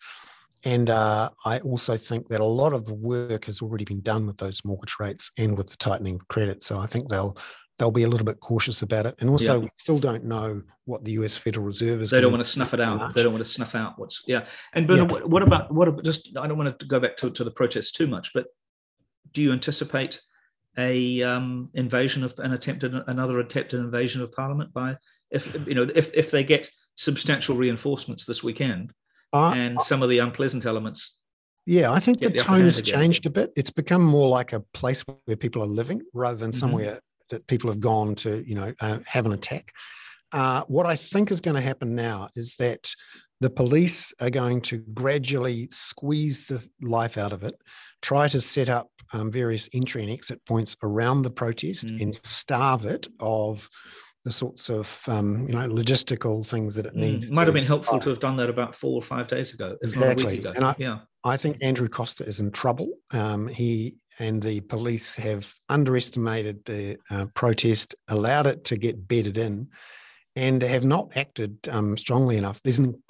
And 0.65 0.89
uh, 0.89 1.29
I 1.45 1.59
also 1.59 1.95
think 1.95 2.27
that 2.29 2.41
a 2.41 2.45
lot 2.45 2.73
of 2.73 2.85
the 2.85 2.95
work 2.95 3.45
has 3.45 3.61
already 3.61 3.85
been 3.85 4.01
done 4.01 4.25
with 4.25 4.37
those 4.37 4.65
mortgage 4.65 4.95
rates 4.99 5.31
and 5.37 5.55
with 5.55 5.69
the 5.69 5.77
tightening 5.77 6.15
of 6.15 6.27
credit. 6.27 6.63
So 6.63 6.79
I 6.79 6.87
think 6.87 7.07
they'll 7.07 7.37
they'll 7.77 7.91
be 7.91 8.03
a 8.03 8.07
little 8.07 8.25
bit 8.25 8.39
cautious 8.39 8.81
about 8.81 9.05
it. 9.05 9.15
And 9.19 9.29
also, 9.29 9.53
yeah. 9.53 9.59
we 9.59 9.69
still 9.75 9.99
don't 9.99 10.23
know 10.23 10.61
what 10.85 11.03
the 11.03 11.11
U.S. 11.13 11.37
Federal 11.37 11.65
Reserve 11.65 12.01
is. 12.01 12.09
They 12.09 12.21
don't 12.21 12.31
want 12.31 12.43
to 12.43 12.49
snuff 12.49 12.73
it 12.73 12.81
out. 12.81 12.97
Much. 12.97 13.13
They 13.13 13.23
don't 13.23 13.33
want 13.33 13.45
to 13.45 13.49
snuff 13.49 13.75
out 13.75 13.93
what's 13.97 14.23
yeah. 14.27 14.45
And 14.73 14.87
Bernard, 14.87 15.11
yeah. 15.11 15.13
What, 15.13 15.29
what, 15.29 15.43
about 15.43 15.73
what 15.73 15.87
about 15.87 16.03
just? 16.03 16.35
I 16.35 16.47
don't 16.47 16.57
want 16.57 16.79
to 16.79 16.85
go 16.85 16.99
back 16.99 17.15
to, 17.17 17.29
to 17.29 17.43
the 17.43 17.51
protests 17.51 17.91
too 17.91 18.07
much, 18.07 18.31
but 18.33 18.47
do 19.31 19.43
you 19.43 19.51
anticipate 19.51 20.21
a 20.77 21.21
um, 21.21 21.69
invasion 21.73 22.23
of 22.23 22.33
an 22.39 22.53
attempted 22.53 22.93
another 23.07 23.39
attempted 23.39 23.79
invasion 23.79 24.21
of 24.21 24.31
Parliament 24.31 24.73
by 24.73 24.97
if 25.29 25.53
you 25.67 25.75
know 25.75 25.87
if 25.93 26.13
if 26.15 26.31
they 26.31 26.43
get 26.43 26.69
substantial 26.95 27.55
reinforcements 27.55 28.25
this 28.25 28.43
weekend? 28.43 28.93
And 29.35 29.81
some 29.81 30.01
of 30.01 30.09
the 30.09 30.19
unpleasant 30.19 30.65
elements. 30.65 31.19
Yeah, 31.65 31.91
I 31.91 31.99
think 31.99 32.19
the, 32.19 32.29
the 32.29 32.37
tone 32.37 32.61
has 32.61 32.81
changed 32.81 33.25
a 33.25 33.29
bit. 33.29 33.51
It's 33.55 33.71
become 33.71 34.03
more 34.03 34.29
like 34.29 34.53
a 34.53 34.59
place 34.73 35.03
where 35.25 35.35
people 35.35 35.63
are 35.63 35.67
living 35.67 36.01
rather 36.13 36.37
than 36.37 36.51
mm-hmm. 36.51 36.59
somewhere 36.59 36.99
that 37.29 37.47
people 37.47 37.71
have 37.71 37.79
gone 37.79 38.13
to, 38.15 38.47
you 38.47 38.55
know, 38.55 38.73
uh, 38.81 38.99
have 39.07 39.25
an 39.25 39.33
attack. 39.33 39.71
Uh, 40.31 40.61
what 40.67 40.85
I 40.85 40.95
think 40.95 41.31
is 41.31 41.41
going 41.41 41.55
to 41.55 41.61
happen 41.61 41.95
now 41.95 42.29
is 42.35 42.55
that 42.59 42.93
the 43.41 43.49
police 43.49 44.13
are 44.21 44.29
going 44.29 44.61
to 44.61 44.77
gradually 44.93 45.67
squeeze 45.71 46.45
the 46.45 46.65
life 46.81 47.17
out 47.17 47.33
of 47.33 47.43
it, 47.43 47.55
try 48.01 48.27
to 48.27 48.39
set 48.39 48.69
up 48.69 48.89
um, 49.13 49.31
various 49.31 49.67
entry 49.73 50.03
and 50.03 50.11
exit 50.11 50.41
points 50.45 50.75
around 50.83 51.21
the 51.21 51.29
protest 51.29 51.87
mm. 51.87 52.01
and 52.01 52.15
starve 52.15 52.85
it 52.85 53.07
of 53.19 53.69
the 54.25 54.31
sorts 54.31 54.69
of 54.69 55.01
um, 55.07 55.47
you 55.47 55.53
know 55.53 55.69
logistical 55.69 56.45
things 56.45 56.75
that 56.75 56.87
it 56.87 56.95
mm, 56.95 57.01
needs. 57.01 57.29
Mm, 57.29 57.35
might 57.35 57.47
have 57.47 57.53
been 57.53 57.65
helpful 57.65 57.99
to 57.99 58.09
have 58.09 58.19
done 58.19 58.35
that 58.37 58.49
about 58.49 58.75
four 58.75 58.95
or 58.95 59.01
five 59.01 59.27
days 59.27 59.53
ago, 59.53 59.77
exactly. 59.81 60.39
Ago. 60.39 60.51
And 60.55 60.65
I, 60.65 60.75
yeah, 60.77 60.99
I 61.23 61.37
think 61.37 61.57
Andrew 61.61 61.87
Coster 61.87 62.25
is 62.25 62.39
in 62.39 62.51
trouble. 62.51 62.89
Um, 63.11 63.47
he 63.47 63.97
and 64.19 64.41
the 64.41 64.61
police 64.61 65.15
have 65.15 65.53
underestimated 65.69 66.65
the 66.65 66.97
uh, 67.11 67.27
protest, 67.35 67.95
allowed 68.07 68.47
it 68.47 68.63
to 68.65 68.77
get 68.77 69.07
bedded 69.07 69.37
in, 69.37 69.69
and 70.35 70.61
have 70.61 70.83
not 70.83 71.15
acted 71.15 71.57
um, 71.69 71.95
strongly 71.95 72.37
enough. 72.37 72.59
There's 72.63 72.79
an 72.79 73.01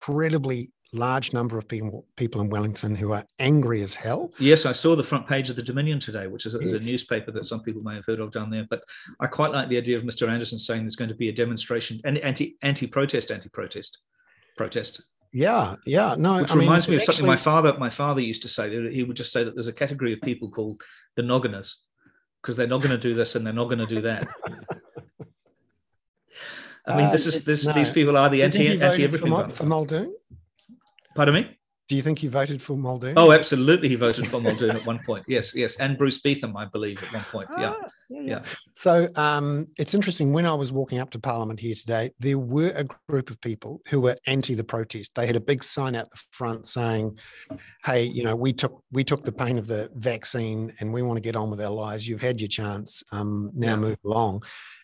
incredibly 0.00 0.70
large 0.96 1.32
number 1.32 1.58
of 1.58 1.68
people 1.68 2.06
people 2.16 2.40
in 2.40 2.50
Wellington 2.50 2.94
who 2.94 3.12
are 3.12 3.24
angry 3.38 3.82
as 3.82 3.94
hell. 3.94 4.32
Yes, 4.38 4.66
I 4.66 4.72
saw 4.72 4.96
the 4.96 5.04
front 5.04 5.26
page 5.26 5.50
of 5.50 5.56
the 5.56 5.62
Dominion 5.62 6.00
today, 6.00 6.26
which 6.26 6.46
is 6.46 6.54
a, 6.54 6.58
yes. 6.58 6.72
is 6.72 6.86
a, 6.86 6.90
newspaper 6.90 7.30
that 7.32 7.46
some 7.46 7.62
people 7.62 7.82
may 7.82 7.94
have 7.94 8.04
heard 8.04 8.20
of 8.20 8.32
down 8.32 8.50
there. 8.50 8.66
But 8.68 8.82
I 9.20 9.26
quite 9.26 9.52
like 9.52 9.68
the 9.68 9.76
idea 9.76 9.96
of 9.96 10.04
Mr. 10.04 10.28
Anderson 10.28 10.58
saying 10.58 10.82
there's 10.82 10.96
going 10.96 11.10
to 11.10 11.14
be 11.14 11.28
a 11.28 11.32
demonstration, 11.32 12.00
and 12.04 12.18
anti 12.18 12.56
anti 12.62 12.86
protest, 12.86 13.30
anti 13.30 13.48
protest, 13.48 13.98
protest. 14.56 15.02
Yeah, 15.32 15.76
yeah, 15.84 16.14
no. 16.18 16.40
Which 16.40 16.52
I 16.52 16.56
reminds 16.56 16.88
mean, 16.88 16.96
me 16.96 17.02
of 17.02 17.04
something 17.04 17.24
actually... 17.24 17.28
my 17.28 17.36
father 17.36 17.76
my 17.78 17.90
father 17.90 18.20
used 18.20 18.42
to 18.42 18.48
say. 18.48 18.90
He 18.92 19.02
would 19.02 19.16
just 19.16 19.32
say 19.32 19.44
that 19.44 19.54
there's 19.54 19.68
a 19.68 19.72
category 19.72 20.12
of 20.12 20.20
people 20.22 20.50
called 20.50 20.82
the 21.14 21.22
nogginers 21.22 21.74
because 22.42 22.56
they're 22.56 22.66
not 22.66 22.80
going 22.80 22.92
to 22.92 22.98
do 22.98 23.14
this 23.14 23.34
and 23.34 23.44
they're 23.44 23.52
not 23.52 23.64
going 23.64 23.78
to 23.78 23.86
do 23.86 24.02
that. 24.02 24.26
I 26.86 26.96
mean, 26.96 27.10
this 27.10 27.26
uh, 27.26 27.30
is 27.30 27.44
this. 27.44 27.66
No. 27.66 27.72
These 27.72 27.90
people 27.90 28.16
are 28.16 28.30
the 28.30 28.42
anti 28.42 28.80
anti 28.80 29.02
everything. 29.02 29.50
For 29.50 29.64
Muldoon, 29.64 30.14
Pardon 31.16 31.34
me? 31.34 31.58
Do 31.88 31.94
you 31.94 32.02
think 32.02 32.18
he 32.18 32.26
voted 32.26 32.60
for 32.60 32.76
Muldoon? 32.76 33.14
Oh, 33.16 33.30
absolutely, 33.30 33.88
he 33.88 33.94
voted 33.94 34.26
for 34.26 34.40
Muldoon 34.40 34.74
at 34.74 34.84
one 34.84 34.98
point. 35.06 35.24
Yes, 35.28 35.54
yes, 35.54 35.76
and 35.76 35.96
Bruce 35.96 36.20
Beetham, 36.20 36.56
I 36.56 36.64
believe, 36.64 37.00
at 37.00 37.12
one 37.12 37.22
point. 37.22 37.48
Yeah, 37.56 37.74
Ah, 37.80 37.88
yeah, 38.08 38.20
yeah. 38.22 38.42
So 38.74 39.08
um, 39.14 39.68
it's 39.78 39.94
interesting. 39.94 40.32
When 40.32 40.46
I 40.46 40.54
was 40.54 40.72
walking 40.72 40.98
up 40.98 41.10
to 41.10 41.20
Parliament 41.20 41.60
here 41.60 41.76
today, 41.76 42.10
there 42.18 42.40
were 42.40 42.72
a 42.74 42.84
group 43.08 43.30
of 43.30 43.40
people 43.40 43.82
who 43.88 44.00
were 44.00 44.16
anti 44.26 44.56
the 44.56 44.64
protest. 44.64 45.12
They 45.14 45.28
had 45.28 45.36
a 45.36 45.40
big 45.40 45.62
sign 45.62 45.94
out 45.94 46.10
the 46.10 46.18
front 46.32 46.66
saying, 46.66 47.18
"Hey, 47.84 48.02
you 48.02 48.24
know, 48.24 48.34
we 48.34 48.52
took 48.52 48.82
we 48.90 49.04
took 49.04 49.22
the 49.22 49.30
pain 49.32 49.56
of 49.56 49.68
the 49.68 49.88
vaccine, 49.94 50.72
and 50.80 50.92
we 50.92 51.02
want 51.02 51.18
to 51.18 51.20
get 51.22 51.36
on 51.36 51.50
with 51.50 51.60
our 51.60 51.70
lives. 51.70 52.06
You've 52.08 52.20
had 52.20 52.40
your 52.40 52.48
chance. 52.48 53.04
Um, 53.12 53.52
now 53.54 53.70
Yeah. 53.70 53.76
move 53.76 53.98
along." 54.04 54.42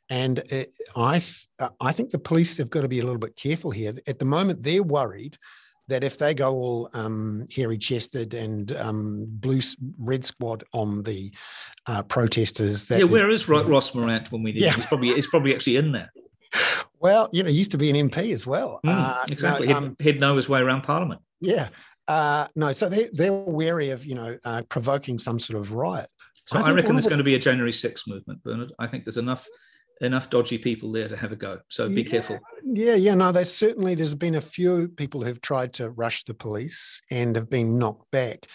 And 0.09 0.39
it, 0.53 0.73
I 0.95 1.19
th- 1.19 1.49
I 1.81 1.91
think 1.91 2.11
the 2.11 2.19
police 2.21 2.59
have 2.59 2.71
got 2.71 2.83
to 2.83 2.89
be 2.89 3.01
a 3.01 3.05
little 3.05 3.19
bit 3.19 3.35
careful 3.35 3.73
here. 3.73 3.93
At 4.07 4.21
the 4.21 4.25
moment, 4.25 4.63
they're 4.63 4.85
worried 4.85 5.37
that 5.89 6.05
if 6.05 6.19
they 6.19 6.35
go 6.35 6.53
all 6.55 6.91
um, 6.95 7.47
hairy 7.55 7.79
chested 7.79 8.35
and 8.35 8.73
um, 8.77 9.27
blue 9.29 9.61
red 9.99 10.25
squad 10.25 10.65
on 10.73 11.03
the 11.03 11.33
uh, 11.87 12.03
protesters, 12.05 12.87
that 12.87 12.99
yeah. 12.99 13.05
Where 13.05 13.29
is 13.31 13.49
Ro- 13.49 13.65
Ross 13.65 13.93
Meurant 13.95 14.31
when 14.31 14.43
we 14.43 14.53
need 14.53 14.63
Yeah. 14.63 14.71
him? 14.73 14.77
He's 14.81 14.87
probably 14.87 15.15
he's 15.15 15.27
probably 15.27 15.55
actually 15.55 15.77
in 15.77 15.93
there. 15.93 16.13
Well, 17.01 17.29
you 17.33 17.43
know, 17.43 17.49
he 17.51 17.57
used 17.57 17.73
to 17.73 17.79
be 17.79 17.91
an 17.91 17.97
MP 18.11 18.33
as 18.33 18.47
well. 18.47 18.79
Mm, 18.87 18.91
Uh, 18.93 19.15
no, 19.27 19.33
exactly. 19.33 19.67
he'd, 19.67 19.73
um, 19.77 19.97
he'd 19.99 20.21
know 20.21 20.37
his 20.37 20.49
way 20.49 20.61
around 20.61 20.83
Parliament. 20.83 21.21
yeah. 21.41 21.69
Uh, 22.09 22.49
no, 22.57 22.73
so 22.73 22.89
they, 22.89 23.09
they're 23.13 23.33
wary 23.33 23.91
of, 23.91 24.05
you 24.05 24.17
know, 24.17 24.37
uh, 24.45 24.61
provoking 24.69 25.19
some 25.19 25.39
sort 25.39 25.57
of 25.59 25.73
riot. 25.73 26.11
So 26.49 26.59
I 26.59 26.63
I, 26.63 26.73
reckon 26.73 26.95
there's 26.97 27.05
the- 27.05 27.11
going 27.11 27.19
to 27.19 27.25
be 27.25 27.37
a 27.37 27.39
January 27.39 27.71
6th 27.71 28.09
movement, 28.09 28.43
Bernard. 28.43 28.73
I 28.79 28.89
think 28.89 29.05
there's 29.05 29.17
enough 29.19 29.47
enough 30.03 30.31
dodgy 30.31 30.59
people 30.59 30.91
there 30.93 31.09
to 31.09 31.17
have 31.17 31.33
a 31.33 31.37
go. 31.37 31.61
So 31.69 31.89
be 31.89 32.03
Yeah. 32.03 32.11
careful. 32.11 32.39
Yeah, 32.65 32.95
yeah, 32.95 33.15
no, 33.15 33.33
there's 33.33 33.53
certainly, 33.53 33.95
there's 33.95 34.15
been 34.15 34.35
a 34.35 34.41
few 34.41 34.89
people 34.89 35.23
who've 35.25 35.41
tried 35.41 35.73
to 35.75 35.91
rush 35.91 36.25
the 36.25 36.35
police 36.35 37.01
and 37.11 37.37
have 37.37 37.49
been 37.49 37.79
knocked 37.79 38.11
back. 38.11 38.47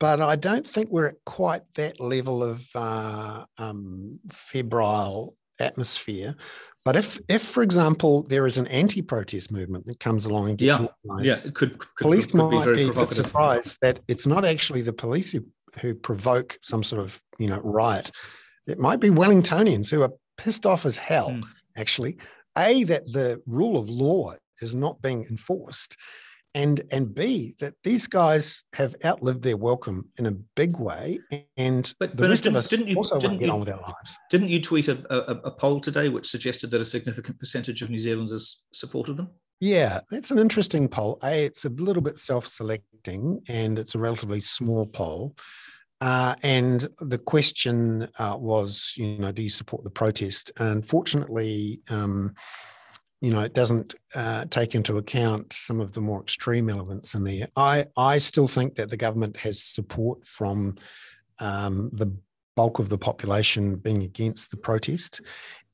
But 0.00 0.20
I 0.20 0.36
don't 0.36 0.66
think 0.66 0.90
we're 0.90 1.08
at 1.08 1.24
quite 1.26 1.62
that 1.74 1.98
level 1.98 2.44
of 2.44 2.64
uh, 2.74 3.44
um, 3.58 4.20
febrile 4.30 5.34
atmosphere. 5.58 6.36
But 6.84 6.94
if, 6.96 7.18
if, 7.28 7.42
for 7.42 7.62
example, 7.64 8.22
there 8.22 8.46
is 8.46 8.56
an 8.58 8.68
anti-protest 8.68 9.50
movement 9.50 9.86
that 9.88 9.98
comes 10.00 10.24
along 10.26 10.50
and 10.50 10.58
gets 10.58 10.78
Yeah, 10.78 10.86
organised, 11.04 11.44
Yeah, 11.44 11.48
it 11.48 11.54
could, 11.54 11.78
could, 11.78 11.88
police 12.00 12.26
could 12.26 12.48
be 12.48 12.56
might 12.56 12.64
very 12.64 12.76
be 12.76 12.84
provocative. 12.86 13.26
surprised 13.26 13.76
that 13.82 13.98
it's 14.08 14.26
not 14.26 14.44
actually 14.44 14.82
the 14.82 14.92
police 14.92 15.32
who, 15.32 15.44
who 15.80 15.94
provoke 15.94 16.58
some 16.62 16.82
sort 16.84 17.02
of 17.02 17.20
you 17.38 17.48
know 17.48 17.60
riot. 17.62 18.10
It 18.68 18.78
might 18.78 19.00
be 19.00 19.10
Wellingtonians 19.10 19.90
who 19.90 20.02
are 20.02 20.12
pissed 20.38 20.64
off 20.64 20.86
as 20.86 20.96
hell. 20.96 21.30
Mm. 21.30 21.42
Actually, 21.76 22.16
a 22.56 22.84
that 22.84 23.04
the 23.12 23.40
rule 23.46 23.76
of 23.76 23.88
law 23.90 24.34
is 24.62 24.74
not 24.74 25.00
being 25.02 25.24
enforced, 25.30 25.96
and 26.54 26.82
and 26.90 27.14
b 27.14 27.54
that 27.60 27.74
these 27.84 28.06
guys 28.06 28.64
have 28.72 28.96
outlived 29.04 29.42
their 29.42 29.56
welcome 29.56 30.08
in 30.18 30.26
a 30.26 30.32
big 30.56 30.76
way, 30.78 31.20
and 31.56 31.92
But- 32.00 32.10
the 32.12 32.16
but 32.16 32.30
rest 32.30 32.46
of 32.46 32.52
didn't- 32.52 32.56
us 32.56 32.68
didn't 32.68 32.88
you- 32.88 32.96
also 32.96 33.20
didn't 33.20 33.30
won't 33.32 33.40
get 33.40 33.46
you- 33.46 33.52
on 33.52 33.60
with 33.60 33.68
our 33.68 33.80
lives. 33.80 34.18
Didn't 34.30 34.48
you 34.48 34.60
tweet 34.62 34.88
a, 34.88 34.96
a, 35.12 35.34
a 35.44 35.50
poll 35.52 35.80
today 35.80 36.08
which 36.08 36.26
suggested 36.26 36.70
that 36.70 36.80
a 36.80 36.84
significant 36.86 37.38
percentage 37.38 37.82
of 37.82 37.90
New 37.90 37.98
Zealanders 38.00 38.64
supported 38.72 39.16
them? 39.18 39.28
Yeah, 39.60 40.00
that's 40.10 40.30
an 40.30 40.38
interesting 40.38 40.88
poll. 40.88 41.18
A, 41.24 41.44
it's 41.44 41.64
a 41.64 41.68
little 41.70 42.02
bit 42.02 42.16
self-selecting, 42.18 43.42
and 43.48 43.78
it's 43.78 43.94
a 43.94 43.98
relatively 43.98 44.40
small 44.40 44.86
poll. 44.86 45.34
Uh, 46.00 46.34
and 46.42 46.86
the 47.00 47.18
question 47.18 48.08
uh, 48.18 48.36
was, 48.38 48.94
you 48.96 49.18
know, 49.18 49.32
do 49.32 49.42
you 49.42 49.50
support 49.50 49.82
the 49.82 49.90
protest? 49.90 50.52
Unfortunately, 50.58 51.80
um, 51.88 52.34
you 53.20 53.32
know, 53.32 53.40
it 53.40 53.52
doesn't 53.52 53.96
uh, 54.14 54.44
take 54.44 54.76
into 54.76 54.98
account 54.98 55.52
some 55.52 55.80
of 55.80 55.92
the 55.92 56.00
more 56.00 56.22
extreme 56.22 56.70
elements 56.70 57.14
in 57.14 57.24
there. 57.24 57.48
I 57.56 57.86
I 57.96 58.18
still 58.18 58.46
think 58.46 58.76
that 58.76 58.90
the 58.90 58.96
government 58.96 59.36
has 59.38 59.60
support 59.60 60.24
from 60.24 60.76
um, 61.40 61.90
the 61.92 62.16
bulk 62.54 62.78
of 62.78 62.88
the 62.88 62.98
population 62.98 63.76
being 63.76 64.02
against 64.02 64.50
the 64.50 64.56
protest. 64.56 65.20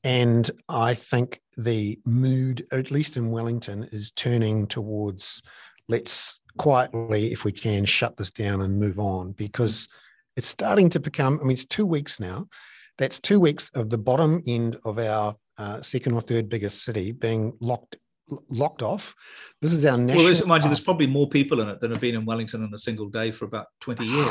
And 0.03 0.49
I 0.69 0.93
think 0.93 1.41
the 1.57 1.99
mood, 2.05 2.65
at 2.71 2.91
least 2.91 3.17
in 3.17 3.31
Wellington, 3.31 3.89
is 3.91 4.11
turning 4.11 4.67
towards 4.67 5.41
let's 5.87 6.39
quietly, 6.57 7.31
if 7.31 7.43
we 7.43 7.51
can, 7.51 7.85
shut 7.85 8.17
this 8.17 8.31
down 8.31 8.61
and 8.61 8.79
move 8.79 8.99
on 8.99 9.33
because 9.33 9.87
it's 10.35 10.47
starting 10.47 10.89
to 10.91 10.99
become, 10.99 11.39
I 11.39 11.43
mean, 11.43 11.51
it's 11.51 11.65
two 11.65 11.85
weeks 11.85 12.19
now. 12.19 12.47
That's 12.97 13.19
two 13.19 13.39
weeks 13.39 13.69
of 13.75 13.89
the 13.89 13.97
bottom 13.97 14.41
end 14.47 14.77
of 14.85 14.99
our 14.99 15.35
uh, 15.57 15.81
second 15.81 16.13
or 16.13 16.21
third 16.21 16.49
biggest 16.49 16.83
city 16.83 17.11
being 17.11 17.53
locked 17.59 17.97
locked 18.49 18.81
off. 18.81 19.13
This 19.61 19.71
is 19.71 19.85
our 19.85 19.97
national. 19.97 20.17
Well, 20.17 20.25
there's, 20.33 20.45
mind 20.45 20.63
you, 20.63 20.69
there's 20.69 20.79
probably 20.81 21.07
more 21.07 21.29
people 21.29 21.61
in 21.61 21.69
it 21.69 21.79
than 21.79 21.91
have 21.91 22.01
been 22.01 22.15
in 22.15 22.25
Wellington 22.25 22.63
in 22.63 22.73
a 22.73 22.77
single 22.77 23.07
day 23.09 23.31
for 23.31 23.45
about 23.45 23.67
20 23.81 24.03
years. 24.05 24.27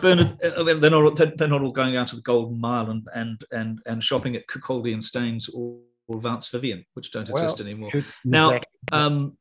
Bernard, 0.00 0.36
uh, 0.42 0.64
they're 0.64 0.90
not, 0.90 0.92
all- 0.94 1.14
they're 1.14 1.48
not 1.48 1.62
all 1.62 1.70
going 1.70 1.96
out 1.96 2.08
to 2.08 2.16
the 2.16 2.22
Golden 2.22 2.58
Mile 2.60 2.90
and 2.90 3.06
and 3.14 3.44
and, 3.52 3.80
and 3.86 4.02
shopping 4.02 4.34
at 4.34 4.46
Kirkcaldy 4.48 4.92
and 4.92 5.04
Staines 5.04 5.48
or, 5.48 5.78
or 6.08 6.20
Vance 6.20 6.48
Vivian, 6.48 6.84
which 6.94 7.12
don't 7.12 7.28
Well, 7.30 7.42
exist 7.42 7.60
anymore. 7.60 7.90
Exactly. 7.90 8.12
Now, 8.24 8.60
um, 8.90 9.36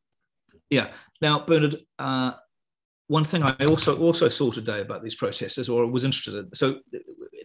yeah. 0.70 0.90
Now, 1.22 1.40
Bernard, 1.46 1.78
uh, 1.98 2.34
one 3.08 3.26
thing 3.26 3.44
I 3.44 3.66
also 3.66 3.98
also 4.00 4.30
saw 4.30 4.52
today 4.52 4.82
about 4.82 5.04
these 5.04 5.16
protesters, 5.16 5.70
or 5.70 5.86
was 5.88 6.06
interested 6.06 6.36
in, 6.36 6.56
so 6.56 6.80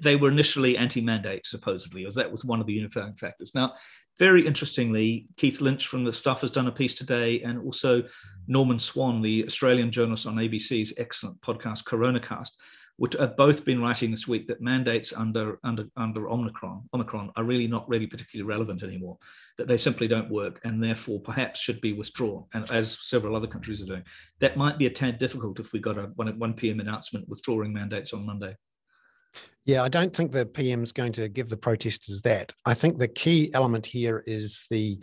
they 0.03 0.17
were 0.17 0.31
initially 0.31 0.77
anti-mandate, 0.77 1.47
supposedly, 1.47 2.07
as 2.07 2.15
that 2.15 2.31
was 2.31 2.45
one 2.45 2.61
of 2.61 2.67
the 2.67 2.73
unifying 2.73 3.15
factors. 3.15 3.55
Now, 3.55 3.75
very 4.19 4.47
interestingly, 4.47 5.27
Keith 5.37 5.61
Lynch 5.61 5.87
from 5.87 6.05
the 6.05 6.13
Stuff 6.13 6.41
has 6.41 6.51
done 6.51 6.67
a 6.67 6.73
piece 6.73 6.95
today, 6.95 7.43
and 7.43 7.59
also 7.59 8.03
Norman 8.47 8.79
Swan, 8.79 9.21
the 9.21 9.45
Australian 9.47 9.91
journalist 9.93 10.27
on 10.27 10.37
ABC's 10.37 10.95
excellent 10.97 11.41
podcast 11.43 11.85
Coronacast, 11.85 12.53
which 13.01 13.15
have 13.15 13.35
both 13.35 13.65
been 13.65 13.81
writing 13.81 14.11
this 14.11 14.29
week 14.29 14.47
that 14.47 14.61
mandates 14.61 15.15
under 15.15 15.59
under 15.65 15.87
under 15.97 16.29
Omicron 16.29 16.87
Omicron 16.93 17.33
are 17.35 17.45
really 17.45 17.67
not 17.67 17.89
really 17.89 18.07
particularly 18.07 18.47
relevant 18.47 18.83
anymore. 18.83 19.17
That 19.57 19.69
they 19.69 19.79
simply 19.79 20.07
don't 20.07 20.31
work, 20.31 20.61
and 20.65 20.85
therefore 20.85 21.19
perhaps 21.19 21.61
should 21.61 21.81
be 21.81 21.95
withdrawn. 21.95 22.45
And 22.53 22.71
as 22.71 22.99
several 23.01 23.35
other 23.35 23.47
countries 23.47 23.81
are 23.81 23.87
doing, 23.87 24.05
that 24.41 24.59
might 24.59 24.77
be 24.77 24.85
a 24.85 24.91
tad 24.91 25.19
difficult 25.19 25.59
if 25.59 25.73
we 25.73 25.81
got 25.81 25.97
a 25.97 26.11
one 26.17 26.39
one 26.39 26.53
p.m. 26.53 26.79
announcement 26.79 27.27
withdrawing 27.27 27.73
mandates 27.73 28.13
on 28.13 28.27
Monday. 28.27 28.55
Yeah, 29.65 29.83
I 29.83 29.89
don't 29.89 30.15
think 30.15 30.33
the 30.33 30.45
PM's 30.45 30.93
going 30.93 31.13
to 31.13 31.31
give 31.31 31.49
the 31.49 31.57
protesters 31.57 32.21
that. 32.23 32.53
I 32.67 32.75
think 32.75 32.99
the 32.99 33.09
key 33.09 33.51
element 33.55 33.87
here 33.87 34.23
is 34.27 34.67
the 34.69 35.01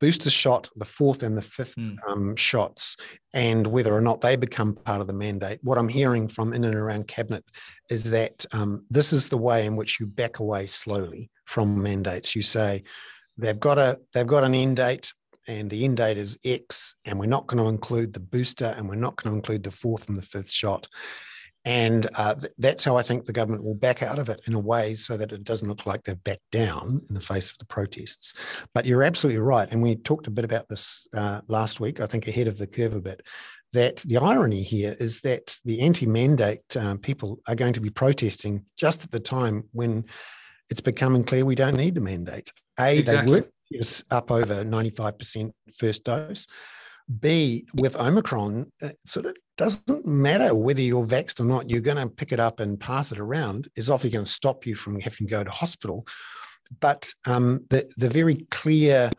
booster 0.00 0.30
shot, 0.30 0.70
the 0.76 0.84
fourth 0.84 1.22
and 1.22 1.36
the 1.36 1.42
fifth 1.42 1.76
Mm. 1.76 1.96
um, 2.08 2.36
shots, 2.36 2.96
and 3.34 3.66
whether 3.66 3.94
or 3.94 4.00
not 4.00 4.20
they 4.20 4.36
become 4.36 4.74
part 4.74 5.00
of 5.00 5.06
the 5.06 5.12
mandate. 5.12 5.60
What 5.62 5.78
I'm 5.78 5.88
hearing 5.88 6.26
from 6.28 6.52
in 6.52 6.64
and 6.64 6.74
around 6.74 7.06
cabinet 7.06 7.44
is 7.90 8.04
that 8.04 8.44
um, 8.52 8.84
this 8.90 9.12
is 9.12 9.28
the 9.28 9.38
way 9.38 9.66
in 9.66 9.76
which 9.76 10.00
you 10.00 10.06
back 10.06 10.38
away 10.38 10.66
slowly 10.66 11.30
from 11.44 11.82
mandates. 11.82 12.34
You 12.34 12.42
say 12.42 12.82
they've 13.36 13.60
got 13.60 13.78
a 13.78 14.00
they've 14.12 14.26
got 14.26 14.44
an 14.44 14.54
end 14.54 14.76
date. 14.78 15.12
And 15.48 15.68
the 15.70 15.84
end 15.84 15.96
date 15.96 16.18
is 16.18 16.38
X, 16.44 16.94
and 17.06 17.18
we're 17.18 17.26
not 17.26 17.46
going 17.48 17.60
to 17.60 17.68
include 17.68 18.12
the 18.12 18.20
booster, 18.20 18.72
and 18.76 18.88
we're 18.88 18.94
not 18.94 19.16
going 19.16 19.32
to 19.32 19.36
include 19.36 19.64
the 19.64 19.70
fourth 19.70 20.06
and 20.06 20.16
the 20.16 20.22
fifth 20.22 20.50
shot. 20.50 20.86
And 21.64 22.06
uh, 22.14 22.34
th- 22.34 22.52
that's 22.58 22.84
how 22.84 22.96
I 22.96 23.02
think 23.02 23.24
the 23.24 23.32
government 23.32 23.64
will 23.64 23.74
back 23.74 24.02
out 24.02 24.18
of 24.18 24.28
it 24.28 24.40
in 24.46 24.54
a 24.54 24.58
way 24.58 24.94
so 24.94 25.16
that 25.16 25.32
it 25.32 25.44
doesn't 25.44 25.68
look 25.68 25.84
like 25.84 26.04
they've 26.04 26.24
backed 26.24 26.50
down 26.52 27.02
in 27.08 27.14
the 27.14 27.20
face 27.20 27.50
of 27.50 27.58
the 27.58 27.66
protests. 27.66 28.32
But 28.72 28.86
you're 28.86 29.02
absolutely 29.02 29.40
right. 29.40 29.68
And 29.70 29.82
we 29.82 29.96
talked 29.96 30.26
a 30.26 30.30
bit 30.30 30.44
about 30.44 30.68
this 30.68 31.06
uh, 31.14 31.42
last 31.48 31.78
week, 31.78 32.00
I 32.00 32.06
think 32.06 32.26
ahead 32.26 32.48
of 32.48 32.56
the 32.56 32.66
curve 32.66 32.94
a 32.94 33.00
bit, 33.00 33.22
that 33.72 33.96
the 33.98 34.16
irony 34.16 34.62
here 34.62 34.96
is 34.98 35.20
that 35.20 35.56
the 35.64 35.80
anti 35.82 36.06
mandate 36.06 36.76
um, 36.76 36.98
people 36.98 37.38
are 37.46 37.54
going 37.54 37.74
to 37.74 37.80
be 37.80 37.90
protesting 37.90 38.64
just 38.76 39.04
at 39.04 39.10
the 39.10 39.20
time 39.20 39.64
when 39.72 40.06
it's 40.70 40.80
becoming 40.80 41.24
clear 41.24 41.44
we 41.44 41.54
don't 41.54 41.76
need 41.76 41.94
the 41.94 42.00
mandates. 42.00 42.52
A, 42.78 42.98
Exactly. 42.98 43.32
they 43.32 43.40
work 43.40 43.50
us 43.78 44.02
up 44.10 44.30
over 44.30 44.64
95% 44.64 45.52
first 45.76 46.04
dose. 46.04 46.46
B, 47.18 47.66
with 47.74 47.96
Omicron, 47.96 48.70
it 48.80 48.96
sort 49.04 49.26
of 49.26 49.36
doesn't 49.56 50.06
matter 50.06 50.54
whether 50.54 50.80
you're 50.80 51.06
vaxxed 51.06 51.40
or 51.40 51.44
not, 51.44 51.68
you're 51.68 51.80
going 51.80 51.96
to 51.96 52.08
pick 52.08 52.32
it 52.32 52.40
up 52.40 52.60
and 52.60 52.78
pass 52.78 53.10
it 53.10 53.18
around. 53.18 53.68
It's 53.74 53.90
often 53.90 54.10
going 54.10 54.24
to 54.24 54.30
stop 54.30 54.66
you 54.66 54.76
from 54.76 55.00
having 55.00 55.26
to 55.26 55.30
go 55.30 55.42
to 55.42 55.50
hospital. 55.50 56.06
But 56.78 57.12
um, 57.26 57.64
the, 57.68 57.90
the 57.96 58.08
very 58.08 58.46
clear 58.50 59.10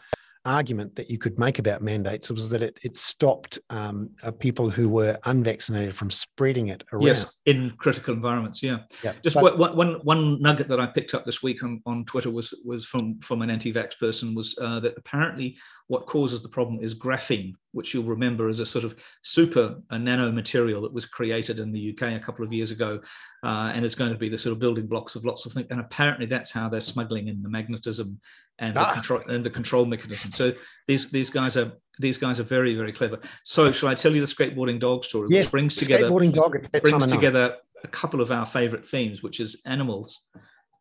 argument 0.46 0.96
that 0.96 1.10
you 1.10 1.18
could 1.18 1.38
make 1.38 1.60
about 1.60 1.82
mandates 1.82 2.32
was 2.32 2.50
that 2.50 2.62
it, 2.62 2.78
it 2.84 2.98
stopped 2.98 3.60
um, 3.70 4.10
uh, 4.24 4.32
people 4.32 4.70
who 4.70 4.90
were 4.90 5.18
unvaccinated 5.26 5.96
from 5.96 6.10
spreading 6.10 6.70
it 6.70 6.84
around. 6.92 7.06
Yes, 7.06 7.36
in 7.46 7.74
critical 7.78 8.14
environments. 8.14 8.64
Yeah. 8.64 8.80
Yeah. 9.04 9.14
Just 9.24 9.36
But- 9.36 9.58
one, 9.58 9.76
one, 9.76 9.94
one 10.04 10.42
nugget 10.42 10.68
that 10.70 10.80
I 10.80 10.88
picked 10.88 11.14
up 11.14 11.26
this 11.26 11.44
week 11.44 11.64
on, 11.64 11.82
on 11.86 12.06
Twitter 12.06 12.32
was 12.32 12.54
was 12.66 12.86
from 12.86 13.20
from 13.20 13.42
an 13.42 13.50
anti-vax 13.50 14.00
person 14.00 14.34
was 14.34 14.58
uh, 14.60 14.80
that 14.80 14.94
apparently 14.98 15.58
what 15.88 16.08
causes 16.08 16.42
the 16.42 16.50
problem 16.50 16.80
is 16.82 16.98
graphene, 16.98 17.54
which 17.74 17.94
you'll 17.94 18.04
remember 18.04 18.50
is 18.50 18.60
a 18.60 18.66
sort 18.66 18.86
of 18.86 18.96
super 19.24 19.76
a 19.90 20.00
nano 20.00 20.32
material 20.32 20.82
that 20.82 20.94
was 20.94 21.06
created 21.06 21.60
in 21.60 21.72
the 21.72 21.92
UK 21.92 22.14
a 22.14 22.20
couple 22.20 22.46
of 22.46 22.54
years 22.54 22.72
ago, 22.72 23.00
uh, 23.44 23.72
and 23.76 23.86
it's 23.86 23.96
going 23.96 24.12
to 24.12 24.18
be 24.18 24.30
the 24.30 24.40
sort 24.40 24.54
of 24.54 24.60
building 24.60 24.88
blocks 24.88 25.16
of 25.16 25.26
lots 25.26 25.46
of 25.46 25.54
things. 25.54 25.68
And 25.70 25.82
apparently, 25.82 26.26
that's 26.26 26.52
how 26.52 26.70
they're 26.70 26.80
smuggling 26.80 27.28
in 27.28 27.44
the 27.44 27.50
magnetism 27.50 28.20
and 28.62 28.76
the 28.76 28.82
ah. 28.82 28.94
control 28.94 29.22
and 29.28 29.46
the 29.46 29.50
control 29.50 29.86
mechanism. 29.86 30.32
So 30.32 30.54
these 30.88 31.12
these 31.12 31.30
guys 31.30 31.58
are 31.58 31.74
these 32.00 32.18
guys 32.18 32.40
are 32.40 32.44
very 32.44 32.76
very 32.76 32.94
clever. 32.94 33.20
So 33.44 33.72
shall 33.74 33.90
I 33.90 33.96
tell 33.96 34.14
you 34.16 34.22
the 34.22 34.28
skateboarding 34.28 34.80
dog 34.80 35.04
story? 35.04 35.28
Yes, 35.32 35.46
which 35.46 35.52
brings 35.52 35.76
together 35.76 36.10
skateboarding 36.10 36.34
dog. 36.34 36.56
brings 36.84 37.08
together 37.08 37.58
a 37.84 37.88
couple 37.88 38.22
of 38.22 38.32
our 38.32 38.46
favorite 38.46 38.88
themes, 38.88 39.22
which 39.22 39.40
is 39.40 39.62
animals 39.66 40.22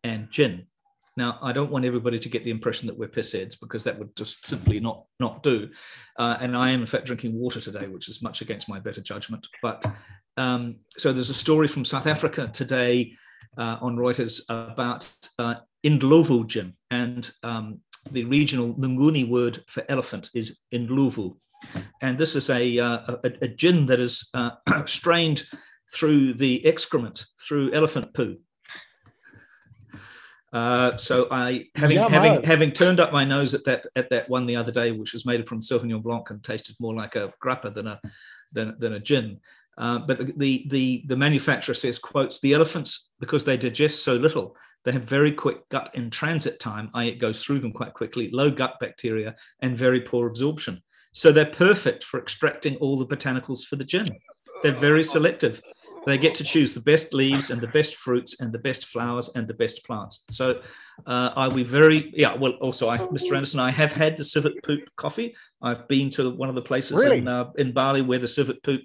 and 0.03 0.29
gin. 0.31 0.67
Now, 1.17 1.39
I 1.41 1.51
don't 1.51 1.71
want 1.71 1.83
everybody 1.83 2.19
to 2.19 2.29
get 2.29 2.45
the 2.45 2.51
impression 2.51 2.87
that 2.87 2.97
we're 2.97 3.09
pissheads 3.09 3.59
because 3.59 3.83
that 3.83 3.99
would 3.99 4.15
just 4.15 4.47
simply 4.47 4.79
not 4.79 5.03
not 5.19 5.43
do. 5.43 5.69
Uh, 6.17 6.37
and 6.39 6.55
I 6.55 6.71
am 6.71 6.81
in 6.81 6.87
fact 6.87 7.05
drinking 7.05 7.33
water 7.33 7.59
today, 7.59 7.87
which 7.87 8.07
is 8.07 8.21
much 8.21 8.41
against 8.41 8.69
my 8.69 8.79
better 8.79 9.01
judgment. 9.01 9.45
But 9.61 9.83
um, 10.37 10.77
so 10.97 11.11
there's 11.11 11.29
a 11.29 11.33
story 11.33 11.67
from 11.67 11.83
South 11.83 12.07
Africa 12.07 12.49
today 12.53 13.13
uh, 13.57 13.77
on 13.81 13.97
Reuters 13.97 14.41
about 14.47 15.11
uh, 15.37 15.55
Indlovu 15.83 16.47
gin, 16.47 16.73
and 16.89 17.29
um, 17.43 17.79
the 18.11 18.25
regional 18.25 18.73
Nguni 18.75 19.27
word 19.27 19.63
for 19.67 19.83
elephant 19.89 20.29
is 20.33 20.59
Indlovu, 20.73 21.35
and 22.01 22.17
this 22.17 22.35
is 22.35 22.49
a 22.49 22.79
uh, 22.79 23.15
a, 23.23 23.31
a 23.41 23.47
gin 23.47 23.85
that 23.87 23.99
is 23.99 24.29
uh, 24.33 24.51
strained 24.85 25.43
through 25.93 26.33
the 26.33 26.65
excrement 26.65 27.25
through 27.39 27.73
elephant 27.73 28.13
poo. 28.13 28.37
Uh, 30.53 30.97
so 30.97 31.27
I 31.31 31.67
having 31.75 31.97
yeah, 31.97 32.09
having 32.09 32.43
having 32.43 32.71
turned 32.71 32.99
up 32.99 33.13
my 33.13 33.23
nose 33.23 33.53
at 33.53 33.63
that 33.65 33.87
at 33.95 34.09
that 34.09 34.29
one 34.29 34.45
the 34.45 34.55
other 34.55 34.71
day, 34.71 34.91
which 34.91 35.13
was 35.13 35.25
made 35.25 35.47
from 35.47 35.61
Sauvignon 35.61 36.03
Blanc 36.03 36.29
and 36.29 36.43
tasted 36.43 36.75
more 36.79 36.93
like 36.93 37.15
a 37.15 37.33
grappa 37.43 37.73
than 37.73 37.87
a 37.87 38.01
than, 38.51 38.75
than 38.79 38.93
a 38.93 38.99
gin. 38.99 39.39
Uh, 39.77 39.99
but 39.99 40.17
the, 40.17 40.33
the, 40.35 40.67
the 40.69 41.03
the 41.07 41.15
manufacturer 41.15 41.73
says 41.73 41.97
quotes 41.97 42.39
the 42.41 42.53
elephants 42.53 43.11
because 43.21 43.45
they 43.45 43.55
digest 43.55 44.03
so 44.03 44.15
little 44.15 44.57
they 44.83 44.91
have 44.91 45.03
very 45.03 45.31
quick 45.31 45.67
gut 45.69 45.91
in 45.93 46.09
transit 46.09 46.59
time 46.59 46.89
i.e. 46.95 47.09
it 47.09 47.19
goes 47.19 47.43
through 47.43 47.59
them 47.59 47.71
quite 47.71 47.93
quickly 47.93 48.29
low 48.31 48.49
gut 48.49 48.75
bacteria 48.79 49.35
and 49.61 49.77
very 49.77 50.01
poor 50.01 50.27
absorption. 50.27 50.81
So 51.13 51.31
they're 51.31 51.45
perfect 51.45 52.05
for 52.05 52.19
extracting 52.19 52.77
all 52.77 52.97
the 52.97 53.05
botanicals 53.05 53.65
for 53.65 53.75
the 53.75 53.85
gin 53.85 54.07
they're 54.61 54.71
very 54.71 55.03
selective 55.03 55.61
they 56.05 56.17
get 56.17 56.35
to 56.35 56.43
choose 56.43 56.73
the 56.73 56.81
best 56.81 57.13
leaves 57.13 57.51
and 57.51 57.61
the 57.61 57.67
best 57.67 57.95
fruits 57.95 58.39
and 58.39 58.51
the 58.51 58.59
best 58.59 58.85
flowers 58.85 59.29
and 59.35 59.47
the 59.47 59.53
best 59.53 59.85
plants. 59.85 60.23
So 60.29 60.61
uh, 61.05 61.31
I 61.35 61.47
will 61.47 61.63
very, 61.63 62.11
yeah, 62.15 62.35
well, 62.35 62.53
also, 62.53 62.89
I, 62.89 62.97
Mr. 62.97 63.35
Anderson, 63.35 63.59
I 63.59 63.71
have 63.71 63.93
had 63.93 64.17
the 64.17 64.23
civet 64.23 64.63
poop 64.63 64.81
coffee. 64.95 65.35
I've 65.61 65.87
been 65.87 66.09
to 66.11 66.31
one 66.31 66.49
of 66.49 66.55
the 66.55 66.61
places 66.61 66.97
really? 66.97 67.19
in, 67.19 67.27
uh, 67.27 67.51
in 67.57 67.71
Bali 67.71 68.01
where 68.01 68.19
the 68.19 68.27
civet 68.27 68.63
poop 68.63 68.81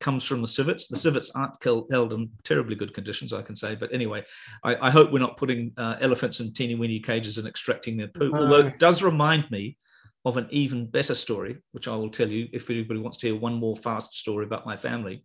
comes 0.00 0.24
from 0.24 0.42
the 0.42 0.48
civets. 0.48 0.88
The 0.88 0.96
civets 0.96 1.30
aren't 1.34 1.60
killed, 1.60 1.86
held 1.90 2.12
in 2.12 2.30
terribly 2.42 2.74
good 2.74 2.94
conditions, 2.94 3.32
I 3.32 3.42
can 3.42 3.54
say. 3.54 3.76
But 3.76 3.94
anyway, 3.94 4.24
I, 4.64 4.88
I 4.88 4.90
hope 4.90 5.12
we're 5.12 5.18
not 5.20 5.36
putting 5.36 5.72
uh, 5.76 5.96
elephants 6.00 6.40
in 6.40 6.52
teeny 6.52 6.74
weeny 6.74 7.00
cages 7.00 7.38
and 7.38 7.46
extracting 7.46 7.96
their 7.96 8.08
poop, 8.08 8.34
although 8.34 8.66
it 8.66 8.78
does 8.78 9.02
remind 9.02 9.50
me 9.50 9.76
of 10.24 10.36
an 10.36 10.48
even 10.50 10.86
better 10.86 11.14
story, 11.14 11.58
which 11.70 11.86
I 11.86 11.94
will 11.94 12.10
tell 12.10 12.28
you 12.28 12.48
if 12.52 12.68
anybody 12.68 12.98
wants 12.98 13.18
to 13.18 13.28
hear 13.28 13.36
one 13.36 13.54
more 13.54 13.76
fast 13.76 14.14
story 14.14 14.44
about 14.44 14.66
my 14.66 14.76
family. 14.76 15.24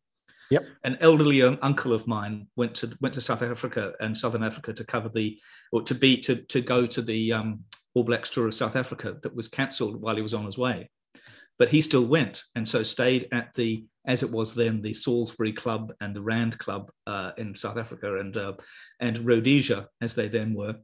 Yep. 0.51 0.65
An 0.83 0.97
elderly 0.99 1.41
uncle 1.41 1.93
of 1.93 2.07
mine 2.07 2.45
went 2.57 2.75
to 2.75 2.91
went 2.99 3.15
to 3.15 3.21
South 3.21 3.41
Africa 3.41 3.93
and 4.01 4.17
Southern 4.17 4.43
Africa 4.43 4.73
to 4.73 4.83
cover 4.83 5.07
the 5.07 5.39
or 5.71 5.81
to 5.83 5.95
be 5.95 6.19
to 6.21 6.35
to 6.35 6.59
go 6.59 6.85
to 6.85 7.01
the 7.01 7.31
um, 7.31 7.61
All 7.93 8.03
Blacks 8.03 8.29
tour 8.29 8.47
of 8.47 8.53
South 8.53 8.75
Africa 8.75 9.15
that 9.23 9.33
was 9.33 9.47
cancelled 9.47 10.01
while 10.01 10.17
he 10.17 10.21
was 10.21 10.33
on 10.33 10.45
his 10.45 10.57
way, 10.57 10.89
but 11.57 11.69
he 11.69 11.81
still 11.81 12.05
went 12.05 12.43
and 12.53 12.67
so 12.67 12.83
stayed 12.83 13.29
at 13.31 13.53
the 13.55 13.85
as 14.05 14.23
it 14.23 14.31
was 14.31 14.53
then 14.53 14.81
the 14.81 14.93
Salisbury 14.93 15.53
Club 15.53 15.93
and 16.01 16.13
the 16.13 16.21
Rand 16.21 16.59
Club 16.59 16.91
uh, 17.07 17.31
in 17.37 17.55
South 17.55 17.77
Africa 17.77 18.19
and 18.19 18.35
uh, 18.35 18.53
and 18.99 19.25
Rhodesia 19.25 19.87
as 20.01 20.15
they 20.15 20.27
then 20.27 20.53
were, 20.53 20.75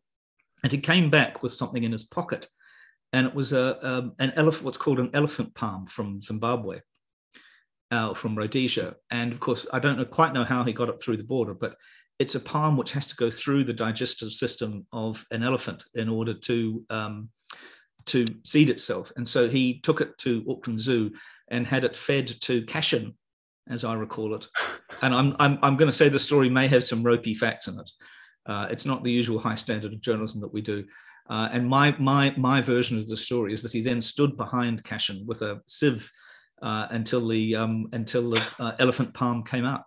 and 0.63 0.71
he 0.71 0.77
came 0.77 1.09
back 1.09 1.43
with 1.43 1.51
something 1.51 1.83
in 1.83 1.91
his 1.91 2.05
pocket, 2.05 2.47
and 3.11 3.27
it 3.27 3.35
was 3.35 3.51
a 3.51 3.85
um, 3.85 4.13
an 4.19 4.31
elephant 4.37 4.63
what's 4.63 4.77
called 4.77 4.99
an 4.99 5.11
elephant 5.13 5.53
palm 5.55 5.87
from 5.87 6.21
Zimbabwe 6.21 6.79
uh, 7.91 8.13
from 8.13 8.35
Rhodesia. 8.35 8.95
And 9.11 9.31
of 9.31 9.39
course, 9.39 9.67
I 9.71 9.79
don't 9.79 9.97
know, 9.97 10.05
quite 10.05 10.33
know 10.33 10.43
how 10.43 10.63
he 10.63 10.73
got 10.73 10.89
it 10.89 11.01
through 11.01 11.17
the 11.17 11.23
border, 11.23 11.53
but 11.53 11.75
it's 12.19 12.35
a 12.35 12.39
palm 12.39 12.77
which 12.77 12.91
has 12.93 13.07
to 13.07 13.15
go 13.15 13.29
through 13.29 13.63
the 13.63 13.73
digestive 13.73 14.31
system 14.31 14.85
of 14.91 15.25
an 15.31 15.43
elephant 15.43 15.83
in 15.93 16.09
order 16.09 16.33
to 16.33 16.83
um, 16.89 17.29
to 18.05 18.25
seed 18.43 18.69
itself. 18.69 19.11
And 19.17 19.27
so 19.27 19.49
he 19.49 19.79
took 19.81 20.01
it 20.01 20.17
to 20.19 20.43
Auckland 20.49 20.79
Zoo 20.79 21.11
and 21.49 21.67
had 21.67 21.83
it 21.83 21.95
fed 21.95 22.27
to 22.41 22.63
Kashin, 22.63 23.13
as 23.69 23.83
I 23.83 23.93
recall 23.93 24.33
it. 24.33 24.47
And 25.01 25.13
I'm 25.13 25.35
I'm, 25.39 25.59
I'm 25.61 25.77
going 25.77 25.91
to 25.91 25.97
say 25.97 26.09
the 26.09 26.17
story 26.17 26.49
may 26.49 26.67
have 26.67 26.83
some 26.83 27.03
ropey 27.03 27.35
facts 27.35 27.67
in 27.67 27.79
it. 27.79 27.91
Uh, 28.45 28.67
it's 28.71 28.85
not 28.85 29.03
the 29.03 29.11
usual 29.11 29.39
high 29.39 29.55
standard 29.55 29.93
of 29.93 30.01
journalism 30.01 30.41
that 30.41 30.53
we 30.53 30.61
do. 30.61 30.85
Uh, 31.29 31.49
and 31.51 31.67
my 31.67 31.95
my 31.99 32.33
my 32.37 32.61
version 32.61 32.97
of 32.97 33.07
the 33.07 33.17
story 33.17 33.53
is 33.53 33.61
that 33.61 33.73
he 33.73 33.81
then 33.81 34.01
stood 34.01 34.37
behind 34.37 34.83
Kashin 34.83 35.25
with 35.25 35.41
a 35.41 35.61
sieve 35.67 36.09
uh, 36.61 36.87
until 36.91 37.27
the 37.27 37.55
um, 37.55 37.87
until 37.93 38.29
the 38.29 38.43
uh, 38.59 38.73
elephant 38.79 39.13
palm 39.13 39.43
came 39.43 39.65
out. 39.65 39.83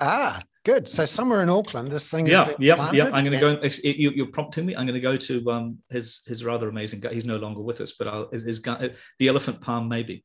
Ah, 0.00 0.42
good. 0.64 0.88
So 0.88 1.04
somewhere 1.04 1.42
in 1.42 1.48
Auckland, 1.48 1.90
this 1.90 2.08
thing. 2.08 2.26
Yeah, 2.26 2.52
yeah, 2.58 2.90
yeah. 2.92 3.10
I'm 3.12 3.24
going 3.24 3.38
to 3.38 3.40
go. 3.40 3.60
You, 3.82 4.24
are 4.24 4.28
prompting 4.28 4.66
me. 4.66 4.74
I'm 4.74 4.86
going 4.86 4.94
to 4.94 5.00
go 5.00 5.16
to 5.16 5.50
um, 5.50 5.78
his 5.90 6.22
his 6.26 6.44
rather 6.44 6.68
amazing 6.68 7.00
guy. 7.00 7.12
He's 7.12 7.24
no 7.24 7.36
longer 7.36 7.60
with 7.60 7.80
us, 7.80 7.92
but 7.98 8.08
I'll, 8.08 8.28
his, 8.30 8.42
his 8.42 8.62
the 8.62 9.28
elephant 9.28 9.60
palm 9.60 9.88
maybe. 9.88 10.24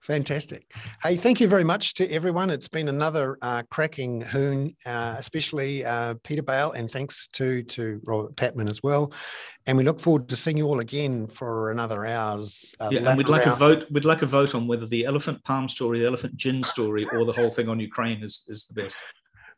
Fantastic. 0.00 0.70
Hey, 1.02 1.16
thank 1.16 1.40
you 1.40 1.48
very 1.48 1.64
much 1.64 1.94
to 1.94 2.10
everyone. 2.10 2.50
It's 2.50 2.68
been 2.68 2.88
another 2.88 3.38
uh, 3.42 3.62
cracking 3.70 4.20
hoon, 4.20 4.76
uh, 4.84 5.16
especially 5.18 5.84
uh, 5.84 6.14
Peter 6.22 6.42
Bale, 6.42 6.72
and 6.72 6.90
thanks 6.90 7.28
to 7.28 7.62
to 7.64 8.00
Robert 8.04 8.36
Patman 8.36 8.68
as 8.68 8.82
well. 8.82 9.12
And 9.66 9.78
we 9.78 9.84
look 9.84 10.00
forward 10.00 10.28
to 10.28 10.36
seeing 10.36 10.58
you 10.58 10.66
all 10.66 10.80
again 10.80 11.26
for 11.26 11.70
another 11.70 12.04
hour's. 12.04 12.74
Uh, 12.78 12.90
yeah, 12.92 13.08
and 13.08 13.18
we'd 13.18 13.28
like 13.28 13.46
a 13.46 13.54
vote. 13.54 13.86
We'd 13.90 14.04
like 14.04 14.22
a 14.22 14.26
vote 14.26 14.54
on 14.54 14.66
whether 14.66 14.86
the 14.86 15.06
elephant 15.06 15.42
palm 15.44 15.68
story, 15.68 16.00
the 16.00 16.06
elephant 16.06 16.36
gin 16.36 16.62
story, 16.62 17.06
or 17.12 17.24
the 17.24 17.32
whole 17.32 17.50
thing 17.50 17.68
on 17.68 17.80
Ukraine 17.80 18.22
is 18.22 18.44
is 18.48 18.64
the 18.66 18.74
best. 18.74 18.98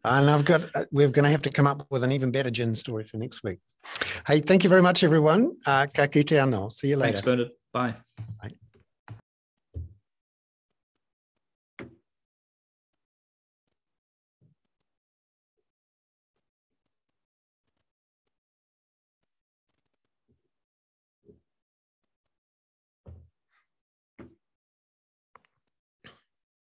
And 0.04 0.30
I've 0.30 0.44
got. 0.44 0.62
Uh, 0.74 0.84
we're 0.92 1.08
going 1.08 1.24
to 1.24 1.30
have 1.30 1.42
to 1.42 1.50
come 1.50 1.66
up 1.66 1.86
with 1.90 2.04
an 2.04 2.12
even 2.12 2.30
better 2.30 2.50
gin 2.50 2.74
story 2.74 3.04
for 3.04 3.16
next 3.16 3.42
week. 3.42 3.58
Hey, 4.26 4.40
thank 4.40 4.64
you 4.64 4.70
very 4.70 4.82
much, 4.82 5.02
everyone. 5.04 5.56
Uh, 5.66 5.86
ka 5.86 6.06
kite 6.06 6.26
anō. 6.26 6.72
See 6.72 6.88
you 6.88 6.96
later. 6.96 7.12
Thanks, 7.12 7.22
Bernard. 7.22 7.50
Bye. 7.72 7.94
Bye. 8.42 8.50